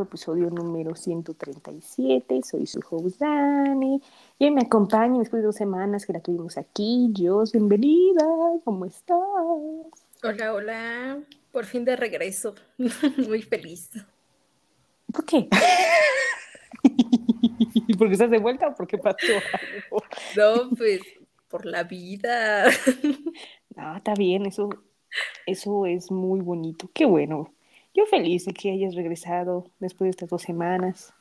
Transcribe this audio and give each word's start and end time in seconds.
Episodio 0.00 0.48
número 0.48 0.94
137. 0.94 2.40
Soy 2.42 2.66
su 2.66 2.80
host 2.88 3.20
Dani. 3.20 4.00
Y 4.38 4.50
me 4.50 4.62
acompaña 4.62 5.18
después 5.18 5.42
de 5.42 5.46
dos 5.46 5.56
semanas 5.56 6.06
que 6.06 6.12
la 6.12 6.20
tuvimos 6.20 6.56
aquí. 6.56 7.10
Yo, 7.12 7.42
bienvenida. 7.52 8.24
¿Cómo 8.64 8.86
estás? 8.86 9.18
Hola, 10.22 10.54
hola. 10.54 11.18
Por 11.50 11.66
fin 11.66 11.84
de 11.84 11.96
regreso. 11.96 12.54
Muy 13.28 13.42
feliz. 13.42 13.90
¿Por 15.12 15.26
qué? 15.26 15.48
¿Porque 17.98 18.14
estás 18.14 18.30
de 18.30 18.38
vuelta 18.38 18.68
o 18.68 18.74
porque 18.74 18.98
pasó 18.98 19.26
algo? 19.26 20.02
No, 20.36 20.70
pues 20.76 21.00
por 21.48 21.66
la 21.66 21.84
vida. 21.84 22.70
No, 23.76 23.96
está 23.96 24.14
bien, 24.14 24.46
eso, 24.46 24.70
eso 25.46 25.86
es 25.86 26.10
muy 26.10 26.40
bonito. 26.40 26.90
Qué 26.94 27.04
bueno. 27.04 27.52
Yo 27.94 28.06
feliz 28.06 28.46
de 28.46 28.54
que 28.54 28.70
hayas 28.70 28.94
regresado 28.94 29.66
después 29.78 30.06
de 30.06 30.10
estas 30.10 30.30
dos 30.30 30.42
semanas, 30.42 31.12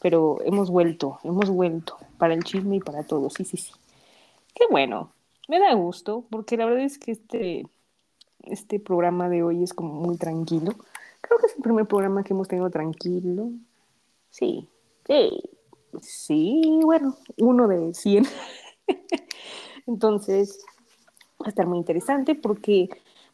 pero 0.00 0.38
hemos 0.44 0.70
vuelto, 0.70 1.18
hemos 1.24 1.50
vuelto 1.50 1.96
para 2.18 2.32
el 2.32 2.42
chisme 2.42 2.76
y 2.76 2.80
para 2.80 3.02
todo, 3.02 3.28
sí, 3.28 3.44
sí, 3.44 3.56
sí. 3.56 3.72
Qué 4.54 4.64
bueno, 4.70 5.12
me 5.48 5.58
da 5.58 5.74
gusto, 5.74 6.24
porque 6.30 6.56
la 6.56 6.64
verdad 6.64 6.84
es 6.84 6.98
que 6.98 7.12
este, 7.12 7.66
este 8.44 8.80
programa 8.80 9.28
de 9.28 9.42
hoy 9.42 9.62
es 9.62 9.74
como 9.74 9.92
muy 9.92 10.16
tranquilo. 10.16 10.72
Creo 11.20 11.38
que 11.38 11.46
es 11.46 11.56
el 11.56 11.62
primer 11.62 11.86
programa 11.86 12.24
que 12.24 12.32
hemos 12.32 12.48
tenido 12.48 12.70
tranquilo. 12.70 13.50
Sí, 14.30 14.68
sí, 15.06 15.42
sí, 16.00 16.80
bueno, 16.82 17.16
uno 17.38 17.68
de 17.68 17.92
100. 17.92 18.24
Entonces, 19.86 20.64
va 21.40 21.46
a 21.46 21.48
estar 21.50 21.66
muy 21.66 21.78
interesante 21.78 22.34
porque 22.34 22.88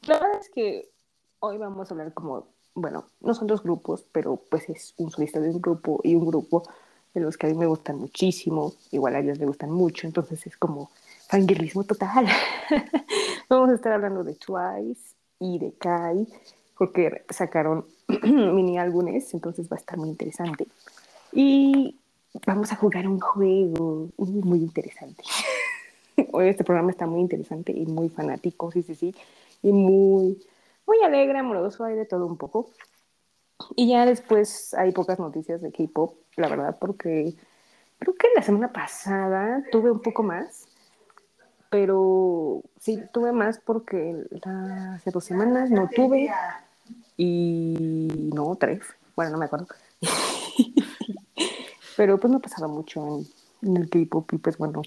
la 0.06 0.14
verdad 0.14 0.40
es 0.40 0.50
que 0.50 0.90
hoy 1.38 1.58
vamos 1.58 1.90
a 1.90 1.94
hablar 1.94 2.12
como 2.12 2.51
bueno, 2.74 3.04
no 3.20 3.34
son 3.34 3.46
dos 3.46 3.62
grupos, 3.62 4.04
pero 4.12 4.36
pues 4.36 4.68
es 4.68 4.94
un 4.96 5.10
solista 5.10 5.40
de 5.40 5.50
un 5.50 5.60
grupo 5.60 6.00
y 6.02 6.14
un 6.14 6.26
grupo 6.26 6.62
de 7.14 7.20
los 7.20 7.36
que 7.36 7.46
a 7.46 7.50
mí 7.50 7.56
me 7.56 7.66
gustan 7.66 7.98
muchísimo, 7.98 8.72
igual 8.90 9.14
a 9.16 9.20
ellos 9.20 9.38
les 9.38 9.46
gustan 9.46 9.70
mucho, 9.70 10.06
entonces 10.06 10.46
es 10.46 10.56
como 10.56 10.90
fangirlismo 11.28 11.84
total. 11.84 12.26
Vamos 13.48 13.70
a 13.70 13.74
estar 13.74 13.92
hablando 13.92 14.24
de 14.24 14.34
Twice 14.34 15.14
y 15.38 15.58
de 15.58 15.72
Kai, 15.72 16.26
porque 16.78 17.24
sacaron 17.28 17.84
mini 18.22 18.78
álbumes, 18.78 19.34
entonces 19.34 19.68
va 19.70 19.76
a 19.76 19.80
estar 19.80 19.98
muy 19.98 20.08
interesante. 20.08 20.66
Y 21.32 21.96
vamos 22.46 22.72
a 22.72 22.76
jugar 22.76 23.06
un 23.06 23.20
juego 23.20 24.08
muy 24.16 24.58
interesante. 24.58 25.22
Hoy 26.32 26.48
este 26.48 26.64
programa 26.64 26.90
está 26.90 27.06
muy 27.06 27.20
interesante 27.20 27.72
y 27.72 27.86
muy 27.86 28.08
fanático, 28.08 28.70
sí, 28.70 28.82
sí, 28.82 28.94
sí, 28.94 29.14
y 29.62 29.72
muy 29.72 30.38
muy 30.92 31.04
alegre, 31.04 31.38
amoroso, 31.38 31.84
hay 31.84 31.94
de 31.94 32.04
todo 32.04 32.26
un 32.26 32.36
poco. 32.36 32.70
Y 33.76 33.88
ya 33.88 34.04
después 34.04 34.74
hay 34.74 34.92
pocas 34.92 35.18
noticias 35.18 35.62
de 35.62 35.72
K-pop, 35.72 36.16
la 36.36 36.48
verdad, 36.48 36.76
porque 36.78 37.34
creo 37.98 38.14
que 38.14 38.28
la 38.34 38.42
semana 38.42 38.72
pasada 38.72 39.62
tuve 39.70 39.90
un 39.90 40.00
poco 40.00 40.22
más, 40.22 40.66
pero 41.70 42.62
sí 42.78 43.02
tuve 43.12 43.32
más 43.32 43.58
porque 43.58 44.16
hace 44.94 45.10
dos 45.10 45.24
semanas 45.24 45.70
no 45.70 45.88
tuve 45.88 46.30
y 47.16 48.30
no, 48.34 48.56
tres, 48.56 48.82
bueno, 49.16 49.32
no 49.32 49.38
me 49.38 49.46
acuerdo. 49.46 49.68
pero 51.96 52.18
pues 52.18 52.30
no 52.30 52.38
ha 52.38 52.42
pasado 52.42 52.68
mucho 52.68 53.20
en, 53.62 53.76
el 53.76 53.88
K-pop 53.88 54.30
y 54.34 54.38
pues 54.38 54.58
bueno, 54.58 54.82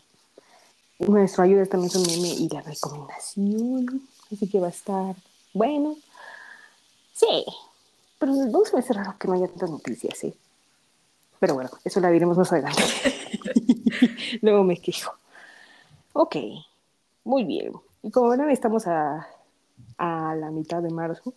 nuestro 0.99 1.43
ayuda 1.43 1.65
también 1.65 1.91
es 1.95 2.07
meme 2.07 2.27
y 2.27 2.49
la 2.49 2.61
recomendación, 2.61 4.01
así 4.31 4.47
que 4.47 4.59
va 4.59 4.67
a 4.67 4.71
estar 4.71 5.15
bueno, 5.55 5.95
sí, 7.13 7.45
pero 8.19 8.33
no 8.33 8.65
se 8.65 8.75
me 8.75 8.81
raro 8.81 9.15
que 9.17 9.27
no 9.27 9.35
haya 9.35 9.47
tantas 9.47 9.69
noticias, 9.69 10.17
sí. 10.17 10.33
Pero 11.39 11.53
bueno, 11.53 11.69
eso 11.85 12.01
la 12.01 12.11
diremos 12.11 12.37
más 12.37 12.51
adelante. 12.51 12.83
Luego 14.41 14.63
me 14.65 14.77
quejo. 14.77 15.13
Ok, 16.11 16.35
muy 17.23 17.45
bien. 17.45 17.71
Y 18.03 18.11
como 18.11 18.29
ven, 18.29 18.49
estamos 18.49 18.85
a, 18.87 19.27
a 19.97 20.35
la 20.35 20.51
mitad 20.51 20.83
de 20.83 20.89
marzo. 20.89 21.33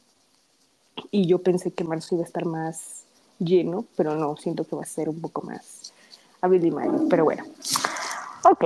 Y 1.12 1.28
yo 1.28 1.40
pensé 1.40 1.70
que 1.70 1.84
marzo 1.84 2.16
iba 2.16 2.24
a 2.24 2.26
estar 2.26 2.44
más 2.44 3.04
lleno, 3.38 3.84
pero 3.96 4.16
no, 4.16 4.36
siento 4.36 4.64
que 4.64 4.74
va 4.74 4.82
a 4.82 4.86
ser 4.86 5.08
un 5.08 5.20
poco 5.20 5.42
más 5.42 5.92
abril 6.40 6.66
y 6.66 6.70
mayo. 6.72 7.06
Pero 7.08 7.22
bueno, 7.24 7.44
ok. 8.44 8.64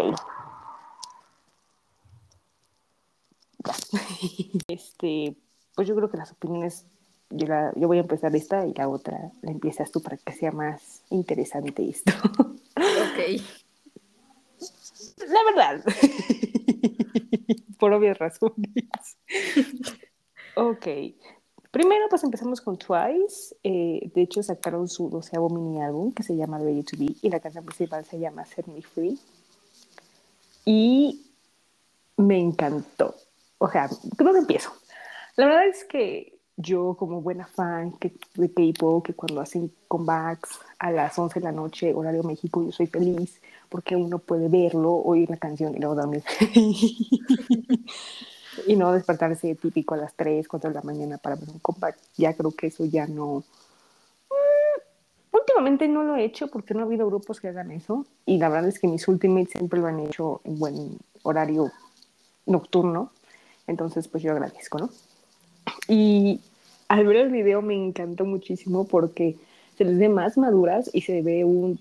Este, 4.68 5.36
pues 5.74 5.88
yo 5.88 5.94
creo 5.96 6.10
que 6.10 6.16
las 6.16 6.32
opiniones, 6.32 6.86
yo, 7.30 7.46
yo 7.76 7.88
voy 7.88 7.98
a 7.98 8.02
empezar 8.02 8.34
esta 8.36 8.66
y 8.66 8.74
la 8.74 8.88
otra 8.88 9.30
la 9.42 9.50
empiezas 9.50 9.90
tú 9.90 10.02
para 10.02 10.16
que 10.16 10.32
sea 10.32 10.52
más 10.52 11.02
interesante 11.10 11.88
esto. 11.88 12.12
Ok. 12.76 13.42
La 15.28 15.44
verdad. 15.44 15.84
Por 17.78 17.92
obvias 17.92 18.18
razones. 18.18 19.16
ok. 20.56 20.86
Primero, 21.70 22.06
pues 22.10 22.22
empezamos 22.22 22.60
con 22.60 22.76
Twice. 22.76 23.56
Eh, 23.62 24.10
de 24.14 24.22
hecho, 24.22 24.42
sacaron 24.42 24.88
su 24.88 25.08
doceavo 25.08 25.48
mini 25.48 25.80
álbum 25.82 26.12
que 26.12 26.22
se 26.22 26.36
llama 26.36 26.58
Ready 26.58 26.82
to 26.82 26.96
Be 26.98 27.14
y 27.22 27.30
la 27.30 27.40
canción 27.40 27.64
principal 27.64 28.04
se 28.04 28.18
llama 28.18 28.44
Set 28.44 28.66
Me 28.66 28.82
Free. 28.82 29.18
Y 30.64 31.22
me 32.16 32.38
encantó. 32.38 33.14
O 33.62 33.70
sea, 33.70 33.88
¿cómo 34.18 34.34
empiezo? 34.34 34.72
La 35.36 35.46
verdad 35.46 35.68
es 35.68 35.84
que 35.84 36.36
yo 36.56 36.96
como 36.98 37.22
buena 37.22 37.46
fan 37.46 37.94
de 38.34 38.52
K-pop, 38.52 39.06
que 39.06 39.14
cuando 39.14 39.40
hacen 39.40 39.72
comebacks 39.86 40.58
a 40.80 40.90
las 40.90 41.16
11 41.16 41.38
de 41.38 41.44
la 41.44 41.52
noche, 41.52 41.94
horario 41.94 42.24
México, 42.24 42.64
yo 42.64 42.72
soy 42.72 42.88
feliz 42.88 43.40
porque 43.68 43.94
uno 43.94 44.18
puede 44.18 44.48
verlo, 44.48 44.92
oír 44.92 45.30
la 45.30 45.36
canción 45.36 45.76
y 45.76 45.78
luego 45.78 45.94
dormir. 45.94 46.24
y 48.66 48.74
no 48.74 48.90
despertarse 48.90 49.54
típico 49.54 49.94
a 49.94 49.98
las 49.98 50.14
3, 50.14 50.48
4 50.48 50.70
de 50.70 50.74
la 50.74 50.82
mañana 50.82 51.18
para 51.18 51.36
ver 51.36 51.48
un 51.48 51.60
comeback. 51.60 51.96
Ya 52.16 52.34
creo 52.34 52.50
que 52.50 52.66
eso 52.66 52.84
ya 52.84 53.06
no... 53.06 53.44
Mm, 54.28 55.36
últimamente 55.36 55.86
no 55.86 56.02
lo 56.02 56.16
he 56.16 56.24
hecho 56.24 56.48
porque 56.48 56.74
no 56.74 56.80
ha 56.80 56.86
habido 56.86 57.06
grupos 57.06 57.40
que 57.40 57.46
hagan 57.46 57.70
eso 57.70 58.06
y 58.26 58.38
la 58.38 58.48
verdad 58.48 58.70
es 58.70 58.80
que 58.80 58.88
mis 58.88 59.06
ultimates 59.06 59.52
siempre 59.52 59.78
lo 59.78 59.86
han 59.86 60.00
hecho 60.00 60.40
en 60.42 60.58
buen 60.58 60.98
horario 61.22 61.70
nocturno. 62.44 63.12
Entonces, 63.72 64.06
pues 64.06 64.22
yo 64.22 64.32
agradezco, 64.32 64.78
¿no? 64.78 64.90
Y 65.88 66.40
al 66.88 67.06
ver 67.06 67.16
el 67.16 67.30
video 67.30 67.62
me 67.62 67.74
encantó 67.74 68.24
muchísimo 68.24 68.86
porque 68.86 69.36
se 69.76 69.84
les 69.84 69.98
ve 69.98 70.08
más 70.08 70.36
maduras 70.36 70.90
y 70.92 71.00
se 71.00 71.22
ve 71.22 71.44
un 71.44 71.80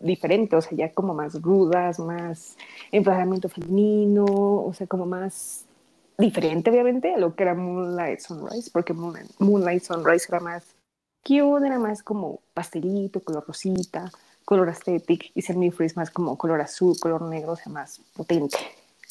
diferente, 0.00 0.56
o 0.56 0.60
sea, 0.60 0.76
ya 0.76 0.92
como 0.92 1.14
más 1.14 1.42
rudas, 1.42 1.98
más 1.98 2.56
empoderamiento 2.92 3.48
femenino, 3.48 4.24
o 4.24 4.72
sea, 4.72 4.86
como 4.86 5.04
más 5.04 5.64
diferente, 6.16 6.70
obviamente, 6.70 7.14
a 7.14 7.18
lo 7.18 7.34
que 7.34 7.42
era 7.42 7.54
Moonlight 7.54 8.20
Sunrise, 8.20 8.70
porque 8.72 8.92
Moonlight 8.92 9.82
Sunrise 9.82 10.26
era 10.28 10.40
más 10.40 10.64
cute, 11.22 11.66
era 11.66 11.78
más 11.78 12.02
como 12.02 12.40
pastelito, 12.54 13.20
color 13.20 13.44
rosita, 13.46 14.10
color 14.44 14.68
aesthetic, 14.68 15.32
y 15.34 15.42
Semi 15.42 15.70
Free 15.70 15.88
más 15.96 16.10
como 16.10 16.36
color 16.38 16.60
azul, 16.60 16.96
color 17.00 17.22
negro, 17.22 17.52
o 17.52 17.56
sea, 17.56 17.72
más 17.72 18.00
potente. 18.14 18.58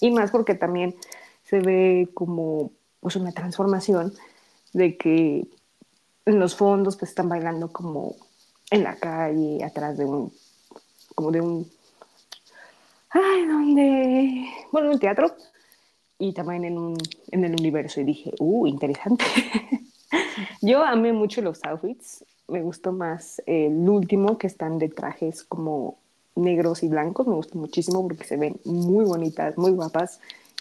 Y 0.01 0.11
más 0.11 0.31
porque 0.31 0.55
también 0.55 0.95
se 1.49 1.59
ve 1.61 2.09
como 2.13 2.71
pues 2.99 3.15
una 3.15 3.31
transformación 3.31 4.13
de 4.73 4.97
que 4.97 5.47
en 6.25 6.39
los 6.39 6.55
fondos 6.55 6.95
pues 6.95 7.09
están 7.09 7.27
bailando 7.27 7.71
como 7.71 8.15
en 8.69 8.83
la 8.83 8.95
calle, 8.95 9.63
atrás 9.63 9.97
de 9.97 10.05
un, 10.05 10.31
como 11.15 11.31
de 11.31 11.41
un, 11.41 11.67
ay, 13.09 13.47
donde, 13.47 14.47
bueno, 14.71 14.89
en 14.89 14.93
un 14.93 14.99
teatro 14.99 15.35
y 16.19 16.33
también 16.33 16.65
en, 16.65 16.77
un, 16.77 16.97
en 17.31 17.43
el 17.43 17.53
universo. 17.53 17.99
Y 17.99 18.03
dije, 18.03 18.31
uh, 18.39 18.67
interesante. 18.67 19.25
Yo 20.61 20.83
amé 20.83 21.13
mucho 21.13 21.41
los 21.41 21.63
outfits, 21.63 22.23
me 22.47 22.61
gustó 22.61 22.91
más 22.91 23.41
el 23.47 23.89
último 23.89 24.37
que 24.37 24.45
están 24.45 24.77
de 24.77 24.89
trajes 24.89 25.43
como 25.43 25.97
negros 26.35 26.83
y 26.83 26.89
blancos, 26.89 27.25
me 27.25 27.33
gustó 27.33 27.57
muchísimo 27.57 28.03
porque 28.03 28.23
se 28.23 28.37
ven 28.37 28.59
muy 28.65 29.05
bonitas, 29.05 29.57
muy 29.57 29.71
guapas 29.71 30.19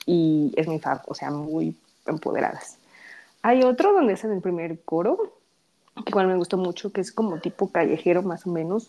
y 0.08 0.54
es 0.56 0.66
mi 0.66 0.78
fab, 0.78 1.02
o 1.06 1.14
sea, 1.14 1.30
muy 1.30 1.76
empoderadas. 2.06 2.78
Hay 3.42 3.62
otro 3.62 3.92
donde 3.92 4.14
es 4.14 4.24
en 4.24 4.32
el 4.32 4.40
primer 4.40 4.80
coro, 4.80 5.34
que 5.94 6.10
igual 6.10 6.28
me 6.28 6.36
gustó 6.36 6.56
mucho, 6.56 6.90
que 6.92 7.02
es 7.02 7.12
como 7.12 7.40
tipo 7.40 7.70
callejero 7.70 8.22
más 8.22 8.46
o 8.46 8.50
menos. 8.50 8.88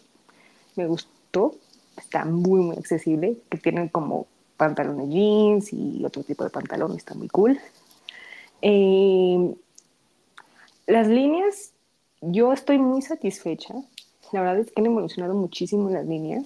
Me 0.78 0.88
gustó, 0.88 1.56
está 1.98 2.24
muy, 2.24 2.62
muy 2.62 2.78
accesible, 2.78 3.38
que 3.50 3.58
tienen 3.58 3.90
como 3.90 4.28
pantalones 4.56 5.10
jeans 5.10 5.74
y 5.74 6.06
otro 6.06 6.24
tipo 6.24 6.46
de 6.46 6.52
pantalón, 6.52 6.96
está 6.96 7.14
muy 7.16 7.28
cool. 7.28 7.60
Eh, 8.62 9.56
las 10.88 11.08
líneas, 11.10 11.74
yo 12.22 12.54
estoy 12.54 12.80
muy 12.80 13.02
satisfecha. 13.02 13.74
La 14.32 14.40
verdad 14.40 14.60
es 14.60 14.72
que 14.72 14.80
han 14.80 14.86
evolucionado 14.86 15.34
muchísimo 15.34 15.90
las 15.90 16.06
líneas 16.06 16.46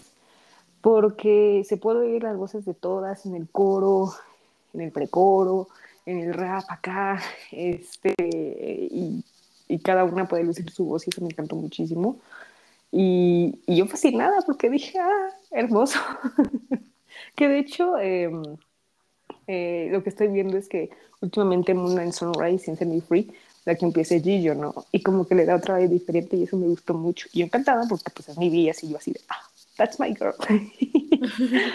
porque 0.82 1.64
se 1.70 1.78
puede 1.78 2.00
oír 2.00 2.24
las 2.24 2.38
voces 2.38 2.66
de 2.66 2.74
todas 2.74 3.28
en 3.28 3.36
el 3.36 3.48
coro, 3.48 4.14
en 4.74 4.82
el 4.82 4.92
precoro, 4.92 5.70
en 6.06 6.20
el 6.20 6.34
rap 6.34 6.66
acá, 6.70 7.22
este, 7.52 8.14
y 8.20 9.24
y 9.68 9.80
cada 9.80 10.04
una 10.04 10.28
puede 10.28 10.44
lucir 10.44 10.70
su 10.72 10.86
voz 10.86 11.08
y 11.08 11.10
eso 11.10 11.22
me 11.22 11.28
encantó 11.28 11.56
muchísimo. 11.56 12.20
Y, 12.92 13.60
y 13.66 13.78
yo 13.78 13.88
fascinada 13.88 14.42
porque 14.46 14.70
dije, 14.70 15.00
ah, 15.00 15.30
hermoso. 15.52 16.00
que 17.36 17.48
de 17.48 17.60
hecho, 17.60 17.98
em, 17.98 18.44
eh, 19.48 19.90
lo 19.92 20.04
que 20.04 20.10
estoy 20.10 20.28
viendo 20.28 20.58
es 20.58 20.70
que 20.70 20.92
últimamente 21.22 21.74
Moonlight 21.74 22.14
Sunrise 22.14 22.72
y 22.72 22.76
Semi 22.76 23.02
Free, 23.02 23.32
la 23.66 23.76
que 23.76 23.86
empieza 23.86 24.20
Gillo, 24.20 24.54
¿no? 24.54 24.76
Y 24.92 25.02
como 25.02 25.26
que 25.26 25.36
le 25.36 25.46
da 25.46 25.56
otra 25.56 25.78
vez 25.78 25.90
diferente 25.90 26.36
y 26.38 26.44
eso 26.44 26.58
me 26.58 26.68
gustó 26.68 26.94
mucho. 26.94 27.28
Y 27.34 27.40
yo 27.40 27.46
encantada 27.46 27.86
porque 27.90 28.12
pues 28.14 28.30
es 28.30 28.38
mi 28.38 28.50
vida 28.50 28.72
así 28.72 28.90
yo 28.90 28.98
así 28.98 29.12
de, 29.12 29.22
ah, 29.30 29.42
that's 29.78 30.00
my 30.00 30.14
girl. 30.14 30.36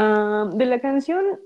Ah, 0.00 0.48
de 0.54 0.64
la 0.64 0.78
canción, 0.78 1.40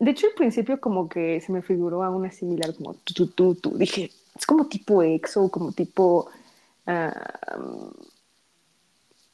de 0.00 0.10
hecho 0.10 0.26
al 0.26 0.32
principio 0.32 0.80
como 0.80 1.08
que 1.08 1.40
se 1.40 1.52
me 1.52 1.62
figuró 1.62 2.02
a 2.02 2.10
una 2.10 2.32
similar 2.32 2.74
como 2.74 2.94
tu, 2.94 3.28
tu, 3.28 3.54
tu, 3.54 3.78
Dije, 3.78 4.10
es 4.34 4.46
como 4.46 4.66
tipo 4.66 5.02
EXO, 5.02 5.50
como 5.50 5.72
tipo... 5.72 6.28
Uh, 6.86 7.90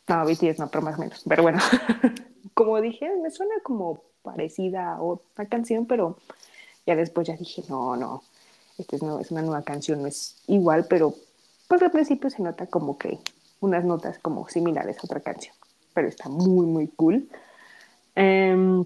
no, 0.08 0.24
BTS 0.24 0.58
no, 0.58 0.68
pero 0.68 0.82
más 0.82 0.96
o 0.98 1.00
menos. 1.00 1.22
Pero 1.26 1.42
bueno, 1.42 1.58
como 2.54 2.80
dije, 2.80 3.10
me 3.22 3.30
suena 3.30 3.54
como 3.62 4.02
parecida 4.22 4.94
a 4.94 5.02
otra 5.02 5.46
canción, 5.46 5.86
pero 5.86 6.18
ya 6.86 6.96
después 6.96 7.26
ya 7.26 7.36
dije, 7.36 7.62
no, 7.68 7.96
no, 7.96 8.22
esta 8.78 8.96
es, 8.96 9.02
no, 9.02 9.20
es 9.20 9.30
una 9.30 9.42
nueva 9.42 9.62
canción, 9.62 10.02
no 10.02 10.08
es 10.08 10.42
igual, 10.46 10.86
pero 10.88 11.14
pues 11.68 11.82
al 11.82 11.90
principio 11.90 12.30
se 12.30 12.42
nota 12.42 12.66
como 12.66 12.98
que 12.98 13.18
unas 13.60 13.84
notas 13.84 14.18
como 14.18 14.48
similares 14.48 14.98
a 14.98 15.02
otra 15.04 15.20
canción, 15.20 15.54
pero 15.94 16.08
está 16.08 16.28
muy, 16.28 16.66
muy 16.66 16.88
cool. 16.88 17.28
Em, 18.14 18.84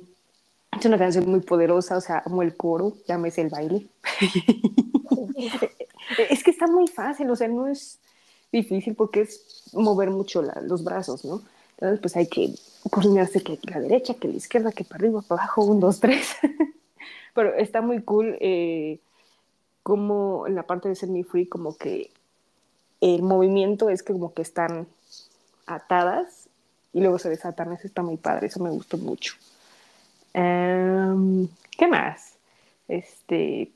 es 0.79 0.87
una 0.87 0.99
canción 0.99 1.29
muy 1.29 1.41
poderosa, 1.41 1.97
o 1.97 2.01
sea, 2.01 2.23
amo 2.25 2.43
el 2.43 2.57
coro, 2.57 2.95
llámese 3.09 3.43
el 3.43 3.49
baile. 3.49 3.89
es 6.31 6.43
que 6.43 6.51
está 6.51 6.67
muy 6.67 6.87
fácil, 6.87 7.29
o 7.31 7.37
sea, 7.37 7.49
no 7.49 7.67
es 7.67 7.99
difícil 8.53 8.95
porque 8.95 9.23
es 9.23 9.65
mover 9.73 10.11
mucho 10.11 10.43
los 10.43 10.85
brazos, 10.85 11.25
¿no? 11.25 11.43
Entonces, 11.73 12.01
pues 12.01 12.17
hay 12.17 12.29
que 12.29 12.55
coordinarse 12.91 13.43
que 13.43 13.59
la 13.63 13.81
derecha, 13.81 14.15
que 14.15 14.29
la 14.29 14.35
izquierda, 14.35 14.73
que 14.73 14.85
para 14.85 14.97
arriba, 14.97 15.23
para 15.23 15.43
abajo, 15.43 15.65
un, 15.65 15.81
dos, 15.81 15.99
tres. 15.99 16.37
Pero 17.35 17.55
está 17.55 17.81
muy 17.81 18.03
cool 18.03 18.37
eh, 18.41 19.01
como 19.83 20.47
en 20.47 20.57
la 20.57 20.65
parte 20.65 20.89
de 20.89 20.95
Semi 20.95 21.25
Free, 21.25 21.47
como 21.47 21.77
que 21.77 22.11
el 23.01 23.23
movimiento 23.23 23.89
es 23.89 24.03
que 24.03 24.13
como 24.13 24.35
que 24.35 24.43
están 24.43 24.87
atadas 25.67 26.49
y 26.93 27.01
luego 27.01 27.19
se 27.19 27.31
desatan. 27.31 27.73
Eso 27.73 27.87
está 27.87 28.03
muy 28.03 28.19
padre, 28.19 28.49
eso 28.49 28.63
me 28.63 28.71
gustó 28.71 28.99
mucho. 28.99 29.35
Em, 30.35 31.49
¿Qué 31.77 31.87
más? 31.87 32.37
Este, 32.89 33.71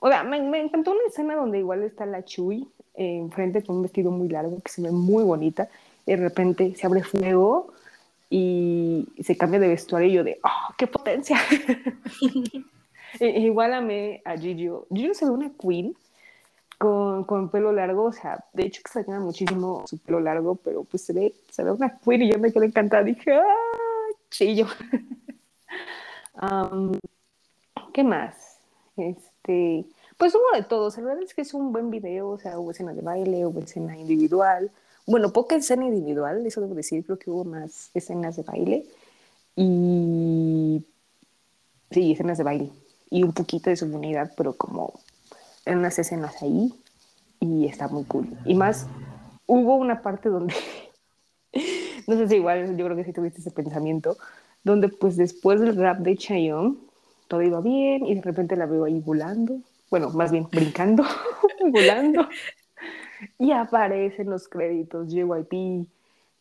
o 0.00 0.08
sea, 0.08 0.24
me, 0.24 0.40
me, 0.42 0.60
encantó 0.60 0.92
una 0.92 1.00
escena 1.08 1.36
donde 1.36 1.58
igual 1.58 1.82
está 1.82 2.06
la 2.06 2.24
Chuy 2.24 2.68
eh, 2.94 3.18
enfrente 3.18 3.62
con 3.62 3.76
un 3.76 3.82
vestido 3.82 4.10
muy 4.10 4.28
largo 4.28 4.60
que 4.60 4.70
se 4.70 4.82
ve 4.82 4.90
muy 4.90 5.24
bonita. 5.24 5.68
Y 6.06 6.12
de 6.12 6.16
repente 6.16 6.74
se 6.74 6.86
abre 6.86 7.02
fuego 7.02 7.72
y 8.30 9.06
se 9.22 9.36
cambia 9.36 9.60
de 9.60 9.68
vestuario 9.68 10.08
y 10.08 10.12
yo 10.12 10.24
de, 10.24 10.40
¡oh, 10.42 10.74
qué 10.76 10.86
potencia! 10.86 11.38
igual 13.20 13.74
amé 13.74 14.22
a 14.24 14.36
Gigi. 14.36 14.68
Gigi 14.92 15.14
se 15.14 15.24
ve 15.24 15.30
una 15.30 15.50
queen 15.50 15.94
con, 16.78 17.24
con, 17.24 17.50
pelo 17.50 17.72
largo, 17.72 18.04
o 18.04 18.12
sea, 18.12 18.44
de 18.52 18.66
hecho 18.66 18.80
extrañaba 18.80 19.20
muchísimo 19.20 19.84
su 19.86 19.98
pelo 19.98 20.20
largo, 20.20 20.56
pero 20.56 20.84
pues 20.84 21.04
se 21.04 21.12
ve, 21.12 21.34
se 21.50 21.64
ve 21.64 21.72
una 21.72 21.98
queen 21.98 22.22
y 22.22 22.32
yo 22.32 22.38
me 22.38 22.52
quedé 22.52 22.66
encantada. 22.66 23.02
Dije, 23.02 23.32
¡ah, 23.32 23.44
chillo! 24.30 24.66
¿Qué 27.92 28.04
más? 28.04 28.58
Este, 28.96 29.86
pues 30.16 30.34
hubo 30.34 30.56
de 30.56 30.62
todos. 30.62 30.96
La 30.98 31.04
verdad 31.04 31.22
es 31.22 31.34
que 31.34 31.42
es 31.42 31.54
un 31.54 31.72
buen 31.72 31.90
video, 31.90 32.30
o 32.30 32.38
sea, 32.38 32.58
hubo 32.58 32.70
escena 32.70 32.92
de 32.92 33.02
baile, 33.02 33.46
hubo 33.46 33.60
escena 33.60 33.96
individual. 33.96 34.70
Bueno, 35.06 35.32
poca 35.32 35.56
escena 35.56 35.86
individual, 35.86 36.44
eso 36.46 36.60
debo 36.60 36.74
decir, 36.74 37.04
creo 37.04 37.18
que 37.18 37.30
hubo 37.30 37.44
más 37.44 37.90
escenas 37.94 38.36
de 38.36 38.42
baile. 38.42 38.86
Y 39.56 40.84
sí, 41.90 42.12
escenas 42.12 42.38
de 42.38 42.44
baile. 42.44 42.70
Y 43.10 43.22
un 43.22 43.32
poquito 43.32 43.70
de 43.70 43.76
su 43.76 43.86
unidad, 43.86 44.32
pero 44.36 44.52
como 44.54 44.92
en 45.64 45.78
unas 45.78 45.98
escenas 45.98 46.40
ahí. 46.42 46.72
Y 47.40 47.66
está 47.66 47.88
muy 47.88 48.04
cool. 48.04 48.28
Y 48.44 48.54
más, 48.54 48.86
hubo 49.46 49.76
una 49.76 50.02
parte 50.02 50.28
donde, 50.28 50.54
no 52.06 52.16
sé 52.16 52.28
si 52.28 52.36
igual, 52.36 52.76
yo 52.76 52.84
creo 52.84 52.96
que 52.96 53.04
sí 53.04 53.12
tuviste 53.12 53.40
ese 53.40 53.50
pensamiento, 53.50 54.16
donde 54.64 54.88
pues 54.88 55.16
después 55.16 55.60
del 55.60 55.76
rap 55.76 55.98
de 55.98 56.16
Chayon, 56.16 56.78
todo 57.28 57.42
iba 57.42 57.60
bien 57.60 58.06
y 58.06 58.14
de 58.14 58.22
repente 58.22 58.56
la 58.56 58.66
veo 58.66 58.84
ahí 58.84 59.00
volando, 59.00 59.60
bueno, 59.90 60.10
más 60.10 60.30
bien 60.30 60.48
brincando, 60.50 61.04
volando, 61.72 62.28
y 63.38 63.52
aparecen 63.52 64.30
los 64.30 64.48
créditos, 64.48 65.08
JYP, 65.08 65.86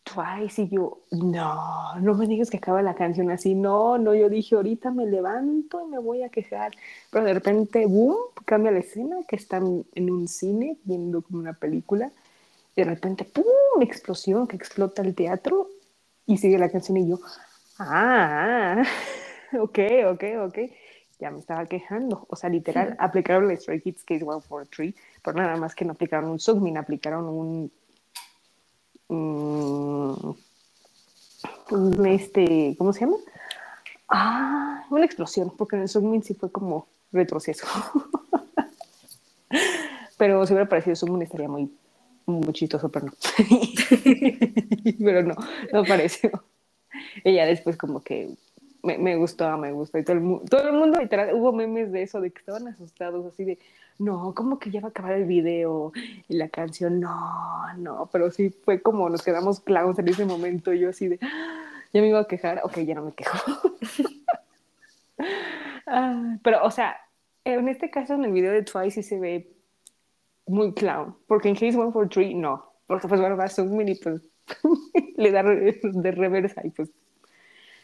Twice, 0.03 0.61
y 0.61 0.69
yo, 0.69 0.99
no, 1.11 1.99
no 1.99 2.13
me 2.13 2.27
digas 2.27 2.49
que 2.49 2.57
acaba 2.57 2.81
la 2.81 2.95
canción 2.95 3.29
así, 3.29 3.55
no, 3.55 3.97
no, 3.97 4.15
yo 4.15 4.29
dije, 4.29 4.55
ahorita 4.55 4.91
me 4.91 5.05
levanto 5.05 5.85
y 5.85 5.89
me 5.89 5.99
voy 5.99 6.23
a 6.23 6.29
quejar, 6.29 6.71
pero 7.11 7.25
de 7.25 7.33
repente, 7.33 7.85
boom, 7.85 8.15
cambia 8.45 8.71
la 8.71 8.79
escena, 8.79 9.17
que 9.27 9.35
están 9.35 9.83
en 9.95 10.09
un 10.09 10.29
cine 10.29 10.77
viendo 10.85 11.21
como 11.21 11.39
una 11.39 11.53
película, 11.53 12.11
y 12.75 12.81
de 12.81 12.85
repente, 12.85 13.25
pum, 13.25 13.81
explosión, 13.81 14.47
que 14.47 14.55
explota 14.55 15.01
el 15.01 15.13
teatro, 15.13 15.67
y 16.25 16.37
sigue 16.37 16.57
la 16.57 16.69
canción 16.69 16.97
y 16.97 17.09
yo, 17.09 17.19
ah, 17.79 18.83
ok, 19.59 19.79
ok, 20.11 20.23
ok. 20.45 20.57
Ya 21.19 21.31
me 21.31 21.39
estaba 21.39 21.65
quejando. 21.65 22.25
O 22.29 22.35
sea, 22.35 22.49
literal, 22.49 22.95
aplicaron 22.99 23.49
el 23.49 23.57
Stray 23.57 23.81
Kids 23.81 24.03
Case 24.03 24.19
143, 24.19 24.93
pero 25.23 25.37
nada 25.37 25.55
más 25.57 25.75
que 25.75 25.85
no 25.85 25.93
aplicaron 25.93 26.29
un 26.29 26.39
Sugmin, 26.39 26.77
aplicaron 26.77 27.25
un. 27.27 27.71
este, 32.05 32.75
¿Cómo 32.77 32.93
se 32.93 33.01
llama? 33.01 33.17
Ah, 34.09 34.85
una 34.89 35.05
explosión, 35.05 35.51
porque 35.57 35.75
en 35.75 35.83
el 35.83 35.89
Sugmin 35.89 36.23
sí 36.23 36.33
fue 36.33 36.51
como 36.51 36.87
retroceso. 37.11 37.65
pero 40.17 40.45
si 40.45 40.53
hubiera 40.53 40.69
parecido 40.69 40.95
Sugmin 40.95 41.23
estaría 41.23 41.49
muy, 41.49 41.75
muy 42.25 42.53
chistoso, 42.53 42.89
pero 42.89 43.07
no. 43.07 43.13
pero 44.99 45.23
no, 45.23 45.35
no 45.73 45.83
pareció. 45.83 46.31
Ella 47.23 47.45
después 47.45 47.77
como 47.77 48.03
que 48.03 48.29
me, 48.83 49.15
gustó, 49.15 49.57
me 49.57 49.71
gustó. 49.71 49.97
Y 49.97 50.03
todo 50.03 50.17
el, 50.17 50.49
todo 50.49 50.67
el 50.67 50.73
mundo, 50.73 50.99
literal, 50.99 51.33
hubo 51.33 51.51
memes 51.51 51.91
de 51.91 52.03
eso, 52.03 52.21
de 52.21 52.31
que 52.31 52.39
estaban 52.39 52.67
asustados, 52.67 53.25
así 53.25 53.43
de, 53.43 53.59
no, 53.99 54.33
¿cómo 54.35 54.59
que 54.59 54.71
ya 54.71 54.81
va 54.81 54.87
a 54.87 54.89
acabar 54.91 55.13
el 55.13 55.25
video? 55.25 55.91
Y 56.27 56.35
la 56.35 56.49
canción, 56.49 56.99
no, 56.99 57.73
no, 57.77 58.09
pero 58.11 58.31
sí 58.31 58.49
fue 58.49 58.81
como 58.81 59.09
nos 59.09 59.23
quedamos 59.23 59.59
clowns 59.59 59.99
en 59.99 60.07
ese 60.07 60.25
momento. 60.25 60.73
yo 60.73 60.89
así 60.89 61.07
de, 61.07 61.19
ya 61.93 62.01
me 62.01 62.07
iba 62.07 62.19
a 62.19 62.27
quejar, 62.27 62.61
ok, 62.63 62.79
ya 62.79 62.95
no 62.95 63.05
me 63.05 63.13
quejo. 63.13 63.37
ah, 65.87 66.37
pero, 66.43 66.63
o 66.63 66.71
sea, 66.71 66.97
en 67.43 67.67
este 67.67 67.89
caso, 67.89 68.13
en 68.13 68.25
el 68.25 68.31
video 68.31 68.51
de 68.51 68.63
Twice 68.63 69.01
sí 69.01 69.03
se 69.03 69.19
ve 69.19 69.51
muy 70.45 70.73
clown, 70.73 71.15
porque 71.27 71.49
en 71.49 71.55
Case 71.55 71.71
143 71.71 72.35
no, 72.35 72.71
porque 72.85 73.07
pues 73.07 73.19
bueno, 73.19 73.35
va 73.35 73.45
a 73.45 73.49
zoom 73.49 73.81
y 73.81 73.95
pues 73.95 74.21
le 75.17 75.31
da 75.31 75.43
de 75.43 76.11
reversa 76.11 76.61
y 76.63 76.69
pues 76.69 76.89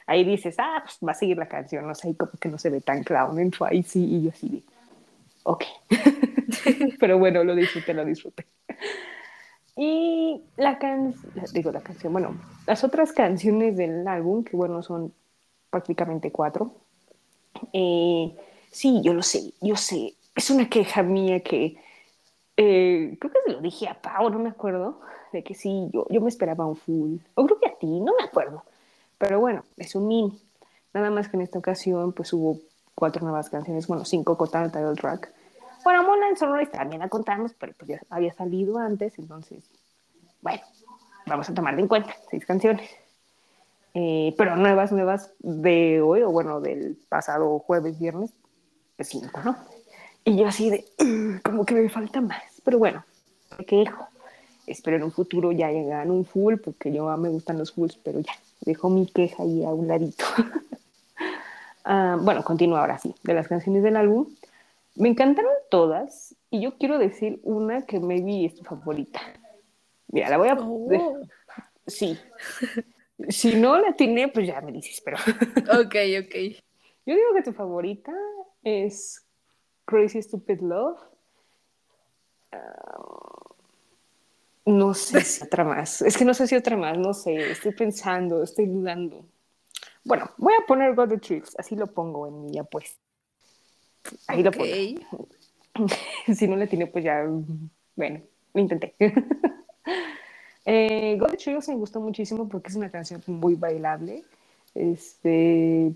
ahí 0.08 0.24
dices, 0.24 0.56
ah, 0.60 0.84
pues 0.84 0.98
va 1.06 1.12
a 1.12 1.16
seguir 1.16 1.38
la 1.38 1.48
canción, 1.48 1.88
no 1.88 1.96
sé, 1.96 2.10
y 2.10 2.16
como 2.16 2.32
que 2.40 2.50
no 2.50 2.58
se 2.58 2.70
ve 2.70 2.82
tan 2.82 3.04
clown 3.04 3.40
en 3.40 3.52
Twice 3.52 4.00
y 4.00 4.24
yo 4.24 4.30
así 4.30 4.50
de, 4.50 4.64
ok. 5.44 5.64
Pero 7.00 7.20
bueno, 7.20 7.44
lo 7.44 7.56
disfruté, 7.56 7.94
lo 7.94 8.06
disfruté. 8.06 8.46
Y 9.76 10.42
la 10.56 10.78
canción, 10.78 11.32
digo 11.54 11.72
la 11.72 11.82
canción, 11.82 12.14
bueno, 12.14 12.36
las 12.68 12.84
otras 12.84 13.12
canciones 13.12 13.76
del 13.76 14.08
álbum, 14.08 14.44
que 14.44 14.56
bueno, 14.56 14.84
son 14.84 15.14
prácticamente 15.70 16.32
cuatro. 16.32 16.76
Eh, 17.72 18.36
sí, 18.72 19.02
yo 19.04 19.14
lo 19.14 19.24
sé, 19.24 19.54
yo 19.62 19.76
sé, 19.76 20.14
es 20.36 20.50
una 20.50 20.70
queja 20.70 21.02
mía 21.02 21.40
que 21.40 21.78
eh, 22.58 23.18
creo 23.20 23.34
que 23.34 23.40
se 23.46 23.52
lo 23.52 23.62
dije 23.62 23.88
a 23.88 24.00
Pau, 24.00 24.30
no 24.30 24.38
me 24.38 24.50
acuerdo, 24.50 25.02
de 25.32 25.44
que 25.44 25.56
sí, 25.56 25.90
yo, 25.92 26.06
yo 26.10 26.22
me 26.22 26.30
esperaba 26.30 26.66
un 26.68 26.76
full, 26.76 27.18
o 27.34 27.46
creo 27.46 27.60
que 27.60 27.70
a 27.70 27.76
ti, 27.76 27.88
no 27.88 28.14
me 28.18 28.26
acuerdo, 28.26 28.64
pero 29.24 29.40
bueno, 29.40 29.64
es 29.78 29.96
un 29.96 30.08
mini. 30.08 30.38
Nada 30.94 31.10
más 31.10 31.30
que 31.30 31.38
en 31.38 31.44
esta 31.44 31.58
ocasión 31.58 32.12
pues 32.12 32.34
hubo 32.34 32.60
cuatro 32.94 33.24
nuevas 33.24 33.50
canciones, 33.50 33.88
bueno, 33.88 34.04
cinco 34.04 34.38
contando 34.38 34.70
title 34.70 34.96
track. 34.96 35.32
Bueno, 35.86 36.06
en 36.30 36.36
Sunrise 36.36 36.72
también 36.72 37.00
la 37.00 37.08
contamos, 37.08 37.54
pero 37.58 37.74
pues 37.78 37.88
ya 37.88 38.02
había 38.10 38.34
salido 38.34 38.78
antes, 38.78 39.18
entonces, 39.18 39.64
bueno, 40.42 40.62
vamos 41.26 41.50
a 41.50 41.54
tomarla 41.54 41.80
en 41.80 41.88
cuenta, 41.88 42.14
seis 42.30 42.46
canciones. 42.46 42.90
Eh, 43.94 44.36
pero 44.38 44.58
nuevas, 44.58 44.92
nuevas 44.92 45.32
de 45.40 46.02
hoy, 46.02 46.22
o 46.24 46.30
bueno, 46.30 46.60
del 46.60 46.98
pasado 47.08 47.60
jueves, 47.60 47.98
viernes, 48.00 48.34
es 48.98 49.08
cinco, 49.08 49.40
¿no? 49.46 49.56
Y 50.26 50.38
yo 50.38 50.48
así 50.48 50.70
de, 50.70 51.40
como 51.46 51.66
que 51.66 51.76
me 51.76 51.90
falta 51.90 52.20
más, 52.20 52.44
pero 52.66 52.78
bueno, 52.78 53.06
me 53.58 53.66
quejo. 53.66 54.06
Espero 54.68 54.98
en 54.98 55.04
un 55.04 55.12
futuro 55.12 55.52
ya 55.54 55.72
llegar 55.72 56.10
un 56.10 56.26
full, 56.26 56.56
porque 56.56 56.92
yo 56.92 57.16
me 57.18 57.30
gustan 57.30 57.58
los 57.58 57.72
fulls, 57.72 57.98
pero 57.98 58.20
ya, 58.20 58.34
dejo 58.66 58.90
mi 58.90 59.08
queja 59.08 59.44
ahí 59.44 59.64
a 59.64 59.70
un 59.70 59.88
ladito. 59.88 60.26
uh, 61.86 62.18
bueno, 62.22 62.44
continúo 62.44 62.78
ahora 62.78 62.98
sí, 62.98 63.14
de 63.24 63.34
las 63.34 63.48
canciones 63.48 63.84
del 63.84 63.96
álbum. 63.96 64.28
Me 64.96 65.10
encantaron 65.10 65.52
todas 65.70 66.36
y 66.50 66.62
yo 66.62 66.78
quiero 66.78 66.98
decir 66.98 67.40
una 67.44 67.86
que 67.86 68.00
maybe 68.00 68.46
es 68.46 68.56
tu 68.56 68.64
favorita. 68.64 69.22
Mira, 70.08 70.30
la 70.30 70.38
voy 70.38 70.50
a... 70.50 70.56
Oh. 70.60 71.22
Sí. 71.88 72.18
Si 73.30 73.56
no 73.56 73.80
la 73.80 73.94
tiene, 73.94 74.28
pues 74.28 74.48
ya 74.48 74.62
me 74.62 74.72
dices, 74.72 75.02
pero... 75.04 75.18
Ok, 75.80 75.96
ok. 76.24 76.36
Yo 77.06 77.16
digo 77.16 77.34
que 77.34 77.44
tu 77.44 77.54
favorita 77.54 78.14
es 78.64 79.26
Crazy 79.86 80.22
Stupid 80.22 80.62
Love. 80.62 81.00
Ah, 82.52 83.43
no 84.66 84.94
sé 84.94 85.22
si 85.26 85.44
otra 85.44 85.64
más. 85.64 86.02
Es 86.02 86.18
que 86.18 86.26
no 86.26 86.34
sé 86.34 86.48
si 86.48 86.56
otra 86.56 86.78
más, 86.78 86.98
no 86.98 87.14
sé. 87.14 87.52
Estoy 87.52 87.74
pensando, 87.74 88.44
estoy 88.44 88.66
dudando. 88.66 89.26
Bueno, 90.04 90.30
voy 90.38 90.54
a 90.54 90.66
poner 90.66 90.96
God 90.96 91.10
the 91.10 91.18
Tricks, 91.18 91.56
así 91.58 91.76
lo 91.76 91.88
pongo 91.88 92.28
en 92.28 92.46
mi 92.46 92.58
apuesta. 92.58 93.00
Ahí 94.28 94.44
lo 94.44 94.52
pongo. 94.52 94.68
si 96.36 96.48
no 96.48 96.56
le 96.58 96.68
tiene, 96.68 96.88
pues 96.88 97.06
ya, 97.06 97.26
bueno, 97.96 98.22
lo 98.54 98.62
intenté. 98.62 98.96
eh, 100.66 101.18
God 101.18 101.30
the 101.30 101.38
Tricks 101.38 101.70
me 101.70 101.76
gustó 101.76 102.02
muchísimo 102.02 102.50
porque 102.50 102.70
es 102.70 102.76
una 102.76 102.92
canción 102.92 103.24
muy 103.28 103.56
bailable. 103.56 104.24
Este, 104.76 105.94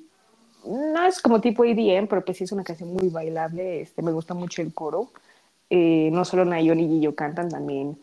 no 0.65 1.05
es 1.05 1.21
como 1.21 1.41
tipo 1.41 1.65
EDM, 1.65 2.07
pero 2.07 2.23
pues 2.23 2.37
sí 2.37 2.45
es 2.45 2.51
una 2.53 2.63
canción 2.63 2.93
muy 2.93 3.09
bailable. 3.09 3.81
Este, 3.81 4.01
me 4.01 4.13
gusta 4.13 4.33
mucho 4.33 4.61
el 4.61 4.73
coro. 4.73 5.11
Eh, 5.69 6.09
no 6.13 6.23
solo 6.23 6.45
Nayon 6.45 6.79
y 6.79 6.87
Gillo 6.87 7.13
cantan, 7.13 7.49
también 7.49 7.97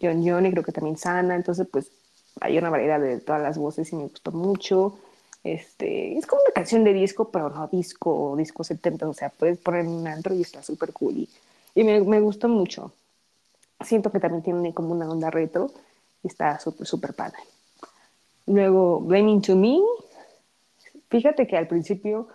John 0.00 0.22
John 0.26 0.46
y 0.46 0.50
creo 0.50 0.62
que 0.62 0.72
también 0.72 0.96
Sana. 0.96 1.34
Entonces, 1.34 1.66
pues 1.70 1.90
hay 2.40 2.58
una 2.58 2.70
variedad 2.70 3.00
de 3.00 3.18
todas 3.20 3.42
las 3.42 3.58
voces 3.58 3.92
y 3.92 3.96
me 3.96 4.04
gustó 4.04 4.32
mucho. 4.32 4.98
Este, 5.44 6.18
es 6.18 6.26
como 6.26 6.42
una 6.42 6.52
canción 6.52 6.84
de 6.84 6.92
disco, 6.92 7.30
pero 7.30 7.50
no 7.50 7.68
disco, 7.68 8.34
disco 8.36 8.64
70, 8.64 9.08
o 9.08 9.14
sea, 9.14 9.30
puedes 9.30 9.58
poner 9.58 9.86
un 9.86 10.06
antro 10.06 10.34
y 10.34 10.42
está 10.42 10.62
súper 10.62 10.92
cool. 10.92 11.28
Y, 11.74 11.84
me, 11.84 12.00
me, 12.00 12.20
gustó 12.20 12.48
mucho. 12.48 12.92
Siento 13.80 14.10
que 14.10 14.18
también 14.18 14.42
tiene 14.42 14.74
como 14.74 14.92
una 14.92 15.08
onda 15.08 15.30
retro 15.30 15.70
y 16.22 16.28
está 16.28 16.58
súper, 16.58 16.86
súper 16.86 17.14
padre. 17.14 17.38
Luego, 18.46 19.00
Blaming 19.00 19.42
to 19.42 19.56
Me. 19.56 19.78
Fíjate 21.10 21.46
que 21.46 21.56
al 21.56 21.68
principio 21.68 22.28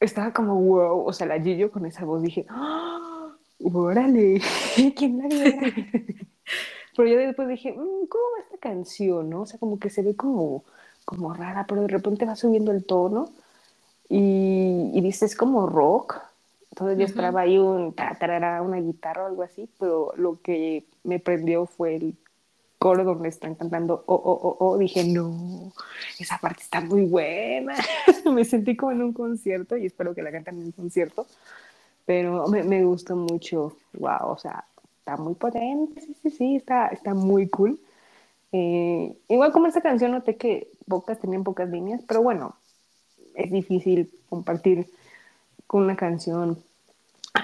estaba 0.00 0.32
como 0.32 0.54
wow, 0.56 1.06
o 1.06 1.12
sea, 1.12 1.26
la 1.26 1.40
Gillo 1.40 1.70
con 1.70 1.86
esa 1.86 2.04
voz 2.04 2.22
dije, 2.22 2.46
¡Oh, 2.50 3.32
¡órale! 3.72 4.40
¿Quién 4.96 5.18
la? 5.18 5.28
Pero 6.96 7.08
yo 7.08 7.18
después 7.18 7.48
dije, 7.48 7.72
mmm, 7.72 8.06
¿cómo 8.08 8.24
va 8.36 8.44
esta 8.44 8.58
canción? 8.58 9.30
¿no? 9.30 9.42
O 9.42 9.46
sea, 9.46 9.58
como 9.58 9.78
que 9.78 9.90
se 9.90 10.02
ve 10.02 10.16
como 10.16 10.64
como 11.06 11.32
rara, 11.32 11.64
pero 11.66 11.82
de 11.82 11.88
repente 11.88 12.26
va 12.26 12.36
subiendo 12.36 12.72
el 12.72 12.84
tono 12.84 13.30
y, 14.10 14.90
y 14.92 15.00
dices 15.00 15.34
como 15.34 15.66
rock. 15.66 16.20
Entonces 16.72 16.98
yo 16.98 17.04
esperaba 17.06 17.42
ahí 17.42 17.56
un 17.56 17.94
tarara, 17.94 18.60
una 18.60 18.78
guitarra 18.78 19.22
o 19.22 19.26
algo 19.26 19.42
así, 19.42 19.70
pero 19.78 20.12
lo 20.16 20.42
que 20.42 20.84
me 21.04 21.18
prendió 21.20 21.64
fue 21.64 21.96
el 21.96 22.16
coro 22.78 23.04
donde 23.04 23.30
están 23.30 23.54
cantando 23.54 24.02
oh, 24.06 24.14
oh, 24.14 24.40
oh, 24.42 24.56
oh. 24.58 24.78
Dije, 24.78 25.04
no, 25.04 25.72
esa 26.18 26.38
parte 26.38 26.62
está 26.62 26.80
muy 26.80 27.06
buena. 27.06 27.76
me 28.30 28.44
sentí 28.44 28.76
como 28.76 28.92
en 28.92 29.02
un 29.02 29.12
concierto 29.12 29.76
y 29.76 29.86
espero 29.86 30.12
que 30.12 30.22
la 30.22 30.32
canten 30.32 30.56
en 30.56 30.66
un 30.66 30.72
concierto, 30.72 31.26
pero 32.04 32.48
me, 32.48 32.64
me 32.64 32.84
gustó 32.84 33.14
mucho. 33.16 33.76
Wow, 33.94 34.32
o 34.32 34.38
sea, 34.38 34.64
está 35.06 35.16
muy 35.22 35.34
potente, 35.34 36.00
sí, 36.00 36.16
sí, 36.20 36.30
sí, 36.30 36.56
está, 36.56 36.88
está 36.88 37.14
muy 37.14 37.48
cool. 37.48 37.78
Eh, 38.50 39.16
igual 39.28 39.52
como 39.52 39.68
esta 39.68 39.80
canción 39.80 40.10
noté 40.10 40.36
que 40.36 40.66
pocas 40.88 41.20
tenían 41.20 41.44
pocas 41.44 41.70
líneas, 41.70 42.02
pero 42.08 42.22
bueno, 42.22 42.56
es 43.36 43.52
difícil 43.52 44.10
compartir 44.28 44.88
con 45.68 45.84
una 45.84 45.94
canción 45.94 46.58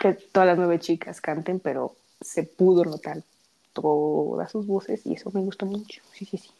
que 0.01 0.15
todas 0.15 0.49
las 0.49 0.59
nueve 0.59 0.81
chicas 0.81 1.21
canten, 1.21 1.61
pero 1.61 1.95
se 2.21 2.43
pudo 2.43 2.85
notar 2.85 3.23
todas 3.73 4.51
sus 4.51 4.67
voces 4.67 5.07
y 5.07 5.15
eso 5.15 5.31
me 5.33 5.41
gustó 5.43 5.65
mucho. 5.65 6.03
Sí, 6.13 6.25
sí, 6.25 6.39
sí. 6.39 6.51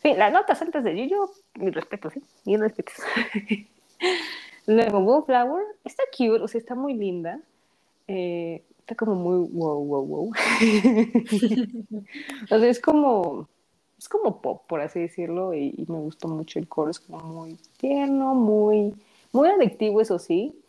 Sí, 0.00 0.14
las 0.14 0.32
notas 0.32 0.62
altas 0.62 0.84
de 0.84 0.94
Gillo, 0.94 1.28
mi 1.54 1.70
respeto, 1.70 2.08
sí, 2.08 2.22
mi 2.44 2.56
respeto. 2.56 2.92
Luego, 4.66 5.00
Wallflower, 5.00 5.64
está 5.84 6.04
cute, 6.16 6.40
o 6.40 6.46
sea, 6.46 6.60
está 6.60 6.76
muy 6.76 6.94
linda. 6.94 7.40
Eh, 8.06 8.62
como 8.96 9.14
muy 9.14 9.48
wow, 9.50 9.84
wow, 9.84 10.06
wow. 10.06 10.32
o 12.50 12.58
sea, 12.58 12.68
es 12.68 12.80
como 12.80 13.48
es 14.02 14.08
como 14.08 14.42
pop, 14.42 14.62
por 14.66 14.80
así 14.80 14.98
decirlo, 14.98 15.54
y, 15.54 15.84
me 15.86 15.98
gustó 16.00 16.26
mucho 16.26 16.58
el 16.58 16.66
coro, 16.66 16.90
es 16.90 16.98
como 16.98 17.20
muy 17.20 17.56
tierno, 17.76 18.34
muy, 18.34 18.96
muy 19.30 19.48
adictivo, 19.48 20.00
eso 20.00 20.18
sí, 20.18 20.60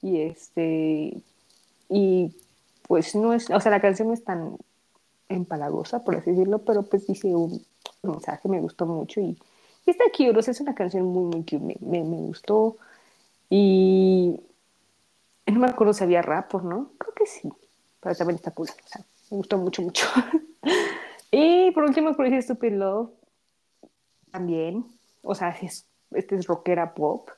y 0.00 0.22
este, 0.22 1.22
y 1.90 2.34
pues 2.88 3.14
no 3.14 3.34
es, 3.34 3.50
o 3.50 3.60
sea, 3.60 3.70
la 3.70 3.82
canción 3.82 4.08
no 4.08 4.14
es 4.14 4.24
tan 4.24 4.56
empalagosa, 5.28 6.02
por 6.04 6.16
así 6.16 6.30
decirlo, 6.30 6.60
pero 6.60 6.82
pues 6.82 7.06
dice 7.06 7.28
un, 7.34 7.62
mensaje, 8.02 8.48
me 8.48 8.60
gustó 8.62 8.86
mucho, 8.86 9.20
y, 9.20 9.36
está 9.84 10.04
cute, 10.16 10.30
o 10.30 10.40
es 10.40 10.60
una 10.62 10.74
canción 10.74 11.04
muy, 11.04 11.24
muy 11.24 11.42
cute, 11.42 11.58
me, 11.58 11.76
me, 11.80 12.02
me 12.02 12.16
gustó, 12.16 12.78
y 13.50 14.40
no 15.46 15.60
me 15.60 15.66
acuerdo 15.66 15.92
si 15.92 16.02
había 16.02 16.22
rap 16.22 16.54
o 16.54 16.62
no, 16.62 16.92
creo 16.96 17.12
que 17.12 17.26
sí, 17.26 17.50
pero 18.00 18.14
también 18.14 18.36
está 18.36 18.50
cool, 18.52 18.68
o 18.68 18.88
sea, 18.88 19.02
me 19.30 19.36
gustó 19.36 19.58
mucho, 19.58 19.82
mucho. 19.82 20.06
Y 21.30 21.70
por 21.70 21.84
último, 21.84 22.16
Crazy 22.16 22.42
Stupid 22.42 22.72
Love 22.72 23.10
también. 24.32 24.84
O 25.22 25.34
sea, 25.34 25.50
es, 25.50 25.86
este 26.10 26.36
es 26.36 26.46
rockera 26.46 26.94
pop. 26.94 27.30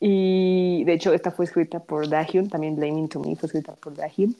Y 0.00 0.84
de 0.84 0.92
hecho, 0.92 1.12
esta 1.12 1.32
fue 1.32 1.44
escrita 1.44 1.80
por 1.80 2.08
Dahyun, 2.08 2.48
también 2.48 2.76
Blaming 2.76 3.08
to 3.08 3.18
Me 3.20 3.34
fue 3.34 3.48
escrita 3.48 3.74
por 3.74 3.94
Dahyun. 3.94 4.36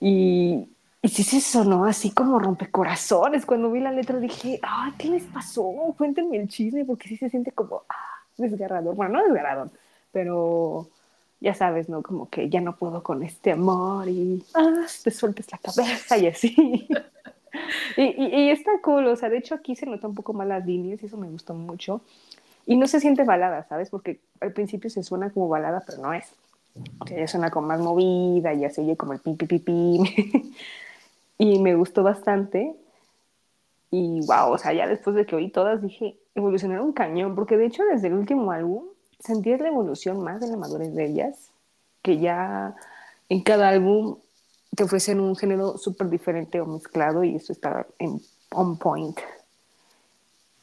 Y, 0.00 0.68
y 1.02 1.08
sí 1.08 1.24
se 1.24 1.40
sonó 1.40 1.84
así 1.84 2.12
como 2.12 2.38
rompecorazones. 2.38 3.44
Cuando 3.44 3.72
vi 3.72 3.80
la 3.80 3.90
letra 3.90 4.20
dije, 4.20 4.60
ah, 4.62 4.92
¿qué 4.96 5.08
les 5.08 5.24
pasó? 5.24 5.64
Cuéntenme 5.96 6.36
el 6.36 6.48
chisme, 6.48 6.84
porque 6.84 7.08
sí 7.08 7.16
se 7.16 7.30
siente 7.30 7.50
como 7.50 7.82
ah, 7.88 8.24
desgarrador. 8.36 8.94
Bueno, 8.94 9.14
no 9.14 9.24
desgarrador, 9.24 9.70
pero 10.12 10.88
ya 11.40 11.54
sabes, 11.54 11.88
¿no? 11.88 12.02
Como 12.02 12.28
que 12.28 12.48
ya 12.48 12.60
no 12.60 12.76
puedo 12.76 13.02
con 13.02 13.22
este 13.22 13.52
amor 13.52 14.08
y 14.08 14.44
ah, 14.54 14.86
te 15.02 15.10
sueltes 15.10 15.50
la 15.52 15.58
cabeza 15.58 16.18
y 16.18 16.26
así. 16.26 16.88
y, 17.96 18.02
y, 18.02 18.50
está 18.50 18.72
cool, 18.82 19.06
o 19.06 19.16
sea, 19.16 19.28
de 19.28 19.38
hecho 19.38 19.54
aquí 19.54 19.76
se 19.76 19.86
nota 19.86 20.08
un 20.08 20.14
poco 20.14 20.32
más 20.32 20.48
las 20.48 20.66
líneas 20.66 21.02
y 21.02 21.06
eso 21.06 21.16
me 21.16 21.28
gustó 21.28 21.54
mucho. 21.54 22.00
Y 22.66 22.76
no 22.76 22.86
se 22.86 23.00
siente 23.00 23.24
balada, 23.24 23.64
¿sabes? 23.68 23.88
Porque 23.88 24.20
al 24.40 24.52
principio 24.52 24.90
se 24.90 25.02
suena 25.02 25.30
como 25.30 25.48
balada, 25.48 25.82
pero 25.86 26.02
no 26.02 26.12
es. 26.12 26.34
O 27.00 27.06
sea, 27.06 27.18
ya 27.18 27.26
suena 27.26 27.50
como 27.50 27.68
más 27.68 27.80
movida, 27.80 28.52
ya 28.54 28.70
se 28.70 28.82
oye 28.82 28.96
como 28.96 29.14
el 29.14 29.20
pim, 29.20 29.36
pim, 29.36 29.48
pim, 29.48 29.60
pim. 29.60 30.04
y 31.38 31.58
me 31.60 31.74
gustó 31.74 32.02
bastante. 32.02 32.74
Y 33.90 34.20
wow, 34.26 34.52
o 34.52 34.58
sea, 34.58 34.72
ya 34.74 34.86
después 34.86 35.16
de 35.16 35.24
que 35.24 35.36
oí 35.36 35.50
todas 35.50 35.80
dije, 35.80 36.18
evolucionaron 36.34 36.86
un 36.86 36.92
cañón, 36.92 37.34
porque 37.34 37.56
de 37.56 37.66
hecho 37.66 37.84
desde 37.84 38.08
el 38.08 38.14
último 38.14 38.52
álbum 38.52 38.84
sentí 39.18 39.56
la 39.56 39.68
evolución 39.68 40.20
más 40.22 40.40
de 40.40 40.48
la 40.48 40.56
madurez 40.56 40.94
de 40.94 41.06
ellas, 41.06 41.50
que 42.02 42.18
ya 42.18 42.74
en 43.28 43.42
cada 43.42 43.68
álbum 43.68 44.16
te 44.74 44.84
ofrecen 44.84 45.20
un 45.20 45.36
género 45.36 45.76
súper 45.76 46.08
diferente 46.08 46.60
o 46.60 46.66
mezclado 46.66 47.24
y 47.24 47.34
eso 47.34 47.52
está 47.52 47.86
en 47.98 48.20
on 48.50 48.78
point. 48.78 49.18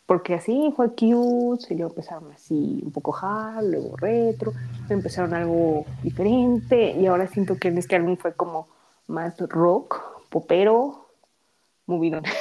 Porque 0.06 0.36
así 0.36 0.72
fue 0.76 0.90
cute, 0.90 1.74
y 1.74 1.82
empezaron 1.82 2.32
así 2.32 2.80
un 2.84 2.92
poco 2.92 3.16
hard, 3.16 3.66
luego 3.66 3.98
retro, 3.98 4.54
empezaron 4.88 5.34
algo 5.34 5.86
diferente 6.04 6.92
y 6.92 7.08
ahora 7.08 7.28
siento 7.28 7.58
que 7.58 7.70
en 7.70 7.80
este 7.80 7.96
álbum 7.96 8.16
fue 8.16 8.34
como 8.34 8.68
más 9.08 9.38
rock, 9.40 10.02
popero, 10.30 11.05
movido. 11.88 12.22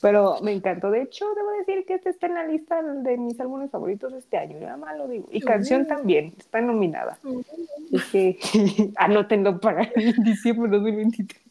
Pero 0.00 0.38
me 0.42 0.52
encantó. 0.52 0.90
De 0.90 1.02
hecho, 1.02 1.26
debo 1.34 1.50
decir 1.52 1.84
que 1.86 1.94
este 1.94 2.10
está 2.10 2.26
en 2.26 2.34
la 2.34 2.46
lista 2.46 2.82
de 2.82 3.16
mis 3.16 3.38
álbumes 3.40 3.70
favoritos 3.70 4.12
de 4.12 4.18
este 4.18 4.38
año. 4.38 4.58
Nada 4.60 4.76
más 4.76 4.96
lo 4.96 5.08
digo. 5.08 5.28
Y 5.30 5.40
canción 5.40 5.86
también 5.86 6.34
está 6.38 6.60
nominada. 6.60 7.18
Así 7.94 8.10
que 8.10 8.38
anótenlo 8.96 9.60
para 9.60 9.90
diciembre 10.24 10.70
de 10.70 10.76
2023. 10.76 11.42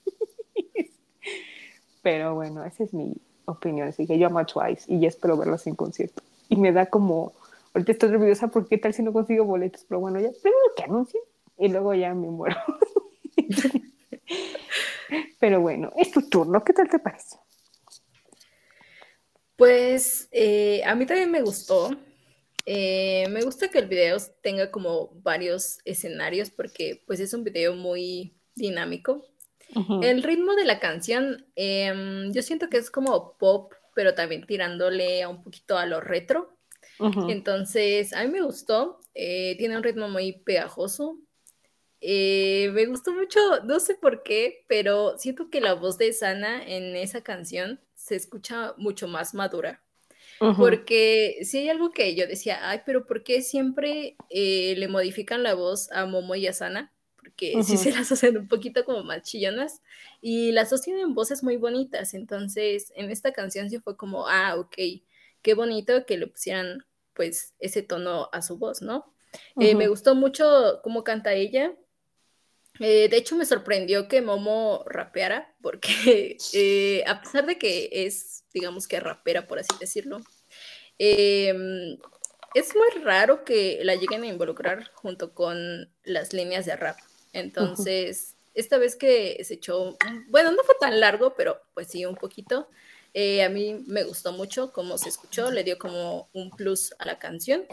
Pero 2.01 2.35
bueno, 2.35 2.63
esa 2.63 2.83
es 2.83 2.93
mi 2.93 3.15
opinión. 3.45 3.89
Así 3.89 4.07
que 4.07 4.17
yo 4.17 4.27
amo 4.27 4.39
a 4.39 4.45
Twice 4.45 4.91
y 4.91 4.99
ya 4.99 5.07
espero 5.07 5.37
verlos 5.37 5.67
en 5.67 5.75
concierto. 5.75 6.23
Y 6.49 6.55
me 6.55 6.71
da 6.71 6.87
como. 6.87 7.33
Ahorita 7.73 7.91
estoy 7.91 8.09
nerviosa 8.09 8.47
porque 8.47 8.79
tal 8.79 8.93
si 8.93 9.03
no 9.03 9.13
consigo 9.13 9.45
boletos. 9.45 9.85
Pero 9.87 9.99
bueno, 9.99 10.19
ya 10.19 10.29
primero 10.41 10.63
que 10.75 10.83
anuncien 10.83 11.21
y 11.59 11.67
luego 11.67 11.93
ya 11.93 12.15
me 12.15 12.29
muero. 12.29 12.55
Pero 15.39 15.61
bueno, 15.61 15.91
es 15.97 16.11
tu 16.11 16.29
turno. 16.29 16.63
¿Qué 16.63 16.73
tal 16.73 16.89
te 16.89 16.99
parece? 16.99 17.37
Pues 19.55 20.29
eh, 20.31 20.81
a 20.85 20.95
mí 20.95 21.05
también 21.05 21.31
me 21.31 21.41
gustó. 21.41 21.89
Eh, 22.65 23.27
me 23.29 23.41
gusta 23.41 23.69
que 23.69 23.79
el 23.79 23.87
video 23.87 24.17
tenga 24.41 24.71
como 24.71 25.09
varios 25.21 25.79
escenarios 25.85 26.49
porque 26.49 27.03
pues 27.07 27.19
es 27.19 27.33
un 27.33 27.43
video 27.43 27.75
muy 27.75 28.37
dinámico. 28.55 29.25
El 30.01 30.23
ritmo 30.23 30.55
de 30.55 30.65
la 30.65 30.79
canción, 30.79 31.45
em, 31.55 32.31
yo 32.31 32.41
siento 32.41 32.69
que 32.69 32.77
es 32.77 32.89
como 32.89 33.37
pop, 33.37 33.73
pero 33.93 34.15
también 34.15 34.45
tirándole 34.47 35.21
a 35.21 35.29
un 35.29 35.43
poquito 35.43 35.77
a 35.77 35.85
lo 35.85 36.01
retro. 36.01 36.57
Entonces, 37.27 38.13
a 38.13 38.23
mí 38.23 38.29
me 38.29 38.41
gustó. 38.41 38.99
Eh, 39.13 39.55
tiene 39.57 39.77
un 39.77 39.83
ritmo 39.83 40.09
muy 40.09 40.41
pegajoso. 40.43 41.19
Eh, 42.01 42.70
me 42.74 42.86
gustó 42.86 43.13
mucho, 43.13 43.39
no 43.65 43.79
sé 43.79 43.96
por 43.96 44.24
qué, 44.24 44.63
pero 44.68 45.18
siento 45.18 45.50
que 45.50 45.62
la 45.62 45.74
voz 45.74 45.98
de 45.98 46.13
Sana 46.13 46.65
en 46.65 46.96
esa 46.96 47.22
canción 47.22 47.82
se 47.96 48.15
escucha 48.15 48.74
mucho 48.77 49.08
más 49.08 49.34
madura. 49.34 49.84
Porque 50.56 51.39
si 51.44 51.60
hay 51.60 51.70
algo 51.70 51.91
que 51.91 52.15
yo 52.15 52.27
decía, 52.27 52.70
ay, 52.70 52.82
pero 52.86 53.06
¿por 53.06 53.24
qué 53.24 53.41
siempre 53.41 54.20
eh, 54.29 54.75
le 54.77 54.88
modifican 54.88 55.44
la 55.44 55.53
voz 55.53 55.91
a 55.91 56.06
Momo 56.06 56.36
y 56.36 56.48
a 56.48 56.53
Sana? 56.53 56.94
Porque 57.15 57.60
sí 57.62 57.77
se 57.77 57.91
las 57.91 58.12
hacen 58.12 58.38
un 58.38 58.48
poquito 58.48 58.86
como 58.86 59.03
más 59.03 59.24
chillonas 59.24 59.82
y 60.22 60.51
las 60.51 60.70
dos 60.70 60.82
tienen 60.82 61.13
voces 61.13 61.44
muy 61.44 61.58
bonitas. 61.58 62.13
Entonces, 62.13 62.91
en 62.96 63.12
esta 63.12 63.34
canción 63.34 63.70
sí 63.70 63.79
fue 63.79 63.98
como, 63.98 64.27
ah, 64.27 64.56
ok, 64.58 64.75
qué 65.41 65.53
bonito 65.53 66.06
que 66.06 66.18
le 66.18 66.27
pusieran 66.27 66.86
pues 67.13 67.53
ese 67.60 67.84
tono 67.84 68.29
a 68.32 68.41
su 68.41 68.58
voz, 68.58 68.82
¿no? 68.82 69.13
Eh, 69.60 69.75
me 69.75 69.88
gustó 69.88 70.15
mucho 70.15 70.79
cómo 70.84 71.03
canta 71.03 71.34
ella. 71.34 71.75
Eh, 72.79 73.09
de 73.09 73.17
hecho, 73.17 73.36
me 73.36 73.45
sorprendió 73.45 74.07
que 74.07 74.21
Momo 74.21 74.83
rapeara, 74.86 75.53
porque 75.62 76.38
eh, 76.53 77.03
a 77.07 77.21
pesar 77.21 77.45
de 77.45 77.57
que 77.57 77.89
es, 77.91 78.43
digamos 78.53 78.88
que 78.88 79.00
rapera, 79.00 79.48
por 79.48 79.59
así 79.59 79.74
decirlo, 79.79 80.21
em, 80.98 81.98
es 82.55 82.75
muy 82.75 83.03
raro 83.03 83.43
que 83.43 83.79
la 83.83 83.95
lleguen 83.95 84.24
a 84.24 84.27
involucrar 84.27 84.91
junto 84.93 85.33
con 85.33 85.89
las 86.03 86.33
líneas 86.33 86.65
de 86.65 86.75
rap. 86.75 86.98
Entonces, 87.33 88.36
esta 88.55 88.77
vez 88.77 88.95
que 88.95 89.43
se 89.43 89.55
echó, 89.55 89.98
bueno, 90.29 90.51
no 90.51 90.63
fue 90.63 90.75
tan 90.79 91.00
largo, 91.00 91.36
pero 91.36 91.62
pues 91.74 91.88
sí, 91.88 92.05
un 92.05 92.15
poquito. 92.15 92.69
Eh, 93.13 93.43
a 93.43 93.50
mí 93.50 93.83
me 93.88 94.03
gustó 94.03 94.31
mucho 94.31 94.71
cómo 94.71 94.98
se 94.98 95.09
escuchó, 95.09 95.51
le 95.51 95.63
dio 95.63 95.77
como 95.77 96.29
un 96.33 96.50
plus 96.51 96.93
a 96.98 97.05
la 97.05 97.19
canción. 97.19 97.65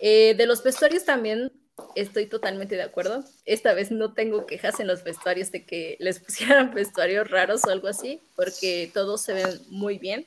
de 0.00 0.46
los 0.46 0.62
vestuarios 0.62 1.04
también 1.04 1.52
estoy 1.94 2.26
totalmente 2.26 2.76
de 2.76 2.82
acuerdo. 2.82 3.24
Esta 3.44 3.74
vez 3.74 3.90
no 3.90 4.12
tengo 4.14 4.46
quejas 4.46 4.80
en 4.80 4.86
los 4.86 5.04
vestuarios 5.04 5.50
de 5.52 5.64
que 5.64 5.96
les 6.00 6.20
pusieran 6.24 6.74
vestuarios 6.74 7.30
raros 7.30 7.64
o 7.64 7.70
algo 7.70 7.88
así, 7.88 8.20
porque 8.36 8.90
todos 8.92 9.22
se 9.22 9.34
ven 9.34 9.60
muy 9.68 9.98
bien. 9.98 10.26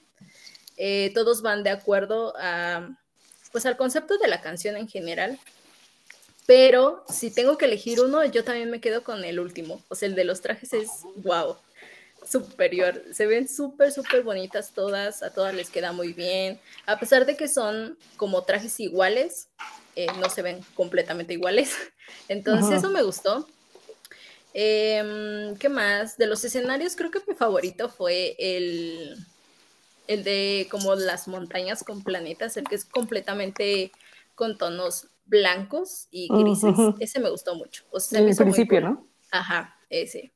Eh, 0.78 1.12
todos 1.14 1.42
van 1.42 1.64
de 1.64 1.70
acuerdo 1.70 2.34
a, 2.38 2.90
pues, 3.52 3.66
al 3.66 3.78
concepto 3.78 4.18
de 4.18 4.28
la 4.28 4.42
canción 4.42 4.76
en 4.76 4.88
general. 4.88 5.40
Pero 6.46 7.06
si 7.08 7.32
tengo 7.32 7.58
que 7.58 7.66
elegir 7.66 8.02
uno, 8.02 8.24
yo 8.26 8.44
también 8.44 8.70
me 8.70 8.82
quedo 8.82 9.04
con 9.04 9.24
el 9.24 9.40
último. 9.40 9.82
O 9.88 9.96
sea, 9.96 10.10
el 10.10 10.16
de 10.16 10.26
los 10.26 10.42
trajes 10.42 10.74
es 10.74 10.90
wow, 11.18 11.56
superior. 12.28 13.02
Se 13.14 13.28
ven 13.28 13.48
súper, 13.48 13.92
súper 13.92 14.24
bonitas 14.24 14.74
todas. 14.74 15.24
A 15.24 15.34
todas 15.34 15.54
les 15.54 15.70
queda 15.70 15.94
muy 15.94 16.12
bien. 16.12 16.60
A 16.86 17.00
pesar 17.00 17.26
de 17.26 17.38
que 17.38 17.48
son 17.48 17.98
como 18.18 18.44
trajes 18.44 18.80
iguales, 18.80 19.48
eh, 19.96 20.08
no 20.20 20.30
se 20.30 20.42
ven 20.42 20.60
completamente 20.74 21.34
iguales. 21.34 21.76
Entonces, 22.28 22.78
eso 22.78 22.90
me 22.90 23.04
gustó. 23.04 23.48
Em, 24.54 25.56
¿Qué 25.58 25.70
más? 25.70 26.18
De 26.18 26.28
los 26.28 26.44
escenarios, 26.44 26.96
creo 26.96 27.12
que 27.12 27.22
mi 27.28 27.34
favorito 27.34 27.90
fue 27.90 28.36
el, 28.38 29.16
el 30.08 30.24
de 30.24 30.68
como 30.70 30.96
las 30.96 31.28
montañas 31.28 31.84
con 31.84 32.04
planetas, 32.04 32.58
el 32.58 32.66
que 32.66 32.76
es 32.76 32.86
completamente 32.86 33.92
con 34.36 34.58
tonos 34.58 35.08
blancos 35.26 36.08
y 36.12 36.28
grises. 36.30 36.76
Ese 37.00 37.20
me 37.20 37.30
gustó 37.30 37.56
mucho. 37.56 37.84
en 38.12 38.28
el 38.28 38.36
principio, 38.36 38.82
¿no? 38.82 39.08
Ajá, 39.32 39.76
ese. 39.90 40.32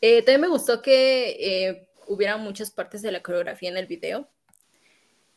Eh, 0.00 0.22
también 0.22 0.40
me 0.40 0.48
gustó 0.48 0.82
que 0.82 1.36
eh, 1.38 1.88
hubiera 2.08 2.36
muchas 2.36 2.70
partes 2.70 3.02
de 3.02 3.12
la 3.12 3.22
coreografía 3.22 3.70
en 3.70 3.76
el 3.76 3.86
video. 3.86 4.28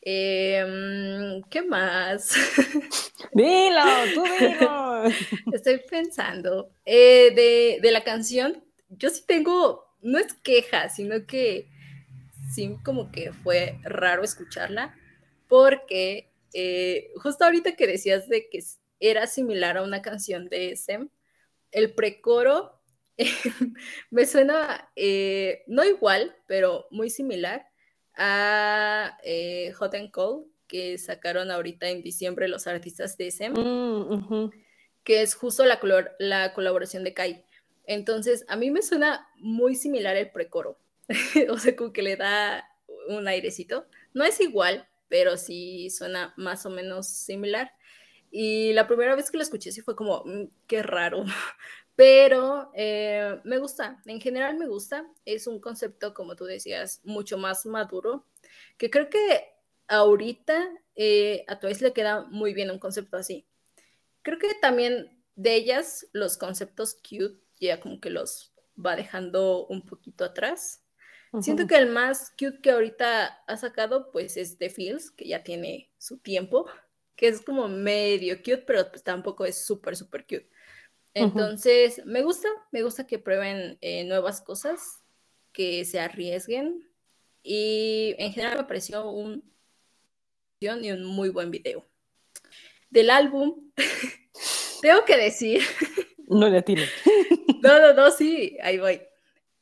Em, 0.08 1.42
¿Qué 1.50 1.62
más? 1.62 2.32
Dilo, 3.32 3.82
tú 4.14 4.22
dilo. 4.38 5.02
Estoy 5.52 5.80
pensando. 5.90 6.70
Eh, 6.84 7.80
de, 7.82 7.90
la 7.90 8.04
canción, 8.04 8.62
yo 8.88 9.10
sí 9.10 9.24
tengo, 9.26 9.84
no 10.02 10.18
es 10.18 10.32
queja, 10.44 10.90
sino 10.90 11.26
que 11.26 11.68
sí 12.54 12.76
como 12.84 13.10
que 13.10 13.32
fue 13.32 13.80
raro 13.82 14.22
escucharla, 14.22 14.94
porque 15.48 16.30
eh, 16.54 17.10
justo 17.16 17.44
ahorita 17.44 17.74
que 17.74 17.88
decías 17.88 18.28
de 18.28 18.48
que 18.48 18.60
era 19.00 19.26
similar 19.26 19.76
a 19.76 19.82
una 19.82 20.02
canción 20.02 20.48
de 20.48 20.70
SM, 20.70 21.08
el 21.72 21.94
precoro 21.94 22.80
me 24.10 24.24
suena 24.24 24.88
eh, 24.94 25.64
no 25.66 25.84
igual, 25.84 26.36
pero 26.46 26.86
muy 26.92 27.10
similar 27.10 27.66
a 28.16 29.18
eh, 29.22 29.72
Hot 29.78 29.94
and 29.94 30.10
Cold, 30.10 30.46
que 30.66 30.98
sacaron 30.98 31.50
ahorita 31.50 31.88
en 31.88 32.02
diciembre 32.02 32.48
los 32.48 32.66
artistas 32.66 33.16
de 33.16 33.28
SM, 33.28 33.54
mm, 33.58 34.50
que 35.04 35.22
es 35.22 35.34
justo 35.34 35.64
la, 35.64 35.80
la 36.18 36.52
colaboración 36.54 37.04
de 37.04 37.14
Kai. 37.14 37.44
Entonces, 37.86 38.44
a 38.48 38.56
mí 38.56 38.70
me 38.70 38.82
suena 38.82 39.28
muy 39.36 39.76
similar 39.76 40.16
el 40.16 40.30
precoro, 40.30 40.78
o 41.50 41.58
sea, 41.58 41.76
como 41.76 41.92
que 41.92 42.02
le 42.02 42.16
da 42.16 42.68
un 43.08 43.28
airecito. 43.28 43.86
No 44.12 44.24
es 44.24 44.40
igual, 44.40 44.88
pero 45.08 45.36
sí 45.36 45.90
suena 45.90 46.34
más 46.36 46.66
o 46.66 46.70
menos 46.70 47.06
similar. 47.06 47.72
Y 48.30 48.72
la 48.72 48.88
primera 48.88 49.14
vez 49.14 49.30
que 49.30 49.36
lo 49.36 49.42
escuché 49.42 49.70
sí 49.70 49.82
fue 49.82 49.94
como, 49.94 50.24
mm, 50.24 50.48
qué 50.66 50.82
raro, 50.82 51.24
pero 51.96 52.70
eh, 52.74 53.40
me 53.44 53.58
gusta, 53.58 54.00
en 54.04 54.20
general 54.20 54.56
me 54.58 54.68
gusta, 54.68 55.10
es 55.24 55.46
un 55.46 55.60
concepto, 55.60 56.12
como 56.12 56.36
tú 56.36 56.44
decías, 56.44 57.00
mucho 57.04 57.38
más 57.38 57.64
maduro, 57.64 58.26
que 58.76 58.90
creo 58.90 59.08
que 59.08 59.54
ahorita 59.88 60.68
eh, 60.94 61.44
a 61.48 61.58
Twice 61.58 61.82
le 61.82 61.94
queda 61.94 62.22
muy 62.26 62.52
bien 62.52 62.70
un 62.70 62.78
concepto 62.78 63.16
así. 63.16 63.46
Creo 64.22 64.38
que 64.38 64.52
también 64.60 65.22
de 65.36 65.54
ellas 65.54 66.06
los 66.12 66.36
conceptos 66.36 66.94
cute 66.94 67.40
ya 67.58 67.80
como 67.80 68.00
que 68.00 68.10
los 68.10 68.52
va 68.84 68.96
dejando 68.96 69.66
un 69.66 69.82
poquito 69.82 70.24
atrás. 70.24 70.82
Siento 71.40 71.66
que 71.66 71.76
el 71.76 71.90
más 71.90 72.30
cute 72.30 72.60
que 72.62 72.70
ahorita 72.70 73.26
ha 73.46 73.56
sacado 73.56 74.10
pues 74.10 74.36
es 74.36 74.56
The 74.58 74.70
Feels, 74.70 75.10
que 75.10 75.28
ya 75.28 75.42
tiene 75.42 75.90
su 75.98 76.18
tiempo, 76.18 76.66
que 77.14 77.28
es 77.28 77.42
como 77.42 77.68
medio 77.68 78.38
cute, 78.38 78.64
pero 78.66 78.90
pues 78.90 79.02
tampoco 79.02 79.44
es 79.44 79.64
súper, 79.64 79.96
súper 79.96 80.22
cute. 80.22 80.48
Entonces, 81.18 82.04
me 82.04 82.20
gusta, 82.20 82.46
me 82.72 82.82
gusta 82.82 83.06
que 83.06 83.18
prueben 83.18 83.78
eh, 83.80 84.04
nuevas 84.04 84.42
cosas, 84.42 85.02
que 85.50 85.86
se 85.86 85.98
arriesguen 85.98 86.86
y 87.42 88.14
en 88.18 88.32
general 88.34 88.58
me 88.58 88.64
pareció 88.64 89.08
un 89.08 89.42
y 90.60 90.90
un 90.90 91.04
muy 91.04 91.30
buen 91.30 91.50
video. 91.50 91.88
Del 92.90 93.08
álbum, 93.08 93.72
tengo 94.82 95.04
que 95.04 95.16
decir. 95.16 95.62
No 96.28 96.48
le 96.48 96.58
atino. 96.58 96.82
no, 97.62 97.80
no, 97.80 97.94
no, 97.94 98.10
sí, 98.10 98.56
ahí 98.60 98.78
voy. 98.78 99.00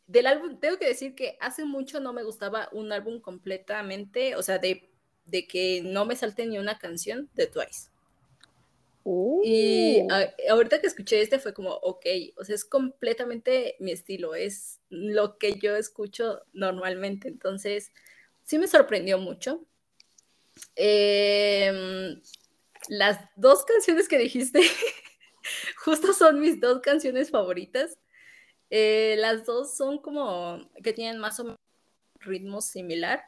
Del 0.06 0.26
álbum, 0.26 0.58
tengo 0.58 0.78
que 0.78 0.86
decir 0.86 1.14
que 1.14 1.36
hace 1.38 1.66
mucho 1.66 2.00
no 2.00 2.14
me 2.14 2.22
gustaba 2.22 2.70
un 2.72 2.90
álbum 2.90 3.20
completamente, 3.20 4.34
o 4.34 4.42
sea, 4.42 4.56
de, 4.56 4.90
de 5.26 5.46
que 5.46 5.82
no 5.84 6.06
me 6.06 6.16
salte 6.16 6.46
ni 6.46 6.56
una 6.56 6.78
canción 6.78 7.28
de 7.34 7.48
Twice. 7.48 7.90
Y 9.06 10.02
uh. 10.02 10.08
ahorita 10.50 10.80
que 10.80 10.86
escuché 10.86 11.20
este 11.20 11.38
fue 11.38 11.52
como, 11.52 11.70
ok, 11.70 12.06
o 12.36 12.44
sea, 12.44 12.54
es 12.54 12.64
completamente 12.64 13.76
mi 13.78 13.92
estilo, 13.92 14.34
es 14.34 14.80
lo 14.88 15.36
que 15.36 15.58
yo 15.58 15.76
escucho 15.76 16.42
normalmente. 16.52 17.28
Entonces, 17.28 17.92
sí 18.44 18.58
me 18.58 18.66
sorprendió 18.66 19.18
mucho. 19.18 19.66
Em, 20.76 22.20
las 22.88 23.18
dos 23.36 23.64
canciones 23.64 24.08
que 24.08 24.18
dijiste 24.18 24.60
justo 25.84 26.12
son 26.12 26.40
mis 26.40 26.60
dos 26.60 26.80
canciones 26.80 27.30
favoritas. 27.30 27.98
Eh, 28.70 29.16
las 29.18 29.44
dos 29.44 29.76
son 29.76 29.98
como 29.98 30.70
que 30.82 30.92
tienen 30.94 31.18
más 31.18 31.38
o 31.40 31.44
menos 31.44 31.58
ritmo 32.20 32.62
similar. 32.62 33.22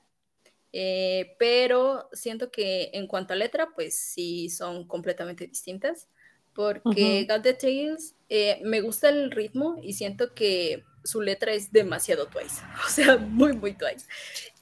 Eh, 0.79 1.35
pero 1.39 2.07
siento 2.13 2.51
que 2.51 2.91
en 2.93 3.07
cuanto 3.07 3.33
a 3.33 3.37
letra, 3.37 3.71
pues 3.75 3.99
sí 3.99 4.51
son 4.51 4.87
completamente 4.87 5.47
distintas, 5.47 6.07
porque 6.53 7.27
Got 7.27 7.45
the 7.45 7.55
Tales 7.55 8.15
eh, 8.29 8.61
me 8.63 8.83
gusta 8.83 9.09
el 9.09 9.31
ritmo 9.31 9.81
y 9.83 9.95
siento 9.95 10.35
que 10.35 10.85
su 11.03 11.23
letra 11.23 11.55
es 11.55 11.73
demasiado 11.73 12.27
Twice, 12.27 12.61
o 12.87 12.91
sea, 12.91 13.17
muy, 13.17 13.55
muy 13.55 13.73
Twice. 13.73 14.05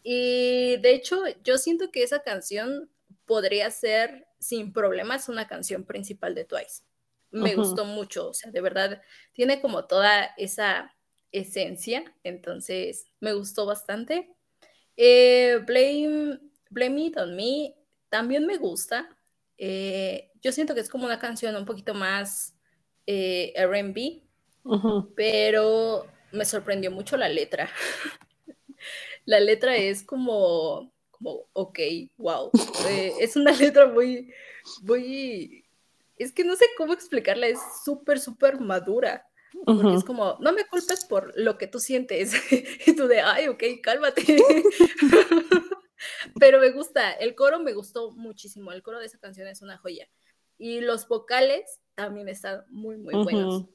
Y 0.05 0.77
de 0.77 0.95
hecho, 0.95 1.21
yo 1.43 1.59
siento 1.59 1.91
que 1.91 2.05
esa 2.05 2.23
canción 2.23 2.89
podría 3.27 3.69
ser 3.73 4.29
sin 4.39 4.73
problemas 4.73 5.29
una 5.29 5.49
canción 5.49 5.83
principal 5.83 6.37
de 6.37 6.45
Twice. 6.45 6.85
Me 7.33 7.57
gustó 7.57 7.87
mucho, 7.87 8.29
o 8.29 8.35
sea, 8.35 8.53
de 8.53 8.61
verdad, 8.61 9.03
tiene 9.33 9.61
como 9.61 9.87
toda 9.87 10.27
esa 10.37 10.95
esencia, 11.33 12.15
entonces 12.23 13.07
me 13.19 13.33
gustó 13.33 13.67
bastante. 13.67 14.31
Eh, 14.97 15.61
Blame, 15.67 16.39
Blame 16.71 17.01
It 17.07 17.17
On 17.19 17.35
Me 17.35 17.75
también 18.09 18.47
me 18.47 18.57
gusta. 18.57 19.09
Eh, 19.59 20.31
yo 20.41 20.53
siento 20.53 20.75
que 20.75 20.81
es 20.81 20.89
como 20.89 21.07
una 21.07 21.19
canción 21.19 21.57
un 21.57 21.65
poquito 21.65 21.95
más 21.95 22.55
eh, 23.07 23.53
RB, 23.57 24.23
pero 25.15 26.07
me 26.33 26.45
sorprendió 26.45 26.91
mucho 26.91 27.17
la 27.17 27.29
letra. 27.29 27.71
la 29.25 29.41
letra 29.41 29.77
es 29.77 30.03
como, 30.03 30.93
como 31.11 31.47
ok, 31.53 31.79
wow. 32.17 32.51
es 33.21 33.37
una 33.37 33.53
letra 33.53 33.87
muy, 33.87 34.33
muy, 34.83 35.65
es 36.17 36.33
que 36.33 36.45
no 36.45 36.57
sé 36.57 36.67
cómo 36.77 36.93
explicarla, 36.93 37.49
es 37.49 37.59
súper, 37.85 38.21
súper 38.21 38.61
madura. 38.61 39.27
Porque 39.65 39.95
es 39.95 40.05
como, 40.05 40.37
no 40.41 40.53
me 40.53 40.67
culpes 40.67 41.05
por 41.05 41.33
lo 41.37 41.57
que 41.57 41.67
tú 41.67 41.79
sientes. 41.79 42.33
y 42.87 42.97
tú 42.97 43.07
de, 43.07 43.21
ay, 43.21 43.49
ok, 43.49 43.63
cálmate. 43.83 44.23
Pero 46.41 46.61
me 46.61 46.71
gusta, 46.71 47.13
el 47.13 47.35
coro 47.35 47.61
me 47.61 47.73
gustó 47.73 48.11
muchísimo. 48.13 48.73
El 48.73 48.83
coro 48.83 48.99
de 48.99 49.07
esa 49.07 49.19
canción 49.19 49.49
es 49.49 49.63
una 49.63 49.79
joya. 49.79 50.09
Y 50.59 50.81
los 50.81 51.09
vocales 51.09 51.81
también 51.95 52.29
están 52.29 52.65
muy, 52.69 52.97
muy 52.97 53.15
buenos. 53.15 53.67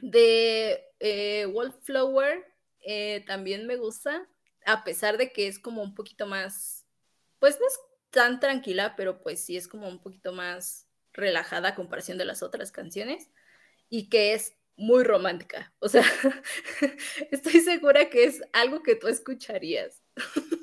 De 0.00 0.84
eh, 0.98 1.46
Wallflower 1.46 2.44
eh, 2.80 3.24
también 3.26 3.66
me 3.66 3.76
gusta, 3.76 4.26
a 4.66 4.84
pesar 4.84 5.16
de 5.16 5.32
que 5.32 5.46
es 5.46 5.58
como 5.58 5.82
un 5.82 5.94
poquito 5.94 6.26
más, 6.26 6.84
pues 7.38 7.58
no 7.60 7.66
es 7.66 7.78
tan 8.10 8.40
tranquila, 8.40 8.94
pero 8.96 9.22
pues 9.22 9.44
sí 9.44 9.56
es 9.56 9.68
como 9.68 9.88
un 9.88 10.00
poquito 10.00 10.32
más 10.32 10.88
relajada 11.12 11.70
a 11.70 11.74
comparación 11.74 12.18
de 12.18 12.24
las 12.24 12.42
otras 12.42 12.72
canciones 12.72 13.30
y 13.88 14.08
que 14.08 14.34
es 14.34 14.54
muy 14.76 15.04
romántica. 15.04 15.72
O 15.78 15.88
sea, 15.88 16.04
estoy 17.30 17.60
segura 17.60 18.08
que 18.10 18.24
es 18.24 18.42
algo 18.52 18.82
que 18.82 18.96
tú 18.96 19.08
escucharías. 19.08 20.02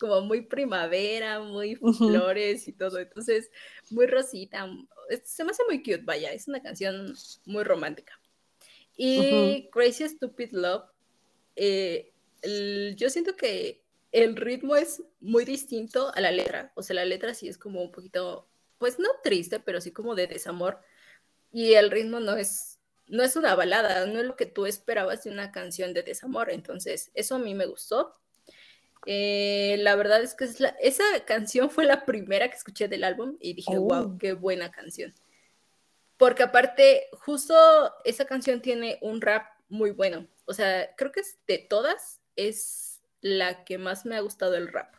como 0.00 0.20
muy 0.22 0.42
primavera, 0.42 1.40
muy 1.40 1.76
flores 1.76 2.68
y 2.68 2.72
todo. 2.72 2.98
Entonces, 2.98 3.50
muy 3.90 4.06
rosita. 4.06 4.68
Se 5.24 5.44
me 5.44 5.50
hace 5.50 5.64
muy 5.64 5.78
cute, 5.78 6.02
vaya. 6.02 6.32
Es 6.32 6.48
una 6.48 6.62
canción 6.62 7.14
muy 7.44 7.64
romántica. 7.64 8.18
Y 8.96 9.68
Crazy 9.70 10.08
Stupid 10.08 10.52
Love, 10.52 10.84
eh, 11.54 12.12
yo 12.96 13.10
siento 13.10 13.36
que 13.36 13.82
el 14.12 14.36
ritmo 14.36 14.76
es 14.76 15.02
muy 15.20 15.44
distinto 15.44 16.12
a 16.14 16.20
la 16.20 16.30
letra. 16.30 16.72
O 16.74 16.82
sea, 16.82 16.94
la 16.94 17.04
letra 17.04 17.34
sí 17.34 17.48
es 17.48 17.58
como 17.58 17.82
un 17.82 17.92
poquito, 17.92 18.48
pues 18.78 18.98
no 18.98 19.08
triste, 19.22 19.60
pero 19.60 19.80
sí 19.80 19.92
como 19.92 20.14
de 20.14 20.26
desamor. 20.26 20.80
Y 21.52 21.74
el 21.74 21.90
ritmo 21.90 22.20
no 22.20 22.36
es, 22.36 22.75
no 23.08 23.22
es 23.22 23.36
una 23.36 23.54
balada, 23.54 24.06
no 24.06 24.20
es 24.20 24.26
lo 24.26 24.36
que 24.36 24.46
tú 24.46 24.66
esperabas 24.66 25.24
de 25.24 25.30
una 25.30 25.52
canción 25.52 25.94
de 25.94 26.02
desamor. 26.02 26.50
Entonces, 26.50 27.10
eso 27.14 27.36
a 27.36 27.38
mí 27.38 27.54
me 27.54 27.66
gustó. 27.66 28.14
Eh, 29.06 29.76
la 29.80 29.94
verdad 29.94 30.22
es 30.22 30.34
que 30.34 30.48
esa 30.80 31.04
canción 31.24 31.70
fue 31.70 31.84
la 31.84 32.04
primera 32.04 32.48
que 32.48 32.56
escuché 32.56 32.88
del 32.88 33.04
álbum 33.04 33.36
y 33.40 33.54
dije, 33.54 33.78
wow, 33.78 34.14
oh. 34.14 34.18
qué 34.18 34.32
buena 34.32 34.70
canción. 34.70 35.14
Porque 36.16 36.42
aparte, 36.42 37.06
justo 37.12 37.54
esa 38.04 38.24
canción 38.24 38.60
tiene 38.60 38.98
un 39.02 39.20
rap 39.20 39.46
muy 39.68 39.90
bueno. 39.90 40.26
O 40.46 40.54
sea, 40.54 40.94
creo 40.96 41.12
que 41.12 41.20
es 41.20 41.38
de 41.46 41.58
todas, 41.58 42.20
es 42.34 43.00
la 43.20 43.64
que 43.64 43.78
más 43.78 44.06
me 44.06 44.16
ha 44.16 44.20
gustado 44.20 44.54
el 44.56 44.68
rap. 44.68 44.94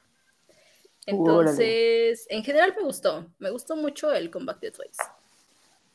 Entonces, 1.06 2.26
en 2.30 2.44
general 2.44 2.74
me 2.78 2.84
gustó. 2.84 3.34
Me 3.40 3.50
gustó 3.50 3.76
mucho 3.76 4.14
el 4.14 4.30
Comeback 4.30 4.60
de 4.60 4.72
Twice. 4.72 5.02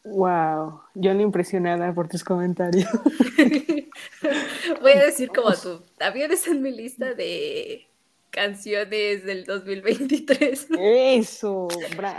Wow, 0.04 0.80
yo 0.94 1.14
no 1.14 1.20
impresionada 1.20 1.94
por 1.94 2.08
tus 2.08 2.24
comentarios. 2.24 2.88
Voy 4.80 4.92
a 4.92 5.04
decir 5.04 5.28
como 5.28 5.52
tú, 5.54 5.80
también 5.96 6.32
es 6.32 6.46
en 6.48 6.60
mi 6.60 6.72
lista 6.72 7.14
de 7.14 7.86
canciones 8.30 9.24
del 9.24 9.44
2023. 9.44 10.68
Eso, 10.78 11.68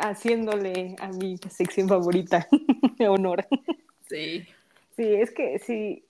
haciéndole 0.02 0.96
a 1.00 1.10
mi 1.10 1.38
sección 1.50 1.90
favorita 1.90 2.48
honor. 3.08 3.46
Sí. 4.08 4.48
Sí, 4.96 5.16
es 5.16 5.32
que 5.32 5.60
sí. 5.60 6.06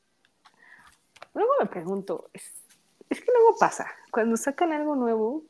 Luego 1.33 1.49
me 1.59 1.65
pregunto, 1.65 2.29
es, 2.33 2.43
es 3.09 3.19
que 3.19 3.31
luego 3.31 3.57
pasa, 3.57 3.87
cuando 4.11 4.37
sacan 4.37 4.73
algo 4.73 4.95
nuevo, 4.95 5.43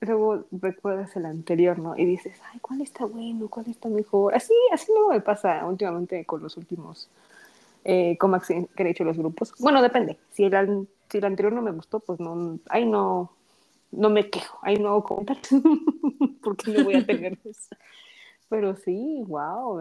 luego 0.00 0.44
recuerdas 0.50 1.14
el 1.16 1.26
anterior, 1.26 1.78
¿no? 1.78 1.96
Y 1.96 2.04
dices, 2.04 2.40
ay, 2.50 2.58
¿cuál 2.60 2.80
está 2.80 3.04
bueno? 3.04 3.48
¿Cuál 3.48 3.66
está 3.68 3.88
mejor? 3.88 4.34
Así, 4.34 4.54
así 4.72 4.90
luego 4.92 5.10
me 5.10 5.20
pasa 5.20 5.64
últimamente 5.66 6.24
con 6.24 6.42
los 6.42 6.56
últimos 6.56 7.08
eh, 7.84 8.16
comax 8.18 8.48
que 8.48 8.66
han 8.78 8.86
hecho 8.86 9.04
los 9.04 9.18
grupos. 9.18 9.54
Bueno, 9.58 9.82
depende. 9.82 10.18
Si 10.32 10.44
el, 10.44 10.88
si 11.08 11.18
el 11.18 11.24
anterior 11.24 11.52
no 11.52 11.62
me 11.62 11.72
gustó, 11.72 12.00
pues 12.00 12.18
no, 12.18 12.58
ahí 12.68 12.86
no, 12.86 13.30
no 13.92 14.10
me 14.10 14.30
quejo, 14.30 14.58
ahí 14.62 14.76
no 14.76 14.88
hago 14.90 15.04
comentarios, 15.04 15.48
porque 16.42 16.70
no 16.72 16.84
voy 16.84 16.94
a 16.96 17.06
tener 17.06 17.38
eso. 17.44 17.76
Pero 18.48 18.76
sí, 18.76 19.22
wow, 19.26 19.80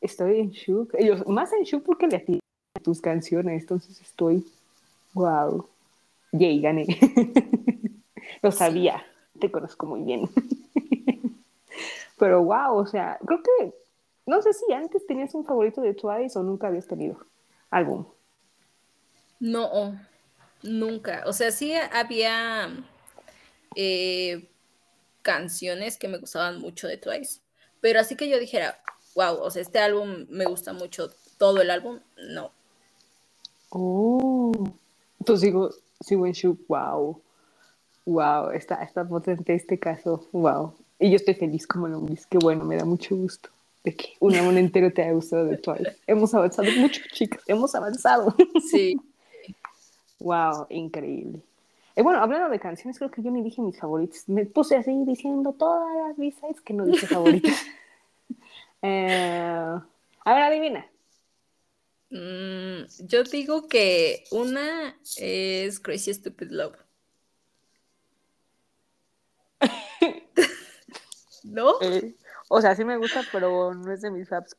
estoy 0.00 0.40
en 0.40 0.50
shock. 0.50 0.94
Ellos, 0.98 1.26
más 1.26 1.52
en 1.52 1.62
shock 1.62 1.84
porque 1.84 2.06
le 2.06 2.16
atiendo 2.16 2.40
tus 2.82 3.00
canciones, 3.00 3.62
entonces 3.62 4.00
estoy, 4.00 4.46
wow, 5.14 5.66
yay, 6.32 6.60
gané. 6.60 6.86
Lo 8.42 8.50
sabía, 8.50 9.04
te 9.36 9.50
conozco 9.50 9.86
muy 9.86 10.02
bien. 10.02 10.28
Pero 12.18 12.42
wow, 12.42 12.76
o 12.76 12.86
sea, 12.86 13.18
creo 13.24 13.42
que, 13.42 13.74
no 14.26 14.40
sé 14.42 14.52
si 14.52 14.72
antes 14.72 15.06
tenías 15.06 15.34
un 15.34 15.44
favorito 15.44 15.80
de 15.80 15.94
Twice 15.94 16.38
o 16.38 16.42
nunca 16.42 16.68
habías 16.68 16.86
tenido 16.86 17.18
álbum. 17.70 18.06
No, 19.38 19.98
nunca. 20.62 21.24
O 21.26 21.32
sea, 21.32 21.50
sí 21.50 21.74
había 21.74 22.70
eh, 23.74 24.48
canciones 25.22 25.98
que 25.98 26.08
me 26.08 26.18
gustaban 26.18 26.58
mucho 26.60 26.88
de 26.88 26.96
Twice. 26.96 27.40
Pero 27.80 28.00
así 28.00 28.16
que 28.16 28.28
yo 28.28 28.38
dijera, 28.38 28.80
wow, 29.14 29.38
o 29.42 29.50
sea, 29.50 29.62
este 29.62 29.78
álbum 29.78 30.26
me 30.30 30.46
gusta 30.46 30.72
mucho, 30.72 31.10
todo 31.38 31.60
el 31.60 31.70
álbum, 31.70 32.00
no. 32.30 32.50
Oh, 33.70 34.52
entonces 35.18 35.48
sigo, 35.48 35.70
sigo 36.00 36.26
en 36.26 36.32
shock, 36.32 36.58
wow, 36.68 37.20
wow, 38.06 38.50
está, 38.50 38.82
está 38.82 39.06
potente 39.06 39.54
este 39.54 39.78
caso, 39.78 40.26
wow. 40.32 40.72
Y 40.98 41.10
yo 41.10 41.16
estoy 41.16 41.34
feliz 41.34 41.66
como 41.66 41.88
lo 41.88 42.00
ves, 42.00 42.26
que 42.26 42.38
bueno, 42.38 42.64
me 42.64 42.76
da 42.76 42.84
mucho 42.86 43.14
gusto 43.14 43.50
de 43.86 43.94
que 43.94 44.14
un 44.18 44.34
álbum 44.34 44.56
entero 44.56 44.92
te 44.92 45.02
haya 45.02 45.12
gustado 45.12 45.44
de 45.44 45.58
Twice. 45.58 45.96
hemos 46.08 46.34
avanzado 46.34 46.68
mucho, 46.76 47.00
chicas, 47.12 47.40
hemos 47.46 47.74
avanzado. 47.74 48.34
Sí. 48.68 48.96
wow, 50.18 50.66
increíble. 50.70 51.40
Eh, 51.94 52.02
bueno, 52.02 52.20
hablando 52.20 52.50
de 52.50 52.58
canciones, 52.58 52.98
creo 52.98 53.10
que 53.10 53.22
yo 53.22 53.30
ni 53.30 53.42
dije 53.42 53.62
mis 53.62 53.78
favoritos. 53.78 54.28
Me 54.28 54.44
puse 54.44 54.76
así 54.76 54.92
diciendo 55.06 55.52
todas 55.52 55.94
las 55.94 56.16
b 56.16 56.34
que 56.64 56.74
no 56.74 56.84
dije 56.84 57.06
favoritos. 57.06 57.52
eh, 58.82 59.78
a 60.24 60.34
ver, 60.34 60.42
adivina. 60.42 60.86
Mm, 62.10 62.86
yo 63.06 63.22
digo 63.22 63.68
que 63.68 64.24
una 64.32 64.96
es 65.16 65.78
Crazy 65.78 66.12
Stupid 66.12 66.50
Love. 66.50 66.76
¿No? 71.44 71.74
Eh, 71.80 72.16
o 72.48 72.60
sea, 72.60 72.74
sí 72.76 72.84
me 72.84 72.96
gusta, 72.96 73.22
pero 73.32 73.74
no 73.74 73.92
es 73.92 74.00
de 74.02 74.10
mis 74.10 74.28
faps. 74.28 74.56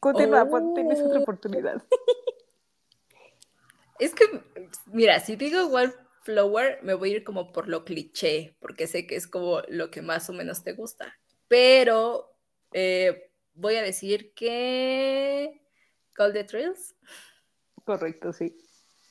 Continúa, 0.00 0.46
tienes 0.74 1.00
otra 1.00 1.18
oh. 1.18 1.22
oportunidad. 1.22 1.82
Es 4.00 4.12
que, 4.12 4.24
mira, 4.86 5.20
si 5.20 5.36
digo 5.36 5.60
igual 5.60 5.94
Flower, 6.22 6.80
me 6.82 6.94
voy 6.94 7.12
a 7.12 7.16
ir 7.16 7.24
como 7.24 7.52
por 7.52 7.68
lo 7.68 7.84
cliché, 7.84 8.56
porque 8.58 8.86
sé 8.88 9.06
que 9.06 9.14
es 9.14 9.28
como 9.28 9.60
lo 9.68 9.90
que 9.90 10.02
más 10.02 10.28
o 10.28 10.32
menos 10.32 10.64
te 10.64 10.72
gusta. 10.72 11.16
Pero 11.48 12.36
eh, 12.72 13.30
voy 13.54 13.76
a 13.76 13.82
decir 13.82 14.34
que 14.34 15.62
Call 16.12 16.32
the 16.32 16.44
Trails. 16.44 16.96
Correcto, 17.84 18.32
sí. 18.32 18.56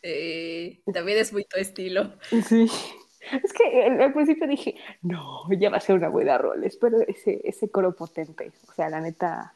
Eh, 0.01 0.81
también 0.93 1.17
es 1.17 1.31
muy 1.31 1.45
tu 1.45 1.57
estilo. 1.57 2.17
Sí. 2.47 2.67
Es 3.31 3.53
que 3.53 3.85
al, 3.85 4.13
principio 4.13 4.47
dije, 4.47 4.75
no, 5.01 5.43
ya 5.51 5.69
va 5.69 5.77
a 5.77 5.81
ser 5.81 5.95
una 5.95 6.09
buena 6.09 6.37
roles, 6.37 6.77
pero 6.77 6.99
ese, 7.01 7.41
ese 7.43 7.69
coro 7.69 7.95
potente, 7.95 8.51
o 8.69 8.73
sea, 8.73 8.89
la 8.89 8.99
neta, 8.99 9.53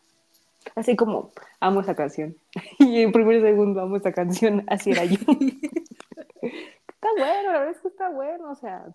así 0.76 0.96
como 0.96 1.32
amo 1.60 1.82
esa 1.82 1.96
canción. 1.96 2.36
Y 2.80 3.02
en 3.02 3.12
primer 3.12 3.42
segundo 3.42 3.82
amo 3.82 3.98
esa 3.98 4.12
canción, 4.12 4.64
así 4.68 4.92
era 4.92 5.06
yo. 5.06 5.18
está 6.42 7.10
bueno, 7.18 7.52
la 7.52 7.60
verdad 7.60 7.76
es 7.76 7.82
que 7.82 7.88
está 7.88 8.10
bueno, 8.10 8.52
o 8.52 8.56
sea, 8.56 8.86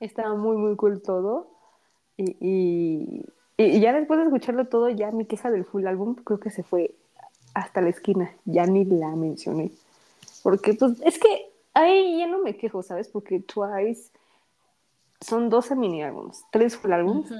está 0.00 0.34
muy, 0.34 0.56
muy 0.56 0.76
cool 0.76 1.00
todo. 1.02 1.50
Y, 2.16 2.36
y, 2.40 3.24
y, 3.56 3.80
ya 3.80 3.92
después 3.92 4.18
de 4.18 4.24
escucharlo 4.24 4.66
todo, 4.66 4.88
ya 4.88 5.12
mi 5.12 5.24
queja 5.24 5.50
del 5.50 5.64
full 5.64 5.86
álbum 5.86 6.16
creo 6.16 6.40
que 6.40 6.50
se 6.50 6.64
fue 6.64 6.94
hasta 7.54 7.80
la 7.80 7.90
esquina, 7.90 8.32
ya 8.44 8.66
ni 8.66 8.84
la 8.84 9.10
mencioné. 9.10 9.70
Porque 10.42 10.74
pues 10.74 11.00
es 11.02 11.18
que 11.18 11.47
ahí 11.74 12.18
ya 12.18 12.26
no 12.26 12.38
me 12.42 12.56
quejo, 12.56 12.82
¿sabes? 12.82 13.08
Porque 13.08 13.40
Twice 13.40 14.10
son 15.20 15.48
12 15.48 15.76
mini 15.76 16.02
álbums, 16.02 16.44
tres 16.50 16.76
full 16.76 16.92
álbums. 16.92 17.30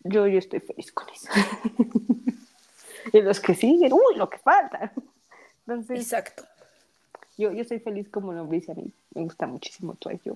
Yo, 0.00 0.26
yo 0.26 0.38
estoy 0.38 0.60
feliz 0.60 0.92
con 0.92 1.08
eso. 1.08 1.28
y 3.12 3.20
los 3.20 3.40
que 3.40 3.54
siguen, 3.54 3.92
uy, 3.92 4.16
lo 4.16 4.28
que 4.28 4.38
falta. 4.38 4.92
Entonces, 5.66 6.00
Exacto. 6.00 6.44
Yo, 7.36 7.52
yo 7.52 7.64
soy 7.64 7.78
feliz 7.78 8.08
como 8.08 8.32
lo 8.32 8.44
dice 8.46 8.72
a 8.72 8.74
mí. 8.74 8.92
Me 9.14 9.22
gusta 9.22 9.46
muchísimo 9.46 9.94
Twice. 9.94 10.22
Yo 10.24 10.34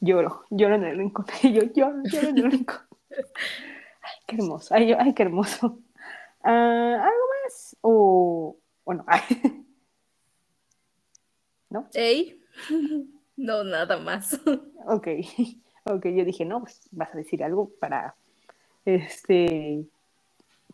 lloro, 0.00 0.44
lloro 0.50 0.74
en 0.74 0.84
el 0.84 0.98
rincón. 0.98 1.26
Yo 1.42 1.62
lloro, 1.62 2.02
lloro 2.04 2.28
en 2.28 2.38
el 2.38 2.50
rincón. 2.50 2.80
Ay, 3.10 4.16
qué 4.26 4.36
hermoso. 4.36 4.74
Ay, 4.74 4.92
ay 4.92 5.14
qué 5.14 5.22
hermoso. 5.22 5.78
Ah, 6.42 7.02
¿Algo 7.02 7.24
más? 7.44 7.76
O, 7.82 8.56
bueno, 8.84 9.04
ay. 9.06 9.22
¿No? 11.70 11.88
¿Ey? 11.94 12.40
No, 13.36 13.64
nada 13.64 13.96
más. 13.96 14.38
Ok, 14.86 15.08
ok, 15.84 16.06
yo 16.06 16.24
dije, 16.24 16.44
no, 16.44 16.60
pues 16.60 16.80
vas 16.90 17.14
a 17.14 17.16
decir 17.16 17.42
algo 17.42 17.70
para, 17.80 18.14
este, 18.84 19.86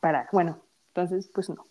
para, 0.00 0.28
bueno, 0.32 0.61
entonces, 0.88 1.30
pues 1.32 1.48
no. 1.48 1.64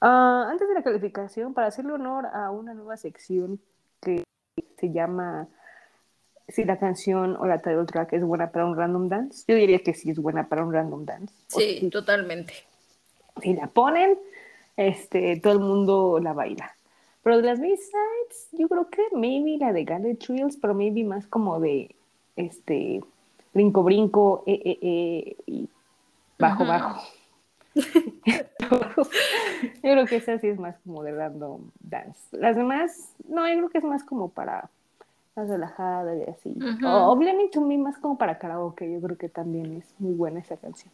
Ah, 0.00 0.48
antes 0.50 0.68
de 0.68 0.74
la 0.74 0.82
calificación, 0.82 1.54
para 1.54 1.66
hacerle 1.66 1.92
honor 1.92 2.26
a 2.26 2.50
una 2.50 2.72
nueva 2.72 2.96
sección 2.96 3.60
que 4.00 4.24
se 4.78 4.90
llama 4.90 5.48
si 6.48 6.64
la 6.64 6.78
canción 6.78 7.36
o 7.36 7.46
la 7.46 7.58
title 7.58 7.86
track 7.86 8.12
es 8.12 8.22
buena 8.22 8.50
para 8.50 8.66
un 8.66 8.76
random 8.76 9.08
dance, 9.08 9.44
yo 9.48 9.54
diría 9.54 9.78
que 9.78 9.94
sí 9.94 10.10
es 10.10 10.18
buena 10.18 10.48
para 10.48 10.64
un 10.64 10.72
random 10.72 11.04
dance. 11.04 11.34
Sí, 11.48 11.88
totalmente. 11.90 12.54
Si 13.40 13.54
la 13.54 13.68
ponen, 13.68 14.18
este, 14.76 15.40
todo 15.40 15.52
el 15.54 15.60
mundo 15.60 16.20
la 16.22 16.32
baila. 16.32 16.74
Pero 17.22 17.36
de 17.36 17.42
las 17.42 17.60
B-sides, 17.60 18.48
yo 18.52 18.68
creo 18.68 18.88
que 18.88 19.02
maybe 19.12 19.56
la 19.58 19.72
de 19.72 19.84
Gallet 19.84 20.16
Trills, 20.16 20.56
pero 20.56 20.74
maybe 20.74 21.04
más 21.04 21.26
como 21.26 21.60
de 21.60 21.94
este 22.36 23.00
brinco, 23.54 23.82
brinco, 23.82 24.42
eh, 24.46 24.60
eh, 24.64 24.78
eh, 24.82 25.36
y 25.46 25.68
bajo, 26.38 26.64
bajo. 26.64 27.02
yo 27.74 27.84
creo 29.80 30.06
que 30.06 30.16
esa 30.16 30.38
sí 30.38 30.48
es 30.48 30.58
más 30.58 30.76
como 30.80 31.02
de 31.02 31.12
random 31.12 31.70
dance. 31.80 32.20
Las 32.36 32.56
demás, 32.56 33.14
no, 33.28 33.48
yo 33.48 33.54
creo 33.56 33.70
que 33.70 33.78
es 33.78 33.84
más 33.84 34.02
como 34.02 34.28
para 34.28 34.68
más 35.36 35.48
relajada 35.48 36.16
y 36.16 36.24
así. 36.24 36.58
Obviamente 36.84 37.52
to 37.52 37.60
Me 37.60 37.78
más 37.78 37.98
como 37.98 38.18
para 38.18 38.38
karaoke, 38.38 38.92
yo 38.92 39.00
creo 39.00 39.16
que 39.16 39.28
también 39.28 39.76
es 39.76 39.94
muy 39.98 40.14
buena 40.14 40.40
esa 40.40 40.56
canción. 40.56 40.92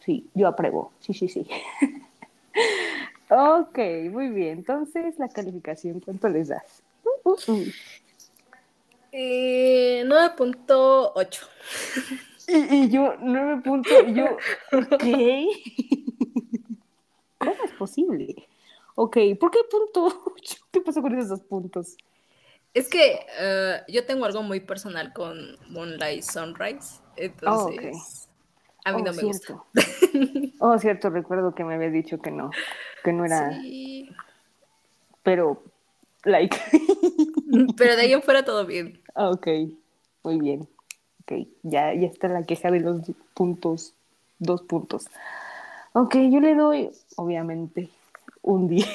Sí, 0.00 0.28
yo 0.34 0.46
apruebo, 0.46 0.92
sí, 1.00 1.12
sí, 1.14 1.28
sí. 1.28 1.48
ok, 3.30 3.78
muy 4.10 4.28
bien. 4.28 4.58
Entonces, 4.58 5.18
la 5.18 5.28
calificación, 5.28 6.00
¿cuánto 6.00 6.28
les 6.28 6.48
das? 6.48 6.82
Uh, 7.04 7.30
uh, 7.30 7.52
uh. 7.52 7.64
Eh, 9.12 10.04
9.8. 10.06 11.40
Y, 12.48 12.76
y, 12.76 12.88
yo, 12.90 13.14
9. 13.18 13.62
yo, 14.14 14.26
ok. 14.78 15.04
¿Cómo 17.38 17.64
es 17.64 17.72
posible? 17.78 18.48
Ok, 18.94 19.16
¿por 19.40 19.50
qué 19.50 19.58
punto 19.70 20.22
8? 20.36 20.56
¿Qué 20.70 20.80
pasó 20.80 21.02
con 21.02 21.14
esos 21.14 21.28
dos 21.28 21.42
puntos? 21.42 21.96
Es 22.72 22.88
que 22.88 23.26
uh, 23.40 23.90
yo 23.90 24.04
tengo 24.04 24.26
algo 24.26 24.42
muy 24.42 24.60
personal 24.60 25.12
con 25.12 25.56
Moonlight 25.70 26.22
Sunrise, 26.22 27.00
entonces 27.16 28.25
a 28.86 28.92
mí 28.92 29.02
oh, 29.02 29.04
no 29.04 29.12
me 29.12 29.22
gusta. 29.24 29.64
oh, 30.60 30.78
cierto, 30.78 31.10
recuerdo 31.10 31.56
que 31.56 31.64
me 31.64 31.74
habías 31.74 31.92
dicho 31.92 32.18
que 32.18 32.30
no, 32.30 32.52
que 33.02 33.12
no 33.12 33.24
era. 33.24 33.50
Sí. 33.60 34.08
Pero, 35.24 35.60
like. 36.22 36.56
Pero 37.76 37.96
de 37.96 38.02
ahí 38.02 38.12
en 38.12 38.22
fuera 38.22 38.44
todo 38.44 38.64
bien. 38.64 39.02
Ah, 39.16 39.30
ok, 39.30 39.48
muy 40.22 40.38
bien. 40.38 40.68
Ok, 41.22 41.48
ya, 41.64 41.92
ya 41.94 42.06
está 42.06 42.28
la 42.28 42.44
queja 42.44 42.70
de 42.70 42.78
los 42.78 43.00
puntos, 43.34 43.92
dos 44.38 44.62
puntos. 44.62 45.08
Ok, 45.92 46.14
yo 46.30 46.38
le 46.38 46.54
doy, 46.54 46.90
obviamente, 47.16 47.90
un 48.40 48.68
10. 48.68 48.86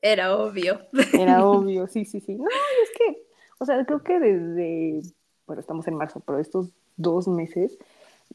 Era 0.00 0.34
obvio. 0.34 0.80
Era 1.12 1.44
obvio, 1.46 1.86
sí, 1.88 2.06
sí, 2.06 2.20
sí. 2.20 2.36
No, 2.36 2.46
es 2.46 2.90
que, 2.96 3.26
o 3.58 3.66
sea, 3.66 3.84
creo 3.84 4.02
que 4.02 4.18
desde, 4.18 5.02
bueno, 5.46 5.60
estamos 5.60 5.86
en 5.88 5.96
marzo, 5.96 6.20
pero 6.20 6.38
estos 6.38 6.70
dos 6.96 7.28
meses, 7.28 7.76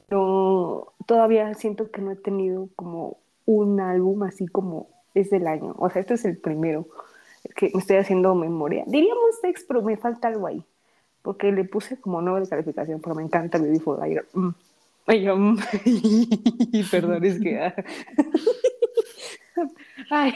no, 0.09 0.93
todavía 1.05 1.53
siento 1.53 1.91
que 1.91 2.01
no 2.01 2.11
he 2.11 2.15
tenido 2.15 2.69
como 2.75 3.17
un 3.45 3.79
álbum 3.79 4.23
así 4.23 4.47
como 4.47 4.89
es 5.13 5.29
del 5.29 5.47
año. 5.47 5.75
O 5.77 5.89
sea, 5.89 6.01
este 6.01 6.15
es 6.15 6.25
el 6.25 6.37
primero 6.37 6.87
que 7.55 7.71
me 7.73 7.79
estoy 7.79 7.97
haciendo 7.97 8.35
memoria. 8.35 8.83
Diríamos 8.87 9.41
text, 9.41 9.67
pero 9.67 9.81
me 9.81 9.97
falta 9.97 10.27
algo 10.27 10.47
ahí. 10.47 10.63
Porque 11.21 11.51
le 11.51 11.63
puse 11.65 11.99
como 11.99 12.21
nueva 12.21 12.39
de 12.39 12.47
calificación, 12.47 13.01
pero 13.01 13.15
me 13.15 13.23
encanta 13.23 13.57
Beautiful 13.57 13.99
Liar. 14.01 14.25
Mm. 14.33 14.49
Ay, 15.05 15.27
mm. 15.27 15.57
perdón, 16.91 17.23
es 17.25 17.39
que... 17.39 17.59
Ah. 17.59 17.75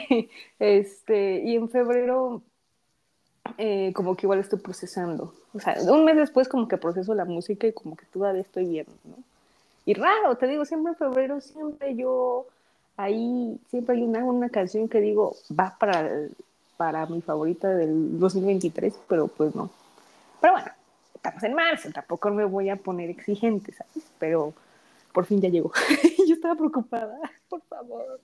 Este, 0.60 1.42
y 1.46 1.56
en 1.56 1.70
febrero 1.70 2.42
eh, 3.58 3.92
como 3.96 4.16
que 4.16 4.26
igual 4.26 4.40
estoy 4.40 4.60
procesando. 4.60 5.34
O 5.54 5.60
sea, 5.60 5.76
un 5.90 6.06
mes 6.06 6.16
después 6.16 6.48
como 6.48 6.68
que 6.68 6.78
proceso 6.78 7.14
la 7.14 7.26
música 7.26 7.68
y 7.68 7.74
como 7.74 7.96
que 7.96 8.06
todavía 8.06 8.42
estoy 8.42 8.66
viendo, 8.66 8.94
¿no? 9.04 9.18
Y 9.86 9.94
raro, 9.94 10.36
te 10.36 10.48
digo, 10.48 10.66
siempre 10.66 10.92
en 10.94 10.98
febrero, 10.98 11.42
siempre 11.42 11.96
yo, 11.96 12.48
ahí, 12.96 13.60
siempre 13.70 13.96
hay 13.96 14.04
una, 14.04 14.24
una 14.24 14.50
canción 14.50 14.88
que 14.88 15.02
digo, 15.02 15.36
va 15.60 15.76
para, 15.78 16.10
para 16.78 17.06
mi 17.06 17.22
favorita 17.22 17.70
del 17.70 18.20
2023, 18.20 18.94
pero 19.08 19.28
pues 19.28 19.54
no. 19.56 19.70
Pero 20.40 20.54
bueno, 20.54 20.72
estamos 21.16 21.44
en 21.44 21.54
marzo, 21.54 21.90
tampoco 21.92 22.30
me 22.32 22.46
voy 22.46 22.70
a 22.70 22.76
poner 22.76 23.10
exigente, 23.10 23.74
¿sabes? 23.74 24.06
Pero 24.20 24.54
por 25.12 25.26
fin 25.26 25.42
ya 25.42 25.50
llegó. 25.50 25.72
yo 26.28 26.34
estaba 26.34 26.56
preocupada, 26.56 27.20
por 27.50 27.62
favor. 27.64 28.20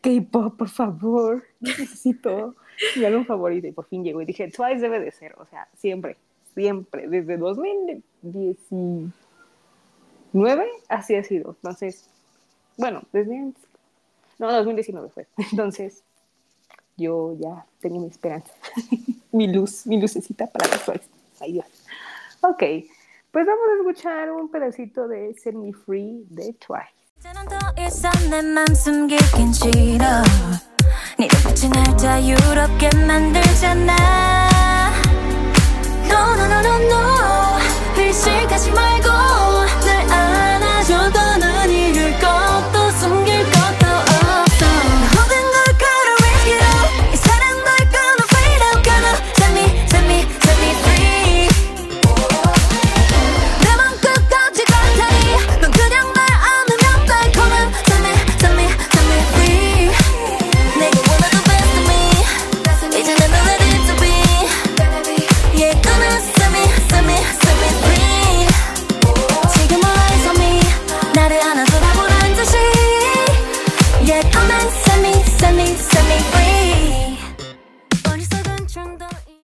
K-pop, 0.00 0.56
por 0.56 0.68
favor, 0.68 1.44
necesito 1.60 2.54
mi 2.96 3.04
álbum 3.04 3.24
favorito 3.24 3.66
y 3.66 3.72
por 3.72 3.86
fin 3.86 4.02
llegó 4.02 4.20
y 4.20 4.24
dije, 4.24 4.50
Twice 4.50 4.80
debe 4.80 5.00
de 5.00 5.10
ser, 5.12 5.34
o 5.38 5.46
sea, 5.46 5.68
siempre, 5.76 6.16
siempre, 6.54 7.08
desde 7.08 7.36
2019 10.33 10.69
así 10.89 11.15
ha 11.15 11.23
sido, 11.23 11.51
entonces, 11.51 12.09
bueno, 12.77 13.01
desde, 13.11 13.51
no, 14.37 14.51
2019 14.51 15.09
fue, 15.09 15.27
entonces 15.51 16.03
yo 16.97 17.35
ya 17.39 17.65
tenía 17.79 18.01
mi 18.01 18.07
esperanza, 18.07 18.53
mi 19.31 19.47
luz, 19.47 19.87
mi 19.87 19.99
lucecita 19.99 20.47
para 20.47 20.67
los 20.67 20.85
Twice, 20.85 21.09
ay 21.39 21.53
Dios. 21.53 21.65
Ok, 22.41 22.63
pues 23.31 23.45
vamos 23.45 23.67
a 23.69 23.75
escuchar 23.79 24.31
un 24.31 24.49
pedacito 24.49 25.07
de 25.07 25.33
Set 25.33 25.55
Me 25.55 25.73
Free 25.73 26.25
de 26.29 26.53
Twice. 26.53 26.99
이제는 27.19 27.45
더 27.47 27.57
이상 27.77 28.11
내맘 28.29 28.65
숨기긴 28.73 29.51
싫어 29.51 30.05
네 31.17 31.27
눈빛이 31.27 31.69
날 31.69 31.97
자유롭게 31.97 32.89
만들잖아 33.05 33.93
No 36.07 36.35
no 36.35 36.45
no 36.45 36.59
no 36.61 36.77
no 36.87 36.95
의식하지 37.97 38.71
말고 38.71 39.32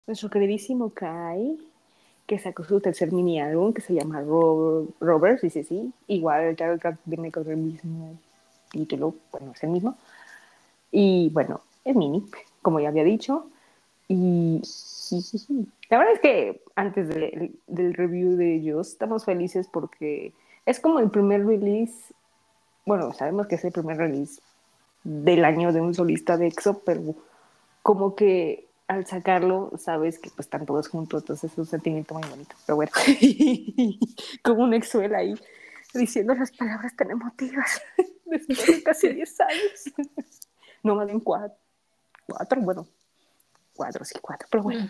nuestro 0.08 0.30
queridísimo 0.30 0.90
Kai, 0.90 1.58
que 2.26 2.38
sacó 2.38 2.64
su 2.64 2.80
tercer 2.80 3.12
mini 3.12 3.40
álbum 3.40 3.72
que 3.72 3.82
se 3.82 3.94
llama 3.94 4.22
Robert, 4.22 5.40
sí, 5.40 5.50
sí, 5.50 5.62
sí. 5.62 5.92
Igual 6.08 6.42
el 6.42 6.56
title 6.56 6.78
track 6.78 6.98
viene 7.04 7.30
con 7.30 7.48
el 7.48 7.56
mismo 7.56 8.18
título, 8.70 9.14
bueno, 9.30 9.52
es 9.54 9.62
el 9.62 9.70
mismo. 9.70 9.96
Y 10.90 11.30
bueno, 11.32 11.60
es 11.84 11.94
mini, 11.94 12.24
como 12.62 12.80
ya 12.80 12.88
había 12.88 13.04
dicho. 13.04 13.46
Y 14.08 14.62
la 15.90 15.98
verdad 15.98 16.14
es 16.14 16.20
que 16.20 16.62
antes 16.74 17.08
del 17.08 17.94
review 17.94 18.36
de 18.36 18.56
ellos, 18.56 18.88
estamos 18.88 19.24
felices 19.24 19.68
porque 19.70 20.32
es 20.66 20.80
como 20.80 20.98
el 21.00 21.10
primer 21.10 21.46
release. 21.46 22.14
Bueno, 22.86 23.12
sabemos 23.12 23.46
que 23.46 23.56
es 23.56 23.64
el 23.64 23.72
primer 23.72 23.98
release 23.98 24.40
del 25.04 25.44
año 25.44 25.72
de 25.72 25.82
un 25.82 25.94
solista 25.94 26.38
de 26.38 26.46
EXO, 26.46 26.80
pero 26.80 27.14
como 27.82 28.14
que 28.14 28.67
al 28.88 29.06
sacarlo, 29.06 29.70
sabes 29.78 30.18
que 30.18 30.30
pues 30.30 30.46
están 30.46 30.64
todos 30.64 30.88
juntos, 30.88 31.22
entonces 31.22 31.52
es 31.52 31.58
un 31.58 31.66
sentimiento 31.66 32.14
muy 32.14 32.26
bonito. 32.28 32.56
Pero 32.66 32.76
bueno, 32.76 32.90
como 34.42 34.64
un 34.64 34.74
exuel 34.74 35.14
ahí 35.14 35.34
diciendo 35.92 36.34
las 36.34 36.50
palabras 36.52 36.96
tan 36.96 37.10
emotivas 37.10 37.82
después 38.24 38.66
de 38.66 38.82
casi 38.82 39.08
10 39.14 39.40
años. 39.40 39.84
no 40.82 40.94
más 40.96 41.06
bien 41.06 41.20
cuatro, 41.20 41.54
cuatro, 42.26 42.60
bueno, 42.62 42.88
cuatro, 43.76 44.04
sí, 44.06 44.18
cuatro, 44.22 44.48
pero 44.50 44.62
bueno, 44.62 44.88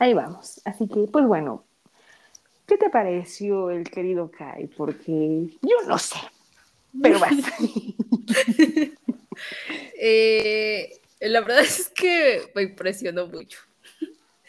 ahí 0.00 0.12
vamos. 0.12 0.60
Así 0.64 0.88
que, 0.88 1.06
pues 1.06 1.24
bueno, 1.24 1.64
¿qué 2.66 2.76
te 2.76 2.90
pareció 2.90 3.70
el 3.70 3.88
querido 3.88 4.28
Kai? 4.28 4.66
Porque 4.66 5.56
yo 5.62 5.76
no 5.86 5.98
sé, 5.98 6.18
pero 7.00 7.20
vas. 7.20 7.32
eh 10.00 11.00
la 11.20 11.40
verdad 11.40 11.60
es 11.60 11.90
que 11.90 12.50
me 12.54 12.62
impresionó 12.62 13.26
mucho. 13.26 13.58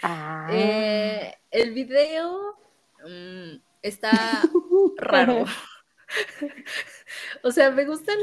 Ah. 0.01 0.47
Eh, 0.51 1.34
el 1.51 1.73
video 1.73 2.58
mm, 3.08 3.58
está 3.82 4.12
raro. 4.97 5.45
o 7.43 7.51
sea, 7.51 7.71
me 7.71 7.86
gustan 7.86 8.17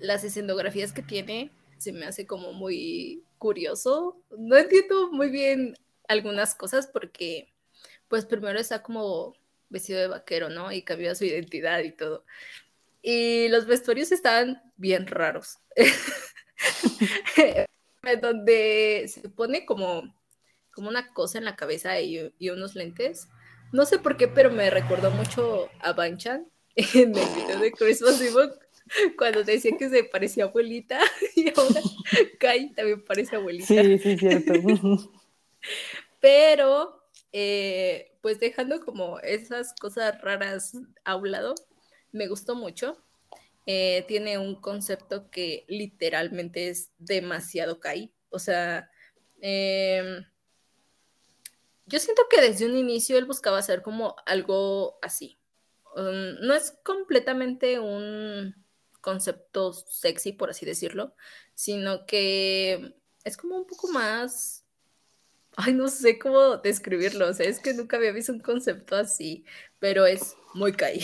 las 0.00 0.24
escenografías 0.24 0.92
que 0.92 1.02
tiene, 1.02 1.50
se 1.78 1.92
me 1.92 2.06
hace 2.06 2.26
como 2.26 2.52
muy 2.52 3.24
curioso. 3.38 4.20
No 4.36 4.56
entiendo 4.56 5.10
muy 5.12 5.30
bien 5.30 5.76
algunas 6.08 6.54
cosas 6.54 6.86
porque, 6.86 7.52
pues 8.08 8.26
primero 8.26 8.58
está 8.58 8.82
como 8.82 9.34
vestido 9.70 10.00
de 10.00 10.08
vaquero, 10.08 10.50
¿no? 10.50 10.70
Y 10.72 10.82
cambió 10.82 11.14
su 11.14 11.24
identidad 11.24 11.80
y 11.80 11.92
todo. 11.92 12.24
Y 13.02 13.48
los 13.48 13.66
vestuarios 13.66 14.12
estaban 14.12 14.62
bien 14.76 15.06
raros. 15.06 15.58
Donde 18.20 19.06
se 19.08 19.28
pone 19.28 19.64
como, 19.66 20.14
como 20.72 20.88
una 20.88 21.12
cosa 21.12 21.38
en 21.38 21.44
la 21.44 21.56
cabeza 21.56 22.00
y, 22.00 22.32
y, 22.38 22.50
unos 22.50 22.74
lentes. 22.74 23.28
No 23.72 23.86
sé 23.86 23.98
por 23.98 24.16
qué, 24.16 24.28
pero 24.28 24.50
me 24.50 24.70
recordó 24.70 25.10
mucho 25.10 25.68
a 25.80 25.92
Banchan 25.92 26.46
en 26.76 27.16
el 27.16 27.28
video 27.34 27.58
de 27.58 27.72
Christmas 27.72 28.20
Eve 28.20 28.52
cuando 29.16 29.42
decía 29.42 29.72
que 29.78 29.88
se 29.88 30.04
parecía 30.04 30.44
abuelita 30.44 31.00
y 31.36 31.48
ahora 31.48 31.80
Kai 32.38 32.72
también 32.72 33.04
parece 33.04 33.36
abuelita. 33.36 33.66
Sí, 33.66 33.98
sí, 33.98 34.18
cierto. 34.18 34.52
Pero, 36.20 37.02
eh, 37.32 38.16
pues 38.20 38.40
dejando 38.40 38.80
como 38.80 39.18
esas 39.20 39.74
cosas 39.74 40.20
raras 40.20 40.72
a 41.04 41.16
un 41.16 41.30
lado, 41.30 41.54
me 42.12 42.28
gustó 42.28 42.54
mucho. 42.54 42.96
Eh, 43.66 44.04
tiene 44.06 44.38
un 44.38 44.60
concepto 44.60 45.30
que 45.30 45.64
literalmente 45.68 46.68
es 46.68 46.90
demasiado 46.98 47.80
Kai. 47.80 48.12
O 48.28 48.38
sea, 48.38 48.90
em, 49.40 50.24
yo 51.86 51.98
siento 51.98 52.22
que 52.30 52.40
desde 52.40 52.66
un 52.66 52.76
inicio 52.76 53.16
él 53.18 53.24
buscaba 53.24 53.58
hacer 53.58 53.82
como 53.82 54.16
algo 54.26 54.98
así. 55.02 55.38
Um, 55.96 56.40
no 56.46 56.54
es 56.54 56.72
completamente 56.82 57.78
un 57.78 58.54
concepto 59.00 59.72
sexy, 59.72 60.32
por 60.32 60.50
así 60.50 60.66
decirlo, 60.66 61.14
sino 61.54 62.06
que 62.06 62.96
es 63.24 63.36
como 63.36 63.56
un 63.56 63.66
poco 63.66 63.88
más... 63.88 64.64
Ay, 65.56 65.72
no 65.72 65.86
sé 65.86 66.18
cómo 66.18 66.56
describirlo, 66.56 67.28
o 67.28 67.32
sea, 67.32 67.46
es 67.46 67.60
que 67.60 67.74
nunca 67.74 67.96
había 67.96 68.10
visto 68.10 68.32
un 68.32 68.40
concepto 68.40 68.96
así, 68.96 69.44
pero 69.78 70.04
es 70.04 70.34
muy 70.52 70.72
Kai. 70.72 71.00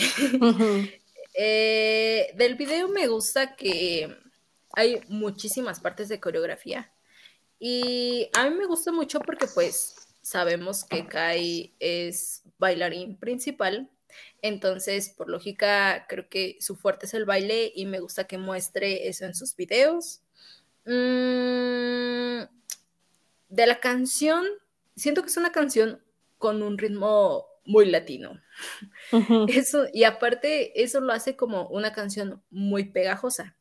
Eh, 1.33 2.33
del 2.35 2.55
video 2.55 2.87
me 2.87 3.07
gusta 3.07 3.55
que 3.55 4.17
hay 4.73 5.01
muchísimas 5.07 5.79
partes 5.79 6.09
de 6.09 6.19
coreografía 6.19 6.91
y 7.59 8.29
a 8.33 8.49
mí 8.49 8.55
me 8.55 8.65
gusta 8.65 8.91
mucho 8.91 9.19
porque 9.21 9.47
pues 9.47 9.95
sabemos 10.21 10.83
que 10.83 11.07
Kai 11.07 11.73
es 11.79 12.43
bailarín 12.57 13.17
principal 13.17 13.89
entonces, 14.41 15.09
por 15.09 15.29
lógica, 15.29 16.05
creo 16.07 16.27
que 16.29 16.57
su 16.59 16.75
fuerte 16.75 17.05
es 17.05 17.13
el 17.13 17.25
baile 17.25 17.71
y 17.75 17.85
me 17.85 17.99
gusta 17.99 18.25
que 18.25 18.37
muestre 18.37 19.07
eso 19.07 19.25
en 19.25 19.35
sus 19.35 19.55
videos. 19.55 20.21
Mm, 20.85 22.43
de 23.49 23.67
la 23.67 23.79
canción, 23.79 24.45
siento 24.95 25.21
que 25.21 25.29
es 25.29 25.37
una 25.37 25.51
canción 25.51 26.01
con 26.37 26.63
un 26.63 26.77
ritmo 26.77 27.45
muy 27.65 27.85
latino. 27.85 28.39
Eso, 29.47 29.85
y 29.93 30.03
aparte, 30.03 30.81
eso 30.81 30.99
lo 30.99 31.13
hace 31.13 31.35
como 31.35 31.67
una 31.67 31.93
canción 31.93 32.41
muy 32.49 32.85
pegajosa. 32.85 33.55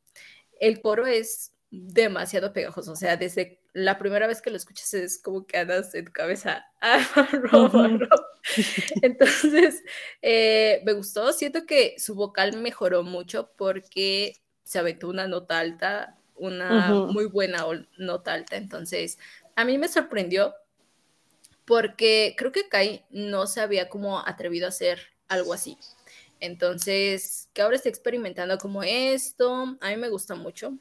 El 0.58 0.80
coro 0.80 1.06
es 1.06 1.52
demasiado 1.70 2.52
pegajoso, 2.52 2.92
o 2.92 2.96
sea, 2.96 3.16
desde 3.16 3.60
la 3.72 3.98
primera 3.98 4.26
vez 4.26 4.42
que 4.42 4.50
lo 4.50 4.56
escuchas 4.56 4.92
es 4.94 5.22
como 5.22 5.46
que 5.46 5.56
andas 5.56 5.94
en 5.94 6.06
tu 6.06 6.12
cabeza, 6.12 6.66
ah, 6.80 7.06
Entonces, 9.02 9.82
eh, 10.22 10.82
me 10.84 10.92
gustó, 10.92 11.32
siento 11.32 11.66
que 11.66 11.94
su 11.98 12.14
vocal 12.14 12.56
mejoró 12.56 13.04
mucho 13.04 13.52
porque 13.56 14.34
se 14.64 14.78
aventó 14.78 15.08
una 15.08 15.28
nota 15.28 15.58
alta, 15.58 16.16
una 16.34 16.94
muy 16.94 17.26
buena 17.26 17.64
nota 17.98 18.32
alta, 18.32 18.56
entonces 18.56 19.18
a 19.56 19.64
mí 19.64 19.76
me 19.78 19.88
sorprendió 19.88 20.54
porque 21.64 22.34
creo 22.36 22.52
que 22.52 22.68
Kai 22.68 23.04
no 23.10 23.46
se 23.46 23.60
había 23.60 23.88
como 23.88 24.18
atrevido 24.18 24.66
a 24.66 24.70
hacer 24.70 25.00
algo 25.28 25.52
así. 25.52 25.78
Entonces, 26.40 27.48
que 27.52 27.62
ahora 27.62 27.76
esté 27.76 27.88
experimentando 27.88 28.56
como 28.58 28.82
esto, 28.82 29.76
a 29.80 29.88
mí 29.90 29.96
me 29.96 30.08
gusta 30.08 30.34
mucho. 30.34 30.72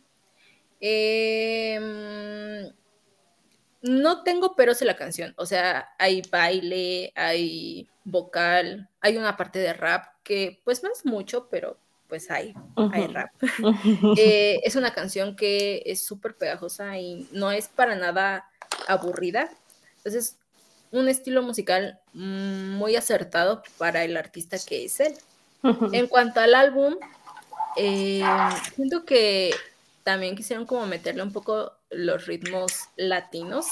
Eh, 0.79 2.71
no 3.81 4.23
tengo 4.23 4.55
peros 4.55 4.81
en 4.81 4.87
la 4.87 4.95
canción, 4.95 5.33
o 5.37 5.45
sea, 5.45 5.89
hay 5.97 6.21
baile, 6.29 7.13
hay 7.15 7.87
vocal, 8.03 8.89
hay 8.99 9.17
una 9.17 9.37
parte 9.37 9.59
de 9.59 9.73
rap 9.73 10.05
que 10.23 10.59
pues 10.65 10.83
no 10.83 10.91
es 10.91 11.05
mucho, 11.05 11.47
pero 11.49 11.77
pues 12.07 12.29
hay, 12.31 12.53
hay 12.91 13.07
rap. 13.07 13.31
Eh, 14.17 14.59
es 14.63 14.75
una 14.75 14.93
canción 14.93 15.35
que 15.35 15.83
es 15.85 16.03
súper 16.03 16.35
pegajosa 16.35 16.97
y 16.97 17.27
no 17.31 17.51
es 17.51 17.67
para 17.67 17.95
nada 17.95 18.49
aburrida. 18.87 19.49
Entonces, 19.97 20.38
un 20.91 21.07
estilo 21.07 21.41
musical 21.41 21.99
muy 22.13 22.95
acertado 22.95 23.63
para 23.77 24.03
el 24.03 24.17
artista 24.17 24.57
que 24.57 24.85
es 24.85 24.99
él. 24.99 25.13
En 25.91 26.07
cuanto 26.07 26.39
al 26.39 26.55
álbum, 26.55 26.95
eh, 27.75 28.23
siento 28.75 29.05
que 29.05 29.53
también 30.03 30.35
quisieron 30.35 30.65
como 30.65 30.87
meterle 30.87 31.21
un 31.21 31.33
poco 31.33 31.73
los 31.89 32.25
ritmos 32.25 32.71
latinos. 32.95 33.65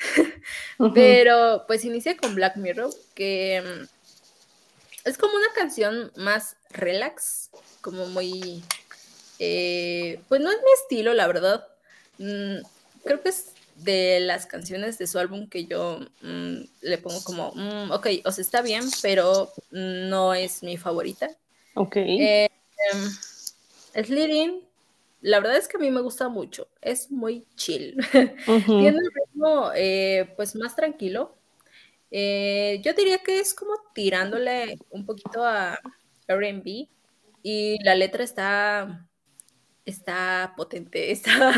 Pero 0.94 1.64
pues 1.66 1.84
inicia 1.84 2.16
con 2.16 2.34
Black 2.34 2.56
Mirror, 2.56 2.90
que 3.14 3.62
mm, 3.62 5.08
es 5.08 5.18
como 5.18 5.34
una 5.34 5.52
canción 5.54 6.12
más 6.16 6.56
relax, 6.70 7.50
como 7.80 8.06
muy... 8.06 8.62
Eh, 9.38 10.20
pues 10.28 10.40
no 10.40 10.50
es 10.50 10.58
mi 10.58 10.72
estilo, 10.82 11.14
la 11.14 11.26
verdad. 11.26 11.66
Mm, 12.18 12.58
creo 13.04 13.22
que 13.22 13.30
es 13.30 13.46
de 13.76 14.20
las 14.20 14.46
canciones 14.46 14.98
de 14.98 15.06
su 15.06 15.18
álbum 15.18 15.48
que 15.48 15.66
yo 15.66 16.00
mm, 16.22 16.56
le 16.82 16.98
pongo 16.98 17.22
como, 17.22 17.48
ok, 17.92 18.06
o 18.24 18.32
sea, 18.32 18.42
está 18.42 18.62
bien, 18.62 18.84
pero 19.02 19.52
no 19.70 20.34
es 20.34 20.62
mi 20.62 20.76
favorita. 20.76 21.28
Ok. 21.74 21.96
Eh, 21.96 22.48
Leading 23.94 24.66
la 25.26 25.40
verdad 25.40 25.56
es 25.56 25.66
que 25.66 25.76
a 25.76 25.80
mí 25.80 25.90
me 25.90 26.02
gusta 26.02 26.28
mucho, 26.28 26.68
es 26.80 27.10
muy 27.10 27.44
chill. 27.56 27.96
Tiene 28.66 28.98
un 28.98 29.10
ritmo 29.12 29.70
eh, 29.74 30.32
pues 30.36 30.54
más 30.54 30.76
tranquilo. 30.76 31.36
Eh, 32.12 32.80
yo 32.84 32.92
diría 32.94 33.18
que 33.18 33.40
es 33.40 33.52
como 33.52 33.72
tirándole 33.92 34.78
un 34.90 35.04
poquito 35.04 35.44
a 35.44 35.80
RB 36.28 36.88
y 37.42 37.82
la 37.82 37.96
letra 37.96 38.22
está, 38.22 39.08
está 39.84 40.54
potente, 40.56 41.10
está, 41.12 41.54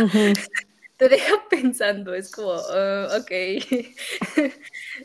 te 0.98 1.08
deja 1.08 1.32
pensando, 1.50 2.14
es 2.14 2.30
como, 2.30 2.50
oh, 2.50 3.16
ok. 3.18 3.30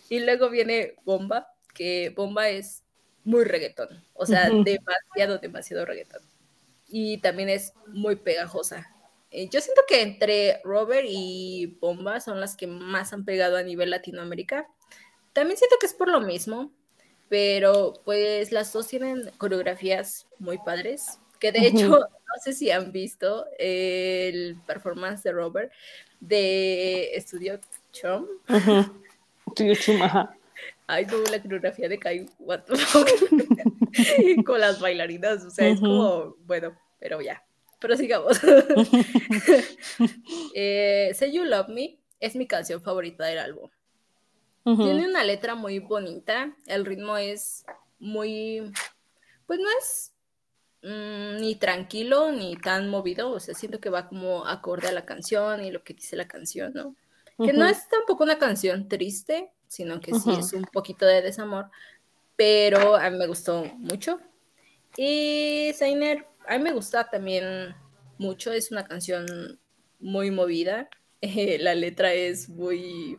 y 0.10 0.20
luego 0.20 0.50
viene 0.50 0.96
Bomba, 1.06 1.48
que 1.74 2.10
Bomba 2.10 2.50
es 2.50 2.84
muy 3.24 3.46
reggaetón, 3.46 4.04
o 4.14 4.26
sea, 4.26 4.50
demasiado, 4.50 5.38
demasiado 5.38 5.86
reggaetón 5.86 6.22
y 6.96 7.18
también 7.18 7.50
es 7.50 7.74
muy 7.88 8.16
pegajosa. 8.18 8.88
Eh, 9.32 9.50
yo 9.50 9.62
siento 9.62 9.82
que 9.88 10.04
entre 10.04 10.62
Robert 10.64 11.08
y 11.10 11.76
Bomba 11.82 12.20
son 12.20 12.40
las 12.40 12.56
que 12.56 12.68
más 12.68 13.14
han 13.14 13.26
pegado 13.26 13.58
a 13.58 13.64
nivel 13.64 13.90
Latinoamérica. 13.90 14.68
También 15.34 15.58
siento 15.58 15.78
que 15.80 15.88
es 15.88 15.96
por 15.96 16.08
lo 16.08 16.22
mismo, 16.22 16.72
pero 17.30 17.94
pues 18.06 18.52
las 18.52 18.72
dos 18.72 18.88
tienen 18.88 19.32
coreografías 19.40 20.28
muy 20.38 20.60
padres, 20.60 21.18
que 21.40 21.52
de 21.52 21.66
hecho, 21.66 22.08
no 22.34 22.42
sé 22.42 22.54
si 22.54 22.72
han 22.72 22.92
visto 22.92 23.46
el 23.60 24.58
performance 24.66 25.24
de 25.24 25.32
Robert 25.32 25.72
de 26.20 27.16
Estudio 27.16 27.60
Chum. 27.92 28.26
Estudio 29.48 29.76
Chum, 29.76 30.02
ajá. 30.02 30.36
Ay, 30.88 31.06
como 31.06 31.24
la 31.24 31.42
coreografía 31.42 31.88
de 31.88 32.00
Kai, 32.00 32.26
what 32.40 32.62
con 34.46 34.60
las 34.60 34.80
bailarinas, 34.80 35.46
o 35.46 35.50
sea, 35.50 35.68
es 35.68 35.80
como, 35.80 36.36
bueno, 36.46 36.78
pero 37.00 37.22
ya, 37.22 37.44
pero 37.80 37.96
sigamos. 37.96 38.40
eh, 40.56 41.12
Say 41.14 41.32
You 41.32 41.46
Love 41.46 41.70
Me 41.70 42.00
es 42.20 42.36
mi 42.36 42.48
canción 42.48 42.82
favorita 42.82 43.26
del 43.26 43.40
álbum. 43.40 43.70
Tiene 44.64 45.08
una 45.08 45.24
letra 45.24 45.56
muy 45.56 45.80
bonita, 45.80 46.56
el 46.68 46.86
ritmo 46.86 47.18
es 47.18 47.66
muy, 48.00 48.72
pues 49.46 49.60
no 49.60 49.68
es 49.80 50.13
mm, 50.84 51.38
ni 51.42 51.56
tranquilo 51.56 52.32
ni 52.32 52.56
tan 52.56 52.90
movido, 52.90 53.32
o 53.32 53.40
sea, 53.40 53.56
siento 53.56 53.80
que 53.80 53.90
va 53.90 54.08
como 54.08 54.46
acorde 54.46 54.88
a 54.88 54.92
la 54.92 55.06
canción 55.06 55.64
y 55.64 55.72
lo 55.72 55.84
que 55.84 55.94
dice 55.94 56.16
la 56.16 56.28
canción, 56.28 56.74
¿no? 56.74 56.96
Que 57.44 57.52
no 57.52 57.66
es 57.66 57.90
tampoco 57.90 58.24
una 58.24 58.38
canción 58.38 58.88
triste, 58.88 59.52
sino 59.68 60.00
que 60.00 60.14
sí 60.14 60.30
es 60.38 60.54
un 60.54 60.66
poquito 60.66 61.06
de 61.06 61.24
desamor, 61.24 61.72
pero 62.36 62.96
a 62.96 63.10
mí 63.10 63.18
me 63.18 63.26
gustó 63.26 63.66
mucho. 63.78 64.20
Y 64.96 65.72
Zainer 65.74 66.28
a 66.48 66.58
mí 66.58 66.64
me 66.64 66.74
gusta 66.74 67.10
también 67.10 67.76
mucho, 68.18 68.52
es 68.52 68.72
una 68.72 68.86
canción 68.86 69.60
muy 70.00 70.32
movida, 70.32 70.90
la 71.60 71.76
letra 71.76 72.14
es 72.14 72.50
muy, 72.50 73.18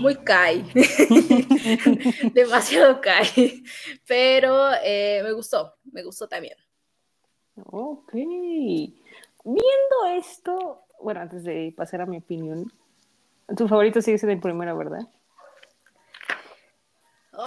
muy 0.00 0.16
Kai, 0.16 0.64
demasiado 2.34 3.00
Kai, 3.00 3.62
pero 4.06 4.70
eh, 4.82 5.20
me 5.22 5.32
gustó, 5.32 5.74
me 5.92 6.02
gustó 6.02 6.28
también. 6.28 6.56
Ok. 7.66 8.12
Viendo 8.12 10.06
esto, 10.16 10.84
bueno, 11.02 11.20
antes 11.20 11.44
de 11.44 11.72
pasar 11.76 12.00
a 12.02 12.06
mi 12.06 12.18
opinión, 12.18 12.72
tu 13.56 13.68
favorito 13.68 14.00
sigue 14.02 14.18
siendo 14.18 14.34
el 14.34 14.40
primero, 14.40 14.76
¿verdad? 14.76 15.08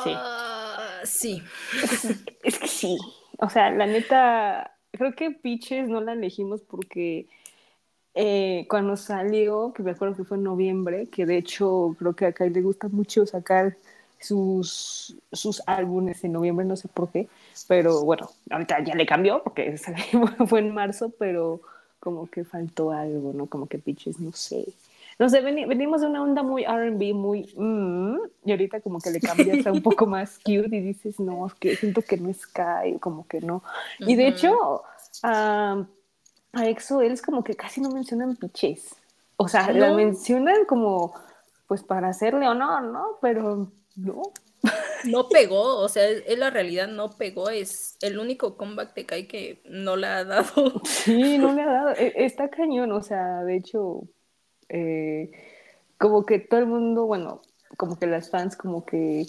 Sí. 0.04 0.10
Uh, 0.12 1.06
sí. 1.06 1.44
Es, 2.44 2.60
que 2.60 2.68
sí. 2.68 2.98
O 3.40 3.50
sea, 3.50 3.72
la 3.72 3.86
neta, 3.86 4.78
creo 4.92 5.14
que 5.14 5.32
Peaches 5.32 5.90
no 5.90 6.02
la 6.02 6.14
elegimos 6.14 6.62
porque 6.62 7.28
eh, 8.14 8.66
cuando 8.70 8.98
salió, 8.98 9.72
que 9.74 9.84
me 9.84 9.92
acuerdo 9.92 10.16
que 10.16 10.24
fue 10.24 10.38
en 10.38 10.44
noviembre, 10.44 11.08
que 11.08 11.26
de 11.26 11.38
hecho 11.38 11.96
creo 11.98 12.14
que 12.14 12.26
a 12.26 12.34
Kai 12.34 12.50
le 12.50 12.62
gusta 12.62 12.88
mucho 12.90 13.26
sacar 13.26 13.78
sus, 14.20 15.16
sus 15.32 15.64
álbumes 15.66 16.24
en 16.24 16.34
noviembre, 16.34 16.66
no 16.66 16.76
sé 16.76 16.88
por 16.88 17.10
qué, 17.10 17.28
pero 17.68 18.04
bueno, 18.04 18.30
ahorita 18.50 18.84
ya 18.84 18.96
le 18.96 19.06
cambió 19.06 19.42
porque 19.44 19.76
fue 20.48 20.60
en 20.60 20.74
marzo, 20.74 21.12
pero 21.18 21.62
como 22.00 22.30
que 22.30 22.44
faltó 22.44 22.92
algo, 22.92 23.32
¿no? 23.34 23.46
Como 23.46 23.68
que 23.68 23.78
Peaches, 23.78 24.20
no 24.20 24.32
sé. 24.34 24.66
No 25.20 25.30
sé, 25.30 25.42
venimos 25.42 26.02
de 26.02 26.08
una 26.08 26.24
onda 26.24 26.42
muy 26.42 26.64
RB, 26.64 27.14
muy. 27.14 27.54
Mm, 27.56 28.18
y 28.44 28.52
ahorita 28.52 28.82
como 28.82 29.00
que 29.00 29.12
le 29.12 29.20
cambias 29.20 29.68
a 29.68 29.72
un 29.72 29.84
poco 29.84 30.08
más 30.08 30.40
cute 30.40 30.76
y 30.76 30.82
dices, 30.82 31.20
no, 31.20 31.46
es 31.46 31.54
que 31.54 31.76
siento 31.76 32.02
que 32.02 32.18
no 32.18 32.30
es 32.30 32.48
Kai, 32.48 32.98
como 32.98 33.28
que 33.28 33.40
no. 33.40 33.62
Y 34.00 34.16
de 34.16 34.28
hecho, 34.28 34.82
a 36.54 36.68
EXO, 36.68 37.02
él 37.02 37.14
es 37.14 37.22
como 37.22 37.44
que 37.44 37.56
casi 37.56 37.82
no 37.82 37.90
mencionan 37.90 38.36
Peaches. 38.36 38.96
O 39.38 39.48
sea, 39.48 39.72
la 39.72 39.94
mencionan 39.94 40.66
como, 40.66 41.14
pues 41.68 41.84
para 41.84 42.10
hacerle 42.10 42.48
honor, 42.48 42.84
¿no? 42.84 43.18
Pero 43.22 43.72
no. 43.96 44.22
No 45.06 45.30
pegó, 45.30 45.78
o 45.80 45.90
sea, 45.90 46.08
es 46.08 46.38
la 46.38 46.52
realidad, 46.52 46.88
no 46.88 47.10
pegó, 47.10 47.50
es 47.50 47.98
el 48.02 48.20
único 48.20 48.56
comeback 48.56 48.94
de 48.94 49.06
Kai 49.08 49.28
que 49.28 49.64
no 49.66 49.96
le 49.96 50.06
ha 50.06 50.24
dado. 50.24 50.80
Sí, 50.86 51.40
no 51.40 51.54
le 51.54 51.64
ha 51.64 51.66
dado, 51.72 51.90
e, 51.92 52.14
está 52.18 52.50
cañón, 52.50 52.92
o 52.92 53.02
sea, 53.02 53.44
de 53.44 53.56
hecho, 53.56 54.04
eh, 54.70 55.32
como 55.98 56.26
que 56.26 56.38
todo 56.38 56.60
el 56.60 56.68
mundo, 56.68 57.08
bueno, 57.08 57.42
como 57.78 57.98
que 57.98 58.06
las 58.06 58.30
fans 58.30 58.56
como 58.56 58.86
que 58.86 59.26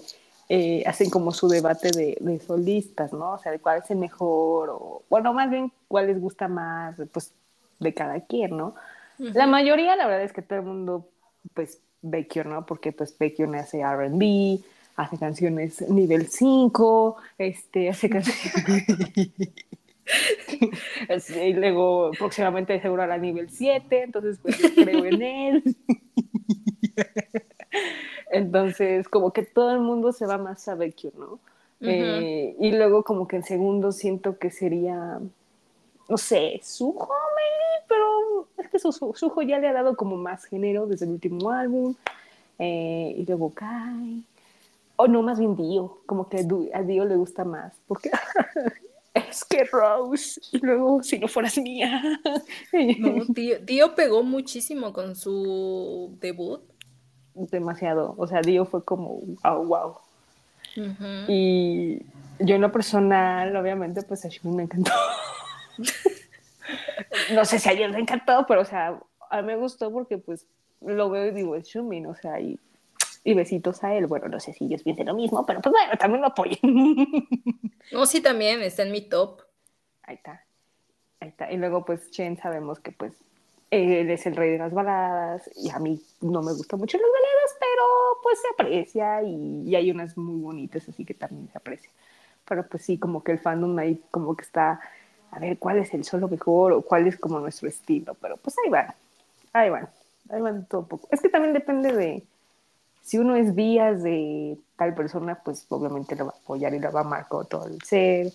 eh, 0.54 0.82
hacen 0.84 1.08
como 1.08 1.32
su 1.32 1.48
debate 1.48 1.90
de, 1.92 2.40
solistas, 2.46 3.14
¿no? 3.14 3.32
O 3.32 3.38
sea, 3.38 3.50
de 3.50 3.58
cuál 3.58 3.78
es 3.78 3.90
el 3.90 3.96
mejor, 3.96 4.68
o 4.68 5.02
bueno, 5.08 5.32
más 5.32 5.50
bien 5.50 5.72
cuál 5.88 6.08
les 6.08 6.20
gusta 6.20 6.46
más, 6.46 6.94
pues 7.10 7.32
de 7.80 7.94
cada 7.94 8.20
quien, 8.20 8.58
¿no? 8.58 8.74
La 9.16 9.46
mayoría, 9.46 9.96
la 9.96 10.06
verdad 10.06 10.24
es 10.24 10.34
que 10.34 10.42
todo 10.42 10.58
el 10.58 10.66
mundo, 10.66 11.08
pues, 11.54 11.80
Baekhyun, 12.02 12.50
¿no? 12.50 12.66
Porque 12.66 12.92
pues 12.92 13.16
Baekhyun 13.18 13.54
hace 13.54 13.80
R&B, 13.80 14.58
hace 14.96 15.16
canciones 15.16 15.88
nivel 15.88 16.28
5, 16.28 17.16
este, 17.38 17.88
hace 17.88 18.10
canciones... 18.10 18.84
y 21.46 21.52
luego 21.54 22.10
próximamente 22.18 22.78
seguro 22.82 23.04
a 23.04 23.16
nivel 23.16 23.48
7, 23.48 24.02
entonces 24.02 24.38
pues 24.42 24.58
yo 24.58 24.68
creo 24.74 25.06
en 25.06 25.22
él. 25.22 25.76
entonces 28.32 29.08
como 29.08 29.32
que 29.32 29.42
todo 29.42 29.70
el 29.72 29.80
mundo 29.80 30.12
se 30.12 30.26
va 30.26 30.38
más 30.38 30.66
a 30.68 30.74
Baekhyun, 30.74 31.12
¿no? 31.18 31.38
Eh, 31.84 32.54
y 32.60 32.70
luego 32.70 33.02
como 33.02 33.26
que 33.26 33.36
en 33.36 33.42
segundo 33.42 33.90
siento 33.90 34.38
que 34.38 34.50
sería, 34.50 35.18
no 36.08 36.16
sé, 36.16 36.60
Suho, 36.62 37.08
pero 37.88 38.46
es 38.56 38.70
que 38.70 38.78
Suho 38.78 39.42
ya 39.42 39.58
le 39.58 39.66
ha 39.66 39.72
dado 39.72 39.96
como 39.96 40.16
más 40.16 40.44
género 40.44 40.86
desde 40.86 41.06
el 41.06 41.12
último 41.12 41.50
álbum. 41.50 41.94
Eh, 42.58 43.14
y 43.18 43.26
luego 43.26 43.52
Kai. 43.52 44.22
O 44.96 45.08
no, 45.08 45.22
más 45.22 45.38
bien 45.38 45.56
Dio, 45.56 45.98
como 46.06 46.28
que 46.28 46.46
a 46.72 46.82
Dio 46.82 47.04
le 47.04 47.16
gusta 47.16 47.44
más, 47.44 47.72
porque 47.88 48.10
es 49.14 49.44
que 49.44 49.64
Rose, 49.64 50.40
y 50.52 50.58
luego 50.58 51.02
si 51.02 51.18
no 51.18 51.26
fueras 51.26 51.58
mía. 51.58 52.20
No, 52.98 53.24
Dio, 53.62 53.94
pegó 53.96 54.22
muchísimo 54.22 54.92
con 54.92 55.16
su 55.16 56.16
debut. 56.20 56.60
Demasiado, 57.34 58.14
o 58.18 58.26
sea, 58.26 58.42
Dio 58.42 58.64
fue 58.64 58.84
como, 58.84 59.20
wow, 59.42 59.64
wow. 59.64 59.96
Y 61.28 62.02
yo 62.38 62.54
en 62.54 62.60
lo 62.60 62.72
personal, 62.72 63.54
obviamente, 63.56 64.02
pues 64.02 64.24
a 64.24 64.28
Shumi 64.28 64.56
me 64.56 64.62
encantó. 64.64 64.92
no 67.34 67.44
sé 67.44 67.58
si 67.58 67.68
a 67.68 67.72
él 67.72 67.92
le 67.92 67.98
encantó, 67.98 68.44
pero 68.46 68.62
o 68.62 68.64
sea, 68.64 68.98
a 69.30 69.42
mí 69.42 69.46
me 69.46 69.56
gustó 69.56 69.90
porque 69.92 70.18
pues 70.18 70.46
lo 70.80 71.10
veo 71.10 71.26
y 71.26 71.30
digo, 71.32 71.56
es 71.56 71.66
Shumin, 71.66 72.06
o 72.06 72.14
sea, 72.14 72.40
y, 72.40 72.58
y 73.24 73.34
besitos 73.34 73.82
a 73.84 73.94
él. 73.94 74.06
Bueno, 74.06 74.28
no 74.28 74.40
sé 74.40 74.52
si 74.52 74.64
ellos 74.64 74.82
piensen 74.82 75.06
lo 75.06 75.14
mismo, 75.14 75.44
pero 75.46 75.60
pues 75.60 75.72
bueno, 75.72 75.92
también 75.98 76.20
lo 76.20 76.28
apoyen. 76.28 76.58
No, 77.90 78.06
sí, 78.06 78.22
también 78.22 78.62
está 78.62 78.84
en 78.84 78.92
mi 78.92 79.02
top. 79.02 79.42
Ahí 80.04 80.14
está. 80.14 80.44
Ahí 81.20 81.28
está. 81.28 81.52
Y 81.52 81.56
luego, 81.56 81.84
pues, 81.84 82.10
Chen 82.10 82.36
sabemos 82.38 82.78
que, 82.80 82.92
pues, 82.92 83.12
él 83.72 84.10
es 84.10 84.26
el 84.26 84.36
rey 84.36 84.50
de 84.50 84.58
las 84.58 84.72
baladas 84.72 85.50
y 85.56 85.70
a 85.70 85.78
mí 85.78 86.00
no 86.20 86.42
me 86.42 86.52
gustan 86.52 86.78
mucho 86.78 86.98
las 86.98 87.06
baladas, 87.06 87.56
pero 87.58 87.82
pues 88.22 88.38
se 88.40 88.48
aprecia 88.52 89.22
y, 89.22 89.74
hay 89.74 89.90
unas 89.90 90.16
muy 90.16 90.40
bonitas, 90.40 90.88
así 90.88 91.04
que 91.04 91.14
también 91.14 91.48
se 91.50 91.58
aprecia. 91.58 91.90
Pero 92.46 92.66
pues 92.68 92.84
sí, 92.84 92.98
como 92.98 93.24
que 93.24 93.32
el 93.32 93.38
fandom 93.38 93.78
ahí 93.78 94.02
como 94.10 94.36
que 94.36 94.44
está, 94.44 94.80
a 95.30 95.38
ver, 95.38 95.58
cuál 95.58 95.78
es 95.78 95.94
el 95.94 96.04
solo 96.04 96.28
mejor 96.28 96.72
o 96.72 96.82
cuál 96.82 97.06
es 97.06 97.18
como 97.18 97.40
nuestro 97.40 97.68
estilo, 97.68 98.14
pero 98.20 98.36
pues 98.36 98.56
ahí 98.64 98.70
van, 98.70 98.94
ahí 99.52 99.70
van 99.70 99.88
ahí 100.32 100.40
van 100.40 100.66
todo 100.66 100.86
poco. 100.86 101.08
Es 101.10 101.20
que 101.20 101.28
también 101.28 101.52
depende 101.52 101.92
de 101.92 102.24
si 103.02 103.18
uno 103.18 103.36
es 103.36 103.54
vías 103.54 104.02
de 104.02 104.58
tal 104.76 104.94
persona, 104.94 105.40
pues 105.44 105.66
obviamente 105.68 106.16
lo 106.16 106.26
va 106.26 106.32
a 106.32 106.38
apoyar 106.38 106.74
y 106.74 106.78
lo 106.78 106.92
va 106.92 107.00
a 107.00 107.04
amar 107.04 107.28
con 107.28 107.46
todo 107.46 107.66
el 107.66 107.80
ser. 107.82 108.32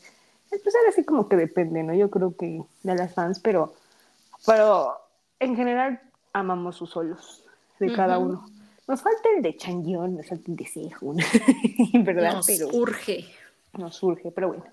Pues 0.49 0.75
ahora 0.75 0.91
sí 0.95 1.03
como 1.03 1.27
que 1.27 1.35
depende, 1.35 1.83
¿no? 1.83 1.93
Yo 1.93 2.09
creo 2.09 2.35
que 2.35 2.61
de 2.83 2.95
las 2.95 3.13
fans, 3.13 3.39
pero, 3.39 3.73
pero 4.45 4.97
en 5.39 5.55
general 5.55 6.01
amamos 6.33 6.75
sus 6.75 6.91
solos 6.91 7.43
de 7.79 7.93
cada 7.93 8.17
uno. 8.17 8.45
Nos 8.87 9.01
falta 9.01 9.29
el 9.35 9.41
de 9.41 9.57
Changyun, 9.57 10.15
nos 10.15 10.27
falta 10.27 10.49
el 10.49 10.55
de 10.55 10.65
Sehun, 10.65 11.17
¿verdad? 12.03 12.35
Nos 12.35 12.49
urge. 12.73 13.25
Nos 13.77 14.01
urge, 14.01 14.31
pero 14.31 14.47
bueno, 14.47 14.63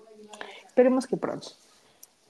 esperemos 0.67 1.05
que 1.05 1.17
pronto. 1.17 1.49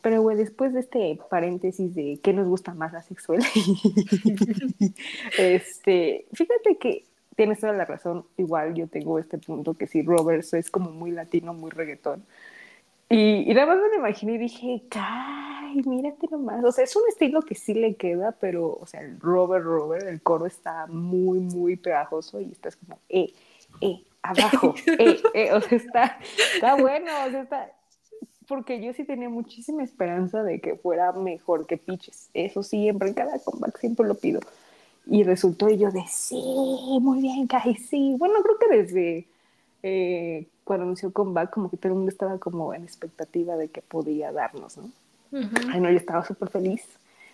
Pero, 0.02 0.22
güey, 0.22 0.38
después 0.38 0.74
de 0.74 0.82
este 0.82 1.20
paréntesis 1.30 1.96
de 1.96 2.20
qué 2.22 2.32
nos 2.34 2.48
gusta 2.48 2.74
más 2.74 2.94
la 2.94 3.02
sexual, 3.02 3.40
este, 5.38 6.26
fíjate 6.32 6.78
que 6.80 7.06
tienes 7.36 7.60
toda 7.60 7.74
la 7.74 7.86
razón. 7.86 8.26
Igual 8.38 8.76
yo 8.76 8.88
tengo 8.88 9.18
este 9.18 9.38
punto 9.38 9.74
que 9.74 9.88
si 9.88 10.04
Robert 10.04 10.46
es 10.54 10.70
como 10.70 10.92
muy 10.92 11.12
latino, 11.12 11.54
muy 11.54 11.72
reggaetón. 11.72 12.24
Y, 13.10 13.50
y 13.50 13.54
nada 13.54 13.68
más 13.68 13.78
me 13.78 13.90
lo 13.90 13.96
imaginé 13.96 14.34
y 14.34 14.38
dije, 14.38 14.84
¡ay, 15.76 15.84
mírate 15.86 16.28
nomás! 16.32 16.64
O 16.64 16.72
sea, 16.72 16.84
es 16.84 16.96
un 16.96 17.04
estilo 17.10 17.42
que 17.42 17.56
sí 17.56 17.74
le 17.74 17.96
queda, 17.96 18.32
pero, 18.32 18.78
o 18.80 18.86
sea, 18.86 19.02
el 19.02 19.20
Robert, 19.20 19.64
Robert, 19.66 20.08
el 20.08 20.22
coro 20.22 20.46
está 20.46 20.88
muy, 20.88 21.40
muy 21.40 21.76
pegajoso 21.76 22.40
y 22.40 22.52
estás 22.52 22.76
como, 22.76 23.00
eh, 23.10 23.34
eh, 23.82 24.04
abajo, 24.22 24.74
eh, 25.00 25.22
eh, 25.34 25.54
o 25.54 25.62
sea, 25.62 25.78
está, 25.78 26.20
está 26.54 26.76
bueno, 26.76 27.12
o 27.28 27.32
sea, 27.32 27.42
está, 27.42 27.72
porque 28.48 28.82
yo 28.82 28.94
sí 28.94 29.04
tenía 29.04 29.30
muchísima 29.30 29.84
esperanza 29.84 30.44
de 30.44 30.62
que 30.62 30.76
fuera 30.76 31.12
mejor 31.12 31.66
que 31.66 31.78
Piches. 31.78 32.30
Eso 32.34 32.64
siempre, 32.64 33.10
en 33.10 33.16
cada 33.16 33.40
comeback 33.40 33.80
siempre 33.80 34.08
lo 34.08 34.16
pido. 34.16 34.40
Y 35.08 35.24
resultó 35.24 35.70
y 35.70 35.78
yo 35.78 35.92
de 35.92 36.04
sí, 36.08 36.36
muy 37.02 37.22
bien, 37.22 37.48
Kai, 37.48 37.76
sí. 37.76 38.16
Bueno, 38.18 38.36
creo 38.42 38.58
que 38.58 38.78
desde 38.78 39.28
eh, 39.84 40.48
cuando 40.64 40.84
anunció 40.84 41.14
comeback, 41.14 41.52
como 41.52 41.70
que 41.70 41.78
todo 41.78 41.90
el 41.90 41.96
mundo 41.96 42.10
estaba 42.10 42.40
como 42.40 42.74
en 42.74 42.84
expectativa 42.84 43.56
de 43.56 43.70
que 43.70 43.84
podía 43.84 44.32
darnos, 44.32 44.78
¿no? 44.78 44.90
Ay, 45.32 45.80
no, 45.80 45.90
yo 45.90 45.98
estaba 45.98 46.24
súper 46.24 46.50
feliz 46.50 46.84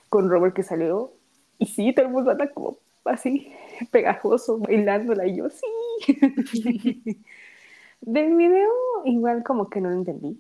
con 0.10 0.30
Robert 0.30 0.56
que 0.56 0.64
salió. 0.64 1.12
Y 1.58 1.68
sí, 1.68 1.94
todo 1.94 2.06
el 2.06 2.12
mundo 2.12 2.32
anda 2.32 2.50
como 2.52 2.78
así, 3.06 3.54
pegajoso, 3.92 4.58
bailándola. 4.58 5.28
Y 5.28 5.38
yo, 5.38 5.50
sí. 5.50 5.66
Del 8.02 8.36
video, 8.36 8.72
igual 9.06 9.44
como 9.44 9.70
que 9.70 9.80
no 9.80 9.90
lo 9.90 9.96
entendí 9.96 10.40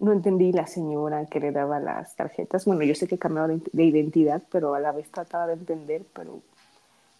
no 0.00 0.12
entendí 0.12 0.50
la 0.50 0.66
señora 0.66 1.26
que 1.26 1.40
le 1.40 1.52
daba 1.52 1.78
las 1.78 2.16
tarjetas. 2.16 2.64
Bueno, 2.64 2.82
yo 2.84 2.94
sé 2.94 3.06
que 3.06 3.18
cambiaba 3.18 3.48
de, 3.48 3.84
identidad, 3.84 4.42
pero 4.50 4.74
a 4.74 4.80
la 4.80 4.92
vez 4.92 5.10
trataba 5.10 5.46
de 5.46 5.52
entender, 5.52 6.02
pero 6.14 6.40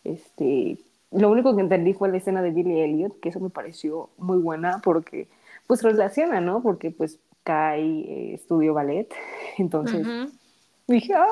este, 0.03 0.79
lo 1.13 1.31
único 1.31 1.55
que 1.55 1.61
entendí 1.61 1.93
fue 1.93 2.09
la 2.09 2.17
escena 2.17 2.43
de 2.43 2.51
Billy 2.51 2.81
Elliot, 2.81 3.21
que 3.21 3.29
eso 3.29 3.39
me 3.39 3.51
pareció 3.51 4.09
muy 4.17 4.39
buena 4.39 4.81
porque 4.83 5.29
pues 5.67 5.83
relaciona, 5.83 6.41
¿no? 6.41 6.63
Porque 6.63 6.91
pues 6.91 7.19
Kai 7.51 8.03
eh, 8.03 8.35
estudió 8.35 8.75
ballet, 8.75 9.13
entonces 9.59 10.07
dije, 10.87 11.15
¡ah, 11.15 11.27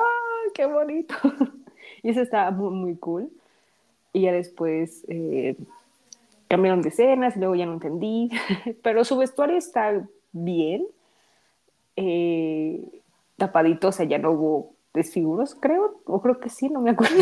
qué 0.53 0.65
bonito! 0.65 1.15
y 2.03 2.09
eso 2.09 2.21
estaba 2.21 2.51
muy, 2.51 2.71
muy 2.71 2.95
cool. 2.97 3.29
Y 4.11 4.23
ya 4.23 4.33
después 4.33 5.05
eh, 5.07 5.55
cambiaron 6.49 6.81
de 6.81 6.89
escenas, 6.89 7.37
y 7.37 7.39
luego 7.39 7.55
ya 7.55 7.65
no 7.65 7.73
entendí, 7.73 8.31
pero 8.83 9.05
su 9.05 9.15
vestuario 9.15 9.55
está 9.55 10.05
bien, 10.33 10.85
eh, 11.95 12.83
tapadito, 13.37 13.87
o 13.87 13.91
sea, 13.93 14.05
ya 14.05 14.17
no 14.17 14.31
hubo 14.31 14.73
desfiguros, 14.93 15.55
creo, 15.55 16.01
o 16.03 16.21
creo 16.21 16.37
que 16.41 16.49
sí, 16.49 16.67
no 16.67 16.81
me 16.81 16.89
acuerdo. 16.89 17.15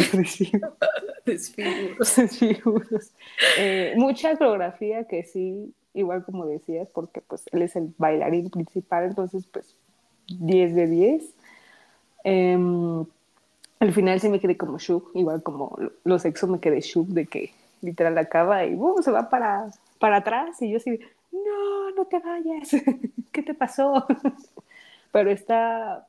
desfiguros. 1.24 2.16
desfiguros. 2.16 3.12
Eh, 3.60 3.94
mucha 3.96 4.36
coreografía 4.38 5.04
que 5.04 5.24
sí, 5.24 5.72
igual 5.98 6.24
como 6.24 6.46
decías, 6.46 6.88
porque 6.94 7.22
pues 7.22 7.44
él 7.52 7.62
es 7.62 7.76
el 7.76 7.94
bailarín 7.98 8.50
principal, 8.50 9.06
entonces 9.06 9.46
pues 9.48 9.76
10 10.28 10.76
de 10.76 10.88
10. 10.88 11.34
Em, 12.24 13.06
al 13.80 13.94
final 13.94 14.20
sí 14.20 14.30
me 14.30 14.40
quedé 14.40 14.58
como 14.58 14.80
shook, 14.80 15.12
igual 15.14 15.44
como 15.44 15.78
los 16.04 16.26
exos 16.26 16.50
me 16.50 16.60
quedé 16.60 16.82
shook 16.82 17.08
de 17.08 17.26
que 17.26 17.52
literal 17.82 18.18
acaba 18.18 18.66
y 18.66 18.76
uh, 18.76 19.02
se 19.02 19.12
va 19.12 19.30
para, 19.30 19.70
para 20.00 20.18
atrás 20.18 20.62
y 20.62 20.72
yo 20.72 20.78
así, 20.78 21.00
no, 21.32 21.92
no 21.92 22.06
te 22.06 22.20
vayas, 22.20 22.70
¿qué 23.32 23.44
te 23.44 23.54
pasó? 23.54 24.06
Pero 25.12 25.32
está 25.32 26.08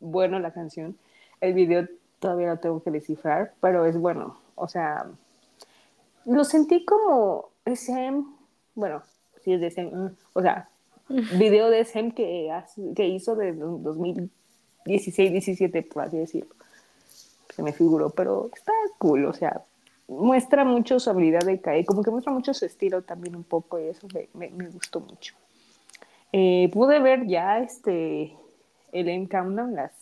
bueno 0.00 0.38
la 0.38 0.52
canción. 0.52 0.96
El 1.40 1.54
video 1.54 1.86
todavía 2.18 2.48
lo 2.48 2.58
tengo 2.58 2.82
que 2.82 2.90
descifrar, 2.90 3.54
pero 3.60 3.86
es 3.86 3.96
bueno. 3.98 4.38
O 4.54 4.68
sea, 4.68 5.06
lo 6.26 6.44
sentí 6.44 6.84
como 6.84 7.50
SM, 7.64 8.24
bueno, 8.74 9.02
sí 9.44 9.52
es 9.52 9.60
de 9.60 9.68
SM, 9.68 9.90
mm, 9.90 10.16
o 10.34 10.42
sea, 10.42 10.68
video 11.08 11.70
de 11.70 11.80
SM 11.80 12.12
que, 12.12 12.52
que 12.94 13.08
hizo 13.08 13.34
de 13.34 13.52
2016, 13.52 15.32
17, 15.32 15.82
por 15.82 16.04
así 16.04 16.18
decirlo. 16.18 16.54
Se 17.54 17.62
me 17.62 17.72
figuró, 17.72 18.10
pero 18.10 18.48
está 18.54 18.72
cool, 18.98 19.24
o 19.26 19.32
sea, 19.32 19.62
muestra 20.10 20.64
mucho 20.64 20.98
su 20.98 21.08
habilidad 21.08 21.40
de 21.40 21.60
caer, 21.60 21.84
como 21.84 22.02
que 22.02 22.10
muestra 22.10 22.32
mucho 22.32 22.52
su 22.52 22.64
estilo 22.64 23.02
también 23.02 23.36
un 23.36 23.44
poco 23.44 23.78
y 23.78 23.84
eso 23.84 24.06
me, 24.34 24.50
me, 24.50 24.68
gustó 24.68 25.00
mucho. 25.00 25.34
Eh, 26.32 26.68
pude 26.72 26.98
ver 27.00 27.26
ya 27.26 27.60
este, 27.60 28.34
el 28.92 29.08
M 29.08 29.28
Countdown, 29.28 29.74
las, 29.74 29.92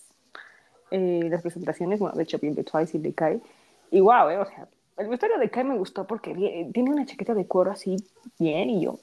eh, 0.90 1.28
las 1.30 1.42
presentaciones, 1.42 2.00
bueno, 2.00 2.16
de 2.16 2.22
hecho 2.22 2.38
bien 2.38 2.54
de 2.54 2.64
Twice 2.64 2.96
y 2.96 3.00
de 3.00 3.12
Kai, 3.12 3.40
y 3.90 4.00
wow, 4.00 4.28
eh, 4.30 4.38
o 4.38 4.46
sea, 4.46 4.66
el 4.96 5.08
vestuario 5.08 5.38
de 5.38 5.50
Kai 5.50 5.64
me 5.64 5.78
gustó 5.78 6.06
porque 6.06 6.34
tiene 6.72 6.90
una 6.90 7.06
chaqueta 7.06 7.34
de 7.34 7.46
cuero 7.46 7.70
así 7.70 7.96
bien 8.38 8.70
y 8.70 8.82
yo, 8.84 8.98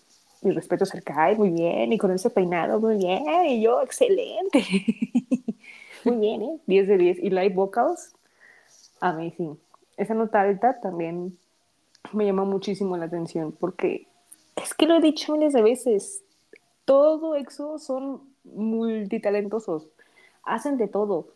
mi 0.45 0.51
respeto 0.51 0.85
Kai, 1.03 1.35
muy 1.35 1.49
bien, 1.49 1.91
y 1.91 1.97
con 1.97 2.11
ese 2.11 2.29
peinado, 2.29 2.79
muy 2.79 2.97
bien, 2.97 3.23
y 3.47 3.61
yo, 3.61 3.81
excelente. 3.81 4.63
muy 6.05 6.15
bien, 6.17 6.41
¿eh? 6.41 6.59
10 6.67 6.87
de 6.87 6.97
10. 6.97 7.19
Y 7.19 7.29
live 7.29 7.53
vocals, 7.55 8.13
amazing. 8.99 9.57
Esa 9.97 10.13
nota 10.13 10.41
alta 10.41 10.79
también 10.79 11.37
me 12.13 12.25
llamó 12.25 12.45
muchísimo 12.45 12.97
la 12.97 13.05
atención 13.05 13.51
porque 13.51 14.07
es 14.55 14.73
que 14.73 14.85
lo 14.85 14.97
he 14.97 15.01
dicho 15.01 15.33
miles 15.33 15.53
de 15.53 15.61
veces, 15.61 16.23
todo 16.85 17.35
EXO 17.35 17.79
son 17.79 18.21
multitalentosos, 18.43 19.87
hacen 20.43 20.77
de 20.77 20.87
todo 20.87 21.27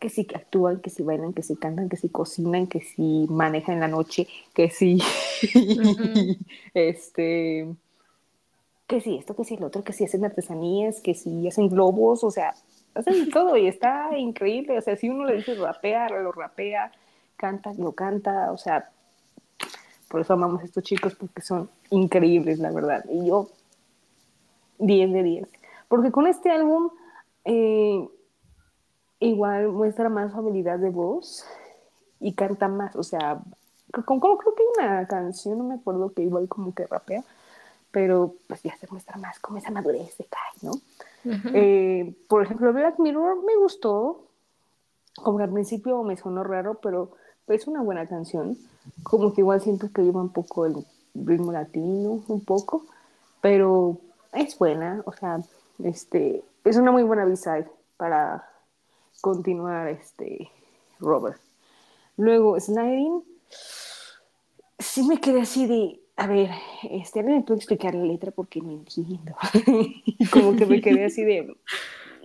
que 0.00 0.08
si 0.08 0.26
actúan, 0.34 0.80
que 0.80 0.90
si 0.90 1.02
bailan, 1.02 1.32
que 1.32 1.42
si 1.42 1.54
cantan, 1.56 1.88
que 1.88 1.96
si 1.96 2.08
cocinan, 2.08 2.66
que 2.66 2.80
si 2.80 3.26
manejan 3.30 3.74
en 3.74 3.80
la 3.80 3.88
noche, 3.88 4.26
que 4.52 4.68
si 4.68 5.00
este 6.74 7.68
que 8.92 9.00
si 9.00 9.16
esto, 9.16 9.34
que 9.34 9.44
si 9.44 9.54
el 9.54 9.64
otro, 9.64 9.82
que 9.82 9.94
si 9.94 10.04
hacen 10.04 10.22
artesanías, 10.22 11.00
que 11.00 11.14
si 11.14 11.48
hacen 11.48 11.70
globos, 11.70 12.22
o 12.24 12.30
sea, 12.30 12.54
hacen 12.94 13.30
todo 13.30 13.56
y 13.56 13.66
está 13.66 14.18
increíble, 14.18 14.76
o 14.76 14.82
sea, 14.82 14.96
si 14.96 15.08
uno 15.08 15.24
le 15.24 15.36
dice 15.36 15.54
rapea, 15.54 16.10
lo 16.10 16.30
rapea, 16.30 16.92
canta, 17.38 17.72
lo 17.78 17.92
canta, 17.92 18.52
o 18.52 18.58
sea, 18.58 18.90
por 20.08 20.20
eso 20.20 20.34
amamos 20.34 20.60
a 20.60 20.64
estos 20.66 20.84
chicos 20.84 21.14
porque 21.14 21.40
son 21.40 21.70
increíbles, 21.88 22.58
la 22.58 22.70
verdad, 22.70 23.02
y 23.08 23.28
yo 23.28 23.48
10 24.78 25.10
de 25.10 25.22
10, 25.22 25.48
porque 25.88 26.12
con 26.12 26.26
este 26.26 26.50
álbum 26.50 26.90
eh, 27.46 28.06
igual 29.20 29.68
muestra 29.68 30.10
más 30.10 30.32
su 30.32 30.38
habilidad 30.38 30.78
de 30.78 30.90
voz 30.90 31.46
y 32.20 32.34
canta 32.34 32.68
más, 32.68 32.94
o 32.94 33.02
sea, 33.02 33.40
con, 34.04 34.20
creo 34.20 34.36
que 34.36 34.62
hay 34.62 34.86
una 34.86 35.06
canción, 35.06 35.56
no 35.56 35.64
me 35.64 35.76
acuerdo 35.76 36.12
que 36.12 36.20
igual 36.20 36.46
como 36.46 36.74
que 36.74 36.86
rapea, 36.86 37.24
pero 37.92 38.34
pues 38.48 38.62
ya 38.62 38.76
se 38.76 38.88
muestra 38.90 39.16
más 39.18 39.38
como 39.38 39.58
esa 39.58 39.70
madurez 39.70 40.16
de 40.16 40.24
Kai, 40.24 40.52
¿no? 40.62 40.72
Eh, 41.54 42.16
por 42.26 42.42
ejemplo, 42.42 42.72
Black 42.72 42.98
Mirror 42.98 43.44
me 43.44 43.54
gustó, 43.56 44.24
como 45.22 45.38
que 45.38 45.44
al 45.44 45.52
principio 45.52 46.02
me 46.02 46.16
sonó 46.16 46.42
raro, 46.42 46.80
pero 46.82 47.12
es 47.46 47.66
una 47.68 47.82
buena 47.82 48.08
canción, 48.08 48.58
como 49.02 49.32
que 49.32 49.42
igual 49.42 49.60
siento 49.60 49.92
que 49.92 50.02
lleva 50.02 50.20
un 50.20 50.32
poco 50.32 50.66
el 50.66 50.84
ritmo 51.14 51.52
latino, 51.52 52.22
un 52.26 52.44
poco, 52.44 52.86
pero 53.40 53.98
es 54.32 54.58
buena, 54.58 55.02
o 55.04 55.12
sea, 55.12 55.40
este, 55.84 56.42
es 56.64 56.76
una 56.76 56.90
muy 56.90 57.02
buena 57.02 57.24
b 57.24 57.34
para 57.96 58.48
continuar 59.20 59.88
este 59.88 60.50
Robert. 60.98 61.40
Luego, 62.16 62.58
Sliding, 62.58 63.22
sí 64.78 65.02
me 65.06 65.20
quedé 65.20 65.42
así 65.42 65.66
de, 65.66 66.01
a 66.16 66.26
ver, 66.26 66.50
este, 66.90 67.22
puede 67.22 67.56
explicar 67.56 67.94
la 67.94 68.04
letra 68.04 68.30
porque 68.30 68.60
no 68.60 68.70
entiendo. 68.70 69.34
Como 70.30 70.56
que 70.56 70.66
me 70.66 70.80
quedé 70.80 71.04
así 71.04 71.24
de 71.24 71.54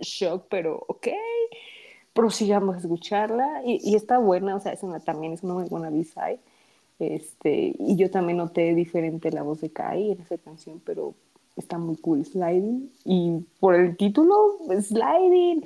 shock, 0.00 0.46
pero 0.48 0.84
ok, 0.88 1.08
prosigamos 2.12 2.76
a 2.76 2.78
escucharla 2.78 3.62
y, 3.64 3.80
y 3.82 3.94
está 3.94 4.18
buena, 4.18 4.56
o 4.56 4.60
sea, 4.60 4.72
es 4.72 4.82
una, 4.82 5.00
también 5.00 5.32
es 5.32 5.42
una 5.42 5.54
muy 5.54 5.64
buena 5.64 5.90
B-side. 5.90 6.40
Este, 6.98 7.74
y 7.78 7.96
yo 7.96 8.10
también 8.10 8.38
noté 8.38 8.74
diferente 8.74 9.30
la 9.30 9.42
voz 9.42 9.60
de 9.60 9.70
Kai 9.70 10.12
en 10.12 10.20
esa 10.20 10.36
canción, 10.38 10.82
pero 10.84 11.14
está 11.56 11.78
muy 11.78 11.96
cool, 11.96 12.24
Sliding. 12.24 12.90
Y 13.04 13.44
por 13.60 13.74
el 13.74 13.96
título, 13.96 14.56
Sliding 14.68 15.64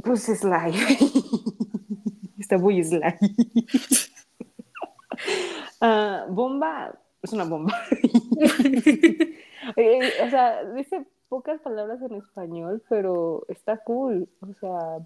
pues 0.00 0.22
slide. 0.22 0.74
Está 2.38 2.58
muy 2.58 2.82
slide. 2.82 3.18
Ah, 5.82 6.26
bomba 6.28 6.94
es 7.22 7.32
una 7.32 7.44
bomba. 7.44 7.74
Eh, 9.76 10.00
o 10.26 10.28
sea, 10.28 10.64
dice 10.64 11.06
pocas 11.28 11.60
palabras 11.60 12.02
en 12.02 12.16
español, 12.16 12.82
pero 12.88 13.44
está 13.46 13.76
cool. 13.76 14.28
O 14.40 14.52
sea, 14.58 14.98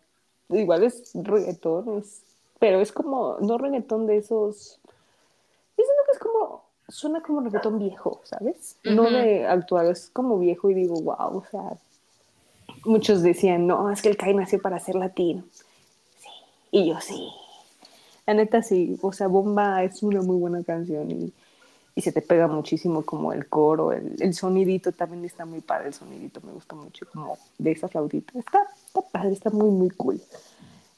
igual 0.48 0.82
es 0.82 1.12
reggaetón, 1.14 2.02
pero 2.58 2.80
es 2.80 2.90
como, 2.90 3.36
no 3.40 3.58
reggaetón 3.58 4.06
de 4.06 4.16
esos. 4.16 4.80
Dicen 5.76 5.94
que 6.06 6.12
es 6.12 6.18
como, 6.18 6.64
suena 6.88 7.20
como 7.20 7.42
reggaetón 7.42 7.78
viejo, 7.78 8.22
¿sabes? 8.24 8.78
No 8.82 9.10
de 9.10 9.46
actual, 9.46 9.88
es 9.88 10.08
como 10.08 10.38
viejo 10.38 10.70
y 10.70 10.74
digo, 10.74 10.94
wow, 11.02 11.36
o 11.36 11.44
sea, 11.50 11.76
muchos 12.86 13.22
decían, 13.22 13.66
no, 13.66 13.90
es 13.90 14.00
que 14.00 14.08
el 14.08 14.16
Kai 14.16 14.32
nació 14.32 14.58
para 14.58 14.80
ser 14.80 14.94
latino. 14.94 15.44
Sí, 16.18 16.30
y 16.70 16.88
yo 16.88 16.98
sí. 17.02 17.30
La 18.26 18.34
neta 18.34 18.62
sí, 18.62 18.98
o 19.02 19.12
sea, 19.12 19.28
Bomba 19.28 19.84
es 19.84 20.02
una 20.02 20.20
muy 20.20 20.36
buena 20.36 20.62
canción 20.64 21.10
y, 21.10 21.32
y 21.94 22.00
se 22.02 22.12
te 22.12 22.20
pega 22.20 22.48
muchísimo 22.48 23.02
como 23.02 23.32
el 23.32 23.48
coro, 23.48 23.92
el, 23.92 24.16
el, 24.20 24.34
sonidito 24.34 24.92
también 24.92 25.24
está 25.24 25.46
muy 25.46 25.60
padre, 25.60 25.88
el 25.88 25.94
sonidito 25.94 26.40
me 26.42 26.52
gusta 26.52 26.74
mucho 26.74 27.06
como 27.12 27.38
de 27.56 27.72
esa 27.72 27.88
flautita. 27.88 28.38
Está, 28.38 28.66
está 28.86 29.00
padre, 29.00 29.32
está 29.32 29.50
muy, 29.50 29.70
muy 29.70 29.90
cool. 29.90 30.20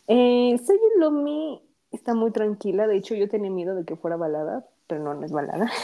Eh, 0.09 0.59
Lomi 0.99 1.61
está 1.93 2.15
muy 2.15 2.31
tranquila, 2.31 2.87
de 2.87 2.97
hecho 2.97 3.15
yo 3.15 3.29
tenía 3.29 3.51
miedo 3.51 3.75
de 3.75 3.85
que 3.85 3.95
fuera 3.95 4.17
balada, 4.17 4.67
pero 4.87 5.03
no, 5.03 5.15
no 5.15 5.25
es 5.25 5.33
balada. 5.33 5.71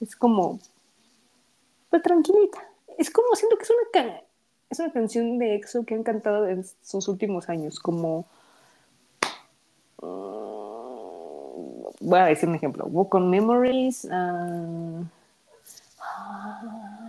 Es 0.00 0.14
como, 0.14 0.60
pues 1.90 2.02
tranquilita. 2.04 2.62
Es 2.98 3.10
como, 3.10 3.34
siento 3.34 3.56
que 3.56 3.64
es 3.64 3.70
una, 3.70 4.20
es 4.70 4.78
una 4.78 4.92
canción 4.92 5.38
de 5.38 5.56
EXO 5.56 5.84
que 5.84 5.94
han 5.94 6.04
cantado 6.04 6.46
en 6.46 6.64
sus 6.82 7.08
últimos 7.08 7.48
años, 7.48 7.80
como... 7.80 8.26
voy 12.00 12.18
a 12.18 12.26
decir 12.26 12.48
un 12.48 12.54
ejemplo. 12.54 12.86
Walk 12.86 13.14
Memories. 13.14 14.04
Uh, 14.04 15.04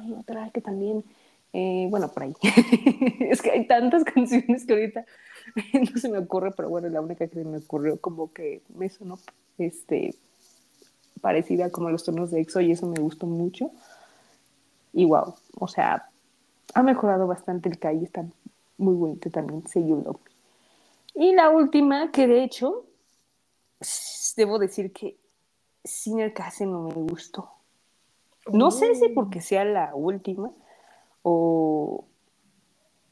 y 0.05 0.13
otra 0.13 0.49
que 0.51 0.61
también... 0.61 1.03
Eh, 1.51 1.87
bueno, 1.89 2.09
por 2.09 2.23
ahí. 2.23 2.35
es 3.21 3.41
que 3.41 3.51
hay 3.51 3.65
tantas 3.65 4.03
canciones 4.13 4.65
que 4.65 4.73
ahorita 4.73 5.05
no 5.73 5.99
se 5.99 6.09
me 6.09 6.19
ocurre, 6.19 6.51
pero 6.51 6.69
bueno, 6.69 6.89
la 6.89 7.01
única 7.01 7.27
que 7.27 7.43
me 7.43 7.57
ocurrió 7.57 7.99
como 7.99 8.31
que 8.31 8.61
me 8.75 8.89
sonó 8.89 9.19
este, 9.57 10.15
parecida 11.21 11.71
como 11.71 11.89
los 11.89 12.03
tonos 12.03 12.31
de 12.31 12.41
EXO 12.41 12.61
y 12.61 12.71
eso 12.71 12.87
me 12.87 12.99
gustó 12.99 13.25
mucho. 13.25 13.71
Y 14.93 15.05
wow, 15.05 15.35
o 15.55 15.67
sea, 15.67 16.09
ha 16.73 16.83
mejorado 16.83 17.27
bastante 17.27 17.69
el 17.69 17.79
Kai, 17.79 18.03
está 18.03 18.25
muy 18.77 18.95
bonito 18.95 19.29
también, 19.29 19.63
Love. 19.75 20.19
Y 21.15 21.33
la 21.33 21.49
última, 21.49 22.11
que 22.11 22.27
de 22.27 22.43
hecho, 22.43 22.85
debo 24.36 24.59
decir 24.59 24.91
que 24.91 25.17
sin 25.84 26.19
el 26.19 26.34
case 26.34 26.65
no 26.65 26.82
me 26.82 26.93
gustó. 26.93 27.51
No 28.51 28.71
sé 28.71 28.95
si 28.95 29.05
oh. 29.05 29.13
porque 29.13 29.41
sea 29.41 29.65
la 29.65 29.93
última 29.93 30.51
o, 31.21 32.05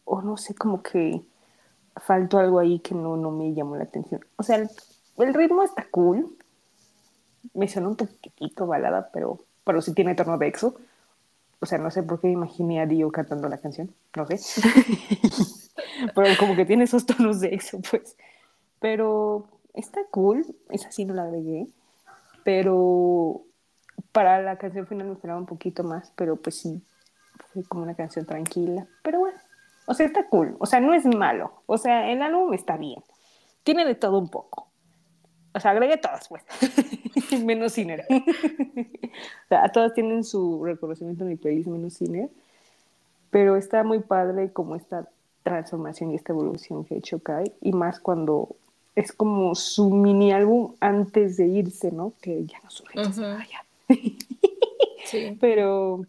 o 0.05 0.21
no 0.21 0.37
sé, 0.37 0.55
como 0.55 0.81
que 0.81 1.21
faltó 1.95 2.39
algo 2.39 2.59
ahí 2.59 2.79
que 2.79 2.95
no, 2.95 3.17
no 3.17 3.31
me 3.31 3.53
llamó 3.53 3.75
la 3.75 3.83
atención. 3.83 4.25
O 4.35 4.43
sea, 4.43 4.57
el, 4.57 5.33
ritmo 5.33 5.63
está 5.63 5.87
cool. 5.89 6.37
Me 7.53 7.67
suena 7.67 7.87
un 7.87 7.95
poquitito 7.95 8.67
balada, 8.67 9.09
pero, 9.13 9.39
pero 9.63 9.81
sí 9.81 9.93
tiene 9.93 10.15
tono 10.15 10.37
de 10.37 10.47
exo 10.47 10.75
o 11.59 11.65
sea, 11.65 11.77
no 11.77 11.89
sé 11.89 12.03
por 12.03 12.21
qué 12.21 12.29
imaginé 12.29 12.79
a 12.79 12.85
Dio 12.85 13.11
cantando 13.11 13.49
la 13.49 13.57
canción, 13.57 13.93
no 14.15 14.27
sé. 14.27 14.39
Pero 16.15 16.37
como 16.39 16.55
que 16.55 16.65
tiene 16.65 16.83
esos 16.83 17.05
tonos 17.05 17.39
de 17.39 17.55
eso, 17.55 17.79
pues. 17.89 18.15
Pero 18.79 19.47
está 19.77 20.01
cool, 20.11 20.45
esa 20.69 20.91
sí 20.91 21.05
no 21.05 21.13
la 21.13 21.23
agregué. 21.23 21.67
Pero 22.43 23.43
para 24.11 24.41
la 24.41 24.57
canción 24.57 24.87
final 24.87 25.07
me 25.07 25.13
esperaba 25.13 25.39
un 25.39 25.45
poquito 25.45 25.83
más, 25.83 26.11
pero 26.15 26.35
pues 26.35 26.59
sí, 26.59 26.81
fue 27.53 27.63
como 27.63 27.83
una 27.83 27.95
canción 27.95 28.25
tranquila. 28.25 28.87
Pero 29.03 29.19
bueno, 29.19 29.37
O 29.85 29.93
sea, 29.93 30.05
está 30.05 30.27
cool. 30.27 30.55
O 30.59 30.65
sea, 30.65 30.79
no 30.79 30.93
es 30.93 31.05
malo. 31.05 31.63
O 31.65 31.77
sea, 31.77 32.11
el 32.11 32.21
álbum 32.21 32.53
está 32.53 32.75
bien. 32.77 33.01
Tiene 33.63 33.85
de 33.85 33.95
todo 33.95 34.19
un 34.19 34.29
poco. 34.29 34.67
O 35.53 35.59
sea, 35.59 35.71
agregué 35.71 35.97
todas, 35.97 36.27
pues. 36.27 36.43
menos 37.43 37.73
Ciner. 37.73 38.05
o 38.09 39.47
sea, 39.47 39.69
todas 39.69 39.93
tienen 39.93 40.23
su 40.23 40.63
reconocimiento 40.63 41.23
en 41.23 41.29
mi 41.29 41.35
playlist, 41.35 41.67
menos 41.67 41.97
Ciner. 41.97 42.29
Pero 43.29 43.55
está 43.55 43.83
muy 43.83 43.99
padre 43.99 44.51
como 44.51 44.75
esta 44.75 45.07
transformación 45.43 46.11
y 46.11 46.15
esta 46.15 46.33
evolución 46.33 46.83
que 46.83 46.95
ha 46.95 46.97
hecho 46.97 47.19
Kai. 47.19 47.53
Y 47.61 47.71
más 47.71 47.99
cuando 47.99 48.55
es 48.97 49.13
como 49.13 49.53
su 49.53 49.91
mini 49.91 50.31
álbum 50.31 50.73
antes 50.79 51.37
de 51.37 51.45
irse, 51.45 51.91
¿no? 51.91 52.13
Que 52.19 52.47
ya 52.47 52.59
no 52.63 52.71
surge 52.71 53.13
se 53.13 53.21
vaya. 53.21 53.63
sí. 55.05 55.37
Pero, 55.39 56.01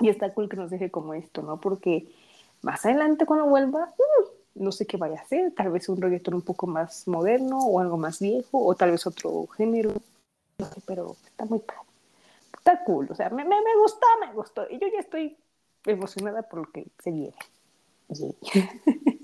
y 0.00 0.08
está 0.08 0.32
cool 0.32 0.48
que 0.48 0.56
nos 0.56 0.70
deje 0.70 0.90
como 0.90 1.12
esto, 1.12 1.42
¿no? 1.42 1.60
Porque 1.60 2.08
más 2.62 2.86
adelante 2.86 3.26
cuando 3.26 3.44
vuelva, 3.44 3.92
uh, 3.98 4.24
no 4.54 4.72
sé 4.72 4.86
qué 4.86 4.96
vaya 4.96 5.18
a 5.18 5.22
hacer, 5.22 5.52
tal 5.52 5.70
vez 5.70 5.86
un 5.90 6.00
reggaetón 6.00 6.32
un 6.32 6.40
poco 6.40 6.66
más 6.66 7.06
moderno 7.06 7.58
o 7.58 7.78
algo 7.78 7.98
más 7.98 8.20
viejo 8.20 8.64
o 8.64 8.74
tal 8.74 8.92
vez 8.92 9.06
otro 9.06 9.46
género, 9.48 9.92
no 10.58 10.64
sé, 10.64 10.80
pero 10.86 11.14
está 11.26 11.44
muy 11.44 11.58
padre. 11.58 11.82
Está 12.56 12.84
cool, 12.84 13.06
o 13.10 13.14
sea, 13.14 13.28
me, 13.28 13.44
me, 13.44 13.60
me 13.60 13.76
gustó, 13.82 14.06
me 14.26 14.32
gustó. 14.32 14.66
Y 14.70 14.78
yo 14.78 14.86
ya 14.90 15.00
estoy 15.00 15.36
emocionada 15.84 16.40
por 16.40 16.60
lo 16.60 16.72
que 16.72 16.86
se 17.00 17.10
viene. 17.10 17.34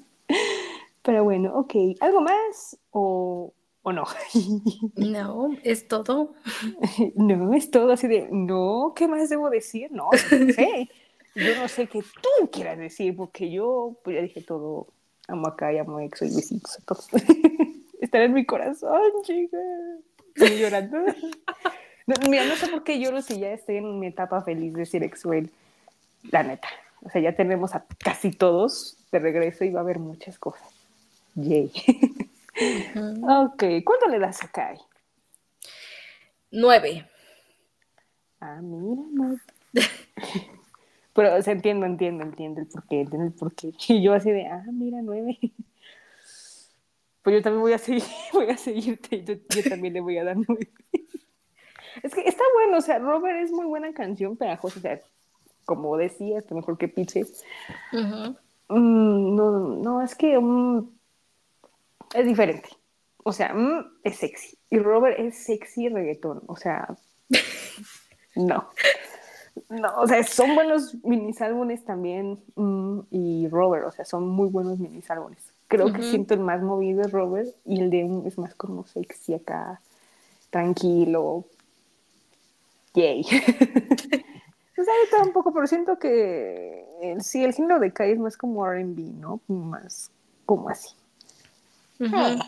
pero 1.04 1.22
bueno, 1.22 1.52
ok, 1.54 1.74
¿algo 2.00 2.22
más 2.22 2.78
o, 2.90 3.52
o 3.82 3.92
no? 3.92 4.04
no, 4.96 5.50
es 5.62 5.86
todo. 5.86 6.34
no, 7.14 7.52
es 7.52 7.70
todo 7.70 7.92
así 7.92 8.08
de, 8.08 8.26
no, 8.32 8.94
¿qué 8.96 9.06
más 9.06 9.28
debo 9.28 9.50
decir? 9.50 9.92
No, 9.92 10.08
no 10.10 10.52
sé. 10.52 10.88
Yo 11.34 11.56
no 11.56 11.68
sé 11.68 11.88
qué 11.88 12.00
tú 12.00 12.50
quieras 12.50 12.78
decir, 12.78 13.14
porque 13.14 13.50
yo 13.50 13.98
pues 14.02 14.16
ya 14.16 14.22
dije 14.22 14.40
todo. 14.40 14.86
Amo 15.28 15.48
acá 15.48 15.72
y 15.72 15.78
amo 15.78 16.00
Exo 16.00 16.24
y 16.24 16.34
besitos 16.34 16.78
a 16.78 16.82
todos. 16.84 17.08
Están 18.00 18.22
en 18.22 18.32
mi 18.32 18.46
corazón, 18.46 19.00
chicas. 19.24 19.60
Estoy 20.34 20.58
llorando. 20.58 20.98
mira, 22.30 22.46
no 22.46 22.56
sé 22.56 22.68
por 22.68 22.82
qué 22.82 22.98
lloro 22.98 23.20
si 23.20 23.38
ya 23.38 23.52
estoy 23.52 23.76
en 23.76 23.98
mi 23.98 24.06
etapa 24.06 24.42
feliz 24.42 24.72
de 24.72 24.86
ser 24.86 25.02
Exuel. 25.02 25.50
La 26.30 26.42
neta. 26.42 26.68
O 27.02 27.10
sea, 27.10 27.20
ya 27.20 27.36
tenemos 27.36 27.74
a 27.74 27.84
casi 27.98 28.30
todos 28.30 28.96
de 29.12 29.18
regreso 29.18 29.64
y 29.64 29.70
va 29.70 29.80
a 29.80 29.82
haber 29.82 29.98
muchas 29.98 30.38
cosas. 30.38 30.73
Yay. 31.34 31.72
Ok, 32.96 33.64
¿cuánto 33.84 34.06
le 34.08 34.20
das 34.20 34.44
a 34.44 34.48
Kai? 34.48 34.78
Nueve. 36.52 37.04
Ah, 38.40 38.60
mira, 38.62 39.02
nueve. 39.10 39.40
Pero, 41.14 41.36
o 41.36 41.42
sea, 41.42 41.52
entiendo, 41.52 41.86
entiendo, 41.86 42.22
entiendo 42.22 42.60
el 42.60 42.66
porqué, 42.66 43.00
entiendo 43.00 43.26
el 43.26 43.32
porqué. 43.32 43.72
Y 43.88 44.02
yo 44.02 44.12
así 44.12 44.30
de, 44.30 44.46
ah, 44.46 44.64
mira, 44.72 44.98
nueve. 45.02 45.38
Pues 47.22 47.36
yo 47.36 47.42
también 47.42 47.62
voy 47.62 47.72
a 47.72 47.78
seguir, 47.78 48.02
voy 48.32 48.50
a 48.50 48.56
seguirte 48.56 49.16
y 49.16 49.24
yo, 49.24 49.36
también 49.68 49.94
le 49.94 50.00
voy 50.00 50.18
a 50.18 50.24
dar 50.24 50.36
nueve. 50.36 50.70
Es 52.02 52.14
que 52.14 52.22
está 52.22 52.42
bueno, 52.54 52.78
o 52.78 52.80
sea, 52.80 52.98
Robert 52.98 53.42
es 53.42 53.50
muy 53.50 53.66
buena 53.66 53.92
canción, 53.94 54.36
pegajosa, 54.36 54.78
o 54.78 54.82
sea, 54.82 55.00
como 55.64 55.96
decía, 55.96 56.38
está 56.38 56.54
mejor 56.54 56.76
que 56.76 56.88
Piche. 56.88 57.24
Mm, 57.92 59.34
no, 59.34 59.50
no, 59.76 60.02
es 60.02 60.14
que 60.14 60.36
um, 60.36 60.90
es 62.14 62.26
diferente. 62.26 62.68
O 63.22 63.32
sea, 63.32 63.52
mm, 63.54 63.98
es 64.04 64.16
sexy. 64.16 64.58
Y 64.70 64.78
Robert 64.78 65.18
es 65.18 65.44
sexy 65.44 65.88
reggaetón. 65.88 66.42
O 66.46 66.56
sea, 66.56 66.94
no. 68.36 68.68
No, 69.68 69.88
o 69.96 70.06
sea, 70.06 70.22
son 70.24 70.54
buenos 70.54 70.96
minisálbumes 71.04 71.84
también 71.84 72.40
mm, 72.56 73.00
y 73.10 73.48
Robert, 73.48 73.86
o 73.86 73.92
sea, 73.92 74.04
son 74.04 74.28
muy 74.28 74.48
buenos 74.48 74.78
minisálbumes. 74.78 75.52
Creo 75.68 75.92
que 75.92 76.02
siento 76.02 76.34
el 76.34 76.40
más 76.40 76.60
movido 76.60 77.02
es 77.02 77.12
Robert 77.12 77.48
y 77.64 77.80
el 77.80 77.90
de 77.90 78.04
un 78.04 78.26
es 78.26 78.36
más 78.36 78.54
como 78.54 78.84
sexy 78.86 79.34
acá, 79.34 79.80
tranquilo. 80.50 81.44
Yay. 82.94 83.24
pues 83.24 84.88
ahí 84.88 85.04
está 85.04 85.22
un 85.22 85.32
poco, 85.32 85.52
pero 85.52 85.66
siento 85.66 85.98
que 85.98 86.84
sí, 87.20 87.44
el 87.44 87.54
género 87.54 87.80
de 87.80 87.92
Kai 87.92 88.12
es 88.12 88.18
más 88.18 88.36
como 88.36 88.66
RB, 88.66 89.14
¿no? 89.18 89.40
Más 89.48 90.10
como 90.44 90.68
así. 90.68 90.90
Eh, 91.99 92.39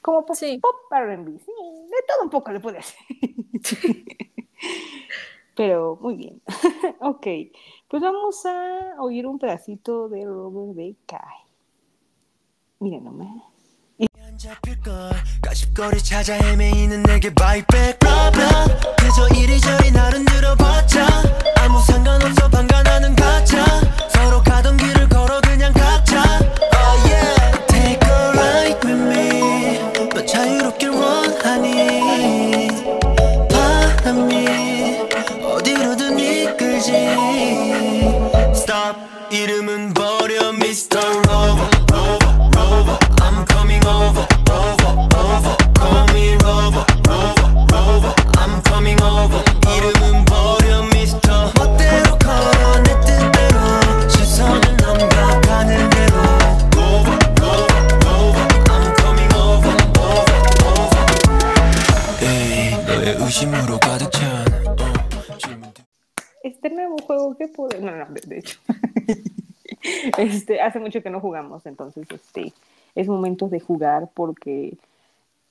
como 0.00 0.24
pop, 0.24 0.36
pop 0.60 0.76
RB, 0.90 1.38
sí, 1.38 1.52
de 1.90 2.02
todo 2.08 2.22
un 2.22 2.30
poco 2.30 2.50
le 2.52 2.60
puede 2.60 2.78
hacer. 2.78 2.98
Pero 5.56 5.98
muy 6.00 6.16
bien. 6.16 6.42
ok, 7.00 7.26
pues 7.88 8.02
vamos 8.02 8.44
a 8.46 8.96
oír 9.00 9.26
un 9.26 9.38
pedacito 9.38 10.08
de 10.08 10.24
Robert 10.24 10.74
de 10.76 10.96
Kai. 11.06 11.44
Miren 12.80 13.04
nomás. 13.04 13.54
가십거리 15.40 15.98
찾아 16.02 16.34
헤매이는 16.34 17.02
내게 17.04 17.32
바이백 17.32 17.98
그저 18.00 19.28
이리저리 19.34 19.90
나를 19.92 20.24
늘어봤자 20.24 21.06
아무 21.56 21.80
상관없어 21.80 22.50
방관하는 22.50 23.14
가짜 23.16 23.67
Pude, 67.49 67.79
no, 67.79 67.95
no, 67.95 68.05
de, 68.09 68.37
hecho, 68.37 68.59
este, 70.17 70.61
hace 70.61 70.79
mucho 70.79 71.01
que 71.01 71.09
no 71.09 71.19
jugamos, 71.19 71.65
entonces, 71.65 72.07
este, 72.09 72.53
es 72.95 73.07
momento 73.07 73.47
de 73.47 73.59
jugar 73.59 74.09
porque, 74.13 74.77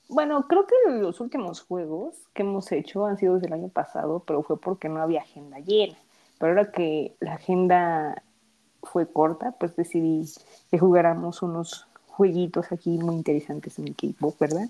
bueno, 0.08 0.46
creo 0.48 0.66
que 0.66 0.90
los 0.92 1.20
últimos 1.20 1.62
juegos 1.62 2.14
que 2.34 2.42
hemos 2.42 2.70
hecho 2.72 3.06
han 3.06 3.18
sido 3.18 3.34
desde 3.34 3.48
el 3.48 3.52
año 3.52 3.68
pasado, 3.68 4.22
pero 4.26 4.42
fue 4.42 4.60
porque 4.60 4.88
no 4.88 5.02
había 5.02 5.22
agenda 5.22 5.58
llena. 5.58 5.96
Pero 6.38 6.52
ahora 6.52 6.70
que 6.70 7.14
la 7.20 7.34
agenda 7.34 8.22
fue 8.82 9.10
corta, 9.10 9.52
pues 9.52 9.74
decidí 9.76 10.24
que 10.70 10.78
jugáramos 10.78 11.42
unos 11.42 11.86
jueguitos 12.06 12.72
aquí 12.72 12.98
muy 12.98 13.16
interesantes 13.16 13.78
en 13.78 13.88
el 13.88 13.96
K-pop, 13.96 14.38
¿verdad? 14.38 14.68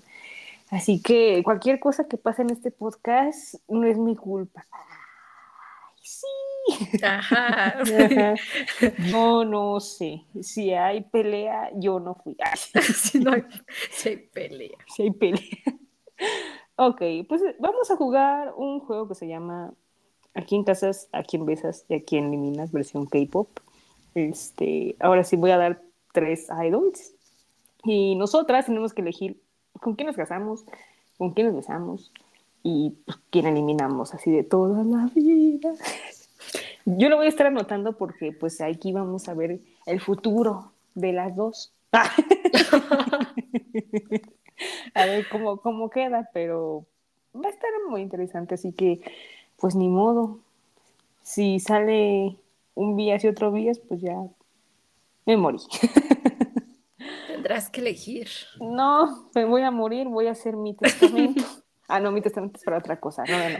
Así 0.71 1.01
que 1.01 1.41
cualquier 1.43 1.79
cosa 1.79 2.05
que 2.05 2.17
pase 2.17 2.41
en 2.41 2.51
este 2.51 2.71
podcast 2.71 3.55
no 3.67 3.85
es 3.85 3.97
mi 3.97 4.15
culpa 4.15 4.65
sí. 6.09 6.48
Ajá. 7.03 7.75
No, 9.11 9.43
no 9.45 9.79
sé. 9.79 10.23
Si 10.41 10.73
hay 10.73 11.01
pelea, 11.01 11.71
yo 11.75 11.99
no 11.99 12.15
fui. 12.15 12.35
si, 12.95 13.19
no 13.19 13.33
hay, 13.33 13.43
si 13.91 14.09
hay 14.09 14.17
pelea. 14.17 14.77
Si 14.87 15.03
hay 15.03 15.11
pelea. 15.11 15.41
Ok, 16.75 17.01
pues 17.27 17.41
vamos 17.59 17.91
a 17.91 17.95
jugar 17.95 18.53
un 18.55 18.79
juego 18.79 19.07
que 19.07 19.15
se 19.15 19.27
llama 19.27 19.73
¿A 20.35 20.41
quién 20.41 20.63
casas, 20.63 21.09
a 21.11 21.23
quién 21.23 21.45
besas 21.45 21.85
y 21.89 21.95
a 21.95 22.03
quién 22.03 22.25
eliminas? 22.27 22.71
Versión 22.71 23.05
K-pop. 23.05 23.49
Este, 24.15 24.95
ahora 24.99 25.23
sí 25.23 25.35
voy 25.35 25.51
a 25.51 25.57
dar 25.57 25.81
tres 26.13 26.47
idols. 26.65 27.13
Y 27.83 28.15
nosotras 28.15 28.65
tenemos 28.65 28.93
que 28.93 29.01
elegir 29.01 29.41
con 29.81 29.95
quién 29.95 30.07
nos 30.07 30.15
casamos, 30.15 30.65
con 31.17 31.31
quién 31.31 31.47
nos 31.47 31.55
besamos, 31.55 32.11
y 32.63 32.91
pues, 33.05 33.17
quién 33.29 33.47
eliminamos 33.47 34.13
así 34.13 34.31
de 34.31 34.43
toda 34.43 34.83
la 34.83 35.09
vida. 35.15 35.73
Yo 36.85 37.09
lo 37.09 37.17
voy 37.17 37.25
a 37.27 37.29
estar 37.29 37.47
anotando 37.47 37.97
porque 37.97 38.31
pues 38.31 38.61
aquí 38.61 38.91
vamos 38.91 39.27
a 39.29 39.33
ver 39.33 39.59
el 39.85 39.99
futuro 39.99 40.71
de 40.95 41.13
las 41.13 41.35
dos. 41.35 41.73
a 44.93 45.05
ver 45.05 45.27
cómo, 45.29 45.57
cómo 45.57 45.89
queda, 45.89 46.29
pero 46.33 46.85
va 47.35 47.47
a 47.47 47.51
estar 47.51 47.69
muy 47.89 48.01
interesante, 48.01 48.55
así 48.55 48.71
que 48.73 49.01
pues 49.57 49.75
ni 49.75 49.87
modo. 49.89 50.39
Si 51.21 51.59
sale 51.59 52.37
un 52.73 52.95
vías 52.95 53.23
y 53.23 53.27
otro 53.27 53.51
vías, 53.51 53.79
pues 53.79 54.01
ya 54.01 54.15
me 55.25 55.37
morí. 55.37 55.59
Tendrás 57.27 57.69
que 57.69 57.81
elegir. 57.81 58.29
No, 58.59 59.29
me 59.35 59.45
voy 59.45 59.61
a 59.61 59.71
morir, 59.71 60.07
voy 60.07 60.27
a 60.27 60.31
hacer 60.31 60.55
mi 60.55 60.73
testamento. 60.75 61.43
Ah, 61.91 61.99
no, 61.99 62.11
mi 62.11 62.21
testamento 62.21 62.59
es 62.59 62.63
para 62.63 62.77
otra 62.77 62.99
cosa. 62.99 63.23
No, 63.23 63.35
no, 63.35 63.49
no. 63.49 63.59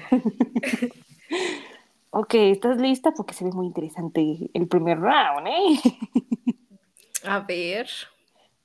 Ok, 2.11 2.33
¿estás 2.35 2.77
lista? 2.77 3.11
Porque 3.11 3.33
se 3.33 3.45
ve 3.45 3.51
muy 3.51 3.67
interesante 3.67 4.49
el 4.53 4.67
primer 4.67 4.99
round, 4.99 5.47
¿eh? 5.47 5.79
A 7.23 7.39
ver. 7.39 7.89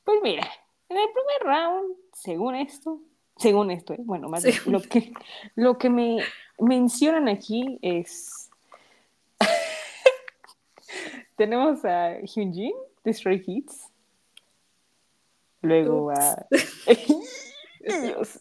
Pues 0.05 0.21
mira, 0.23 0.47
en 0.89 0.97
el 0.99 1.09
primer 1.13 1.57
round, 1.57 1.97
según 2.13 2.55
esto, 2.55 3.01
según 3.37 3.71
esto, 3.71 3.95
¿eh? 3.95 4.01
bueno, 4.01 4.29
más 4.29 4.45
bien, 4.45 4.57
lo 4.67 4.81
que, 4.81 5.13
lo 5.55 5.79
que 5.79 5.91
me 5.91 6.19
mencionan 6.59 7.29
aquí 7.29 7.79
es. 7.83 8.51
Tenemos 11.37 11.85
a 11.85 12.21
Hyunjin 12.21 12.75
de 13.03 13.13
Stray 13.13 13.43
Kids. 13.43 13.91
Luego 15.63 16.11
a. 16.11 16.47
Dios. 18.03 18.41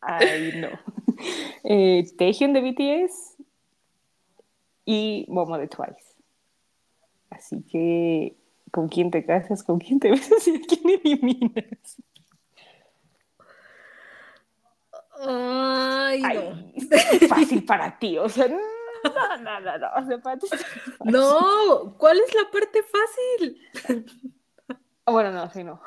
Ay, 0.00 0.52
no. 0.56 0.68
Eh, 1.62 2.04
Taehyung 2.18 2.52
de 2.52 2.60
BTS 2.60 3.33
y 4.84 5.26
Momo 5.28 5.58
de 5.58 5.68
Twice. 5.68 6.14
Así 7.30 7.62
que, 7.64 8.36
¿con 8.70 8.88
quién 8.88 9.10
te 9.10 9.24
casas? 9.24 9.62
¿Con 9.62 9.78
quién 9.78 9.98
te 10.00 10.10
besas 10.12 10.46
y 10.48 10.56
a 10.56 10.60
quién 10.60 11.00
eliminas? 11.02 12.02
Ay, 15.20 16.22
no. 16.22 17.28
Fácil 17.28 17.64
para 17.64 17.98
ti, 17.98 18.18
o 18.18 18.28
sea, 18.28 18.48
no, 18.48 18.58
no, 19.38 19.60
no, 19.60 19.78
no. 19.78 19.86
O 19.96 20.06
sea, 20.06 20.18
para 20.18 20.38
ti 20.38 20.46
no, 21.04 21.96
¿cuál 21.98 22.20
es 22.20 22.34
la 22.34 22.50
parte 22.50 22.80
fácil? 22.82 24.04
Bueno, 25.06 25.30
no, 25.32 25.50
sí, 25.50 25.62
no. 25.62 25.82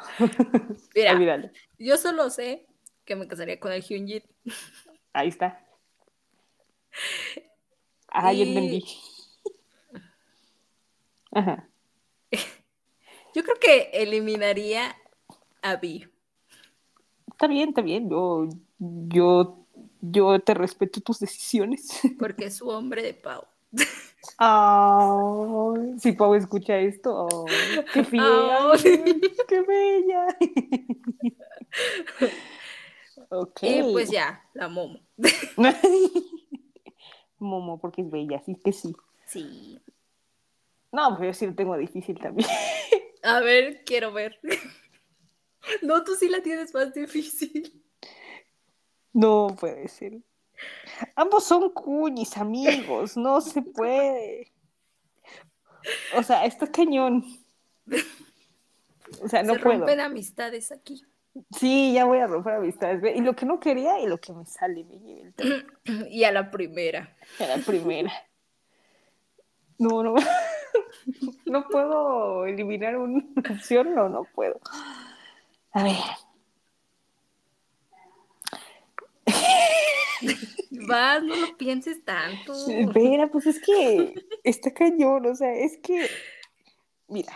Mira, 0.95 1.13
Olvídalo. 1.13 1.49
yo 1.79 1.97
solo 1.97 2.29
sé 2.29 2.67
que 3.03 3.15
me 3.15 3.27
casaría 3.27 3.59
con 3.59 3.71
el 3.71 3.81
Hyunjin. 3.81 4.23
Ahí 5.13 5.29
está. 5.29 5.65
Ah, 8.19 8.33
y... 8.33 8.39
yo 8.39 8.45
entendí. 8.45 8.83
Ajá. 11.31 11.69
Yo 13.35 13.43
creo 13.43 13.59
que 13.61 13.91
eliminaría 13.93 14.95
a 15.61 15.75
Vi. 15.75 16.07
Está 17.27 17.45
bien, 17.45 17.69
está 17.69 17.83
bien. 17.83 18.09
Yo, 18.09 18.49
yo, 18.79 19.63
yo 20.01 20.39
te 20.39 20.55
respeto 20.55 20.99
tus 21.01 21.19
decisiones. 21.19 21.99
Porque 22.19 22.45
es 22.45 22.55
su 22.55 22.67
hombre 22.69 23.03
de 23.03 23.13
Pau. 23.13 23.43
Oh, 24.39 25.77
si 25.99 26.13
Pau 26.13 26.33
escucha 26.33 26.79
esto, 26.79 27.27
oh, 27.31 27.45
qué 27.93 28.03
fiel, 28.03 29.21
qué 29.47 29.61
bella. 29.61 30.25
okay. 33.29 33.81
Y 33.81 33.91
pues 33.91 34.09
ya, 34.09 34.43
la 34.55 34.67
Momo. 34.67 34.99
Momo, 37.39 37.79
porque 37.79 38.01
es 38.01 38.09
bella, 38.09 38.37
así 38.37 38.55
que 38.55 38.71
sí. 38.71 38.95
Sí. 39.25 39.79
No, 40.91 41.17
pues 41.17 41.27
yo 41.27 41.33
sí 41.33 41.45
lo 41.47 41.55
tengo 41.55 41.77
difícil 41.77 42.19
también. 42.19 42.49
A 43.23 43.39
ver, 43.41 43.83
quiero 43.83 44.13
ver. 44.13 44.39
No, 45.81 46.03
tú 46.03 46.15
sí 46.15 46.29
la 46.29 46.41
tienes 46.41 46.73
más 46.73 46.93
difícil. 46.93 47.83
No 49.11 49.55
puede 49.59 49.87
ser. 49.87 50.21
Ambos 51.15 51.43
son 51.43 51.69
cuñis, 51.71 52.37
amigos, 52.37 53.17
no 53.17 53.41
se 53.41 53.61
puede. 53.61 54.53
O 56.15 56.23
sea, 56.23 56.45
está 56.45 56.67
cañón. 56.67 57.25
O 59.21 59.27
sea, 59.27 59.43
no 59.43 59.53
se 59.53 59.59
puedo. 59.59 59.79
rompen 59.79 59.99
amistades 59.99 60.71
aquí. 60.71 61.03
Sí, 61.57 61.93
ya 61.93 62.05
voy 62.05 62.19
a 62.19 62.27
romper 62.27 62.55
amistades. 62.55 63.15
Y 63.15 63.21
lo 63.21 63.35
que 63.35 63.45
no 63.45 63.59
quería 63.59 63.99
y 63.99 64.07
lo 64.07 64.17
que 64.17 64.33
me 64.33 64.45
sale 64.45 64.83
me 64.83 65.21
el 65.21 65.33
Y 66.09 66.23
a 66.23 66.31
la 66.31 66.51
primera. 66.51 67.15
A 67.39 67.45
la 67.45 67.57
primera. 67.57 68.11
No, 69.77 70.03
no. 70.03 70.15
No 71.45 71.67
puedo 71.69 72.45
eliminar 72.45 72.97
una 72.97 73.23
opción, 73.51 73.95
no, 73.95 74.09
no 74.09 74.25
puedo. 74.35 74.59
A 75.71 75.83
ver. 75.83 75.95
Vas, 80.87 81.23
no 81.23 81.35
lo 81.35 81.57
pienses 81.57 82.03
tanto. 82.03 82.53
Espera, 82.69 83.27
pues 83.27 83.45
es 83.47 83.61
que 83.61 84.13
está 84.43 84.73
cañón, 84.73 85.25
o 85.25 85.35
sea, 85.35 85.53
es 85.53 85.77
que. 85.77 86.07
Mira. 87.07 87.33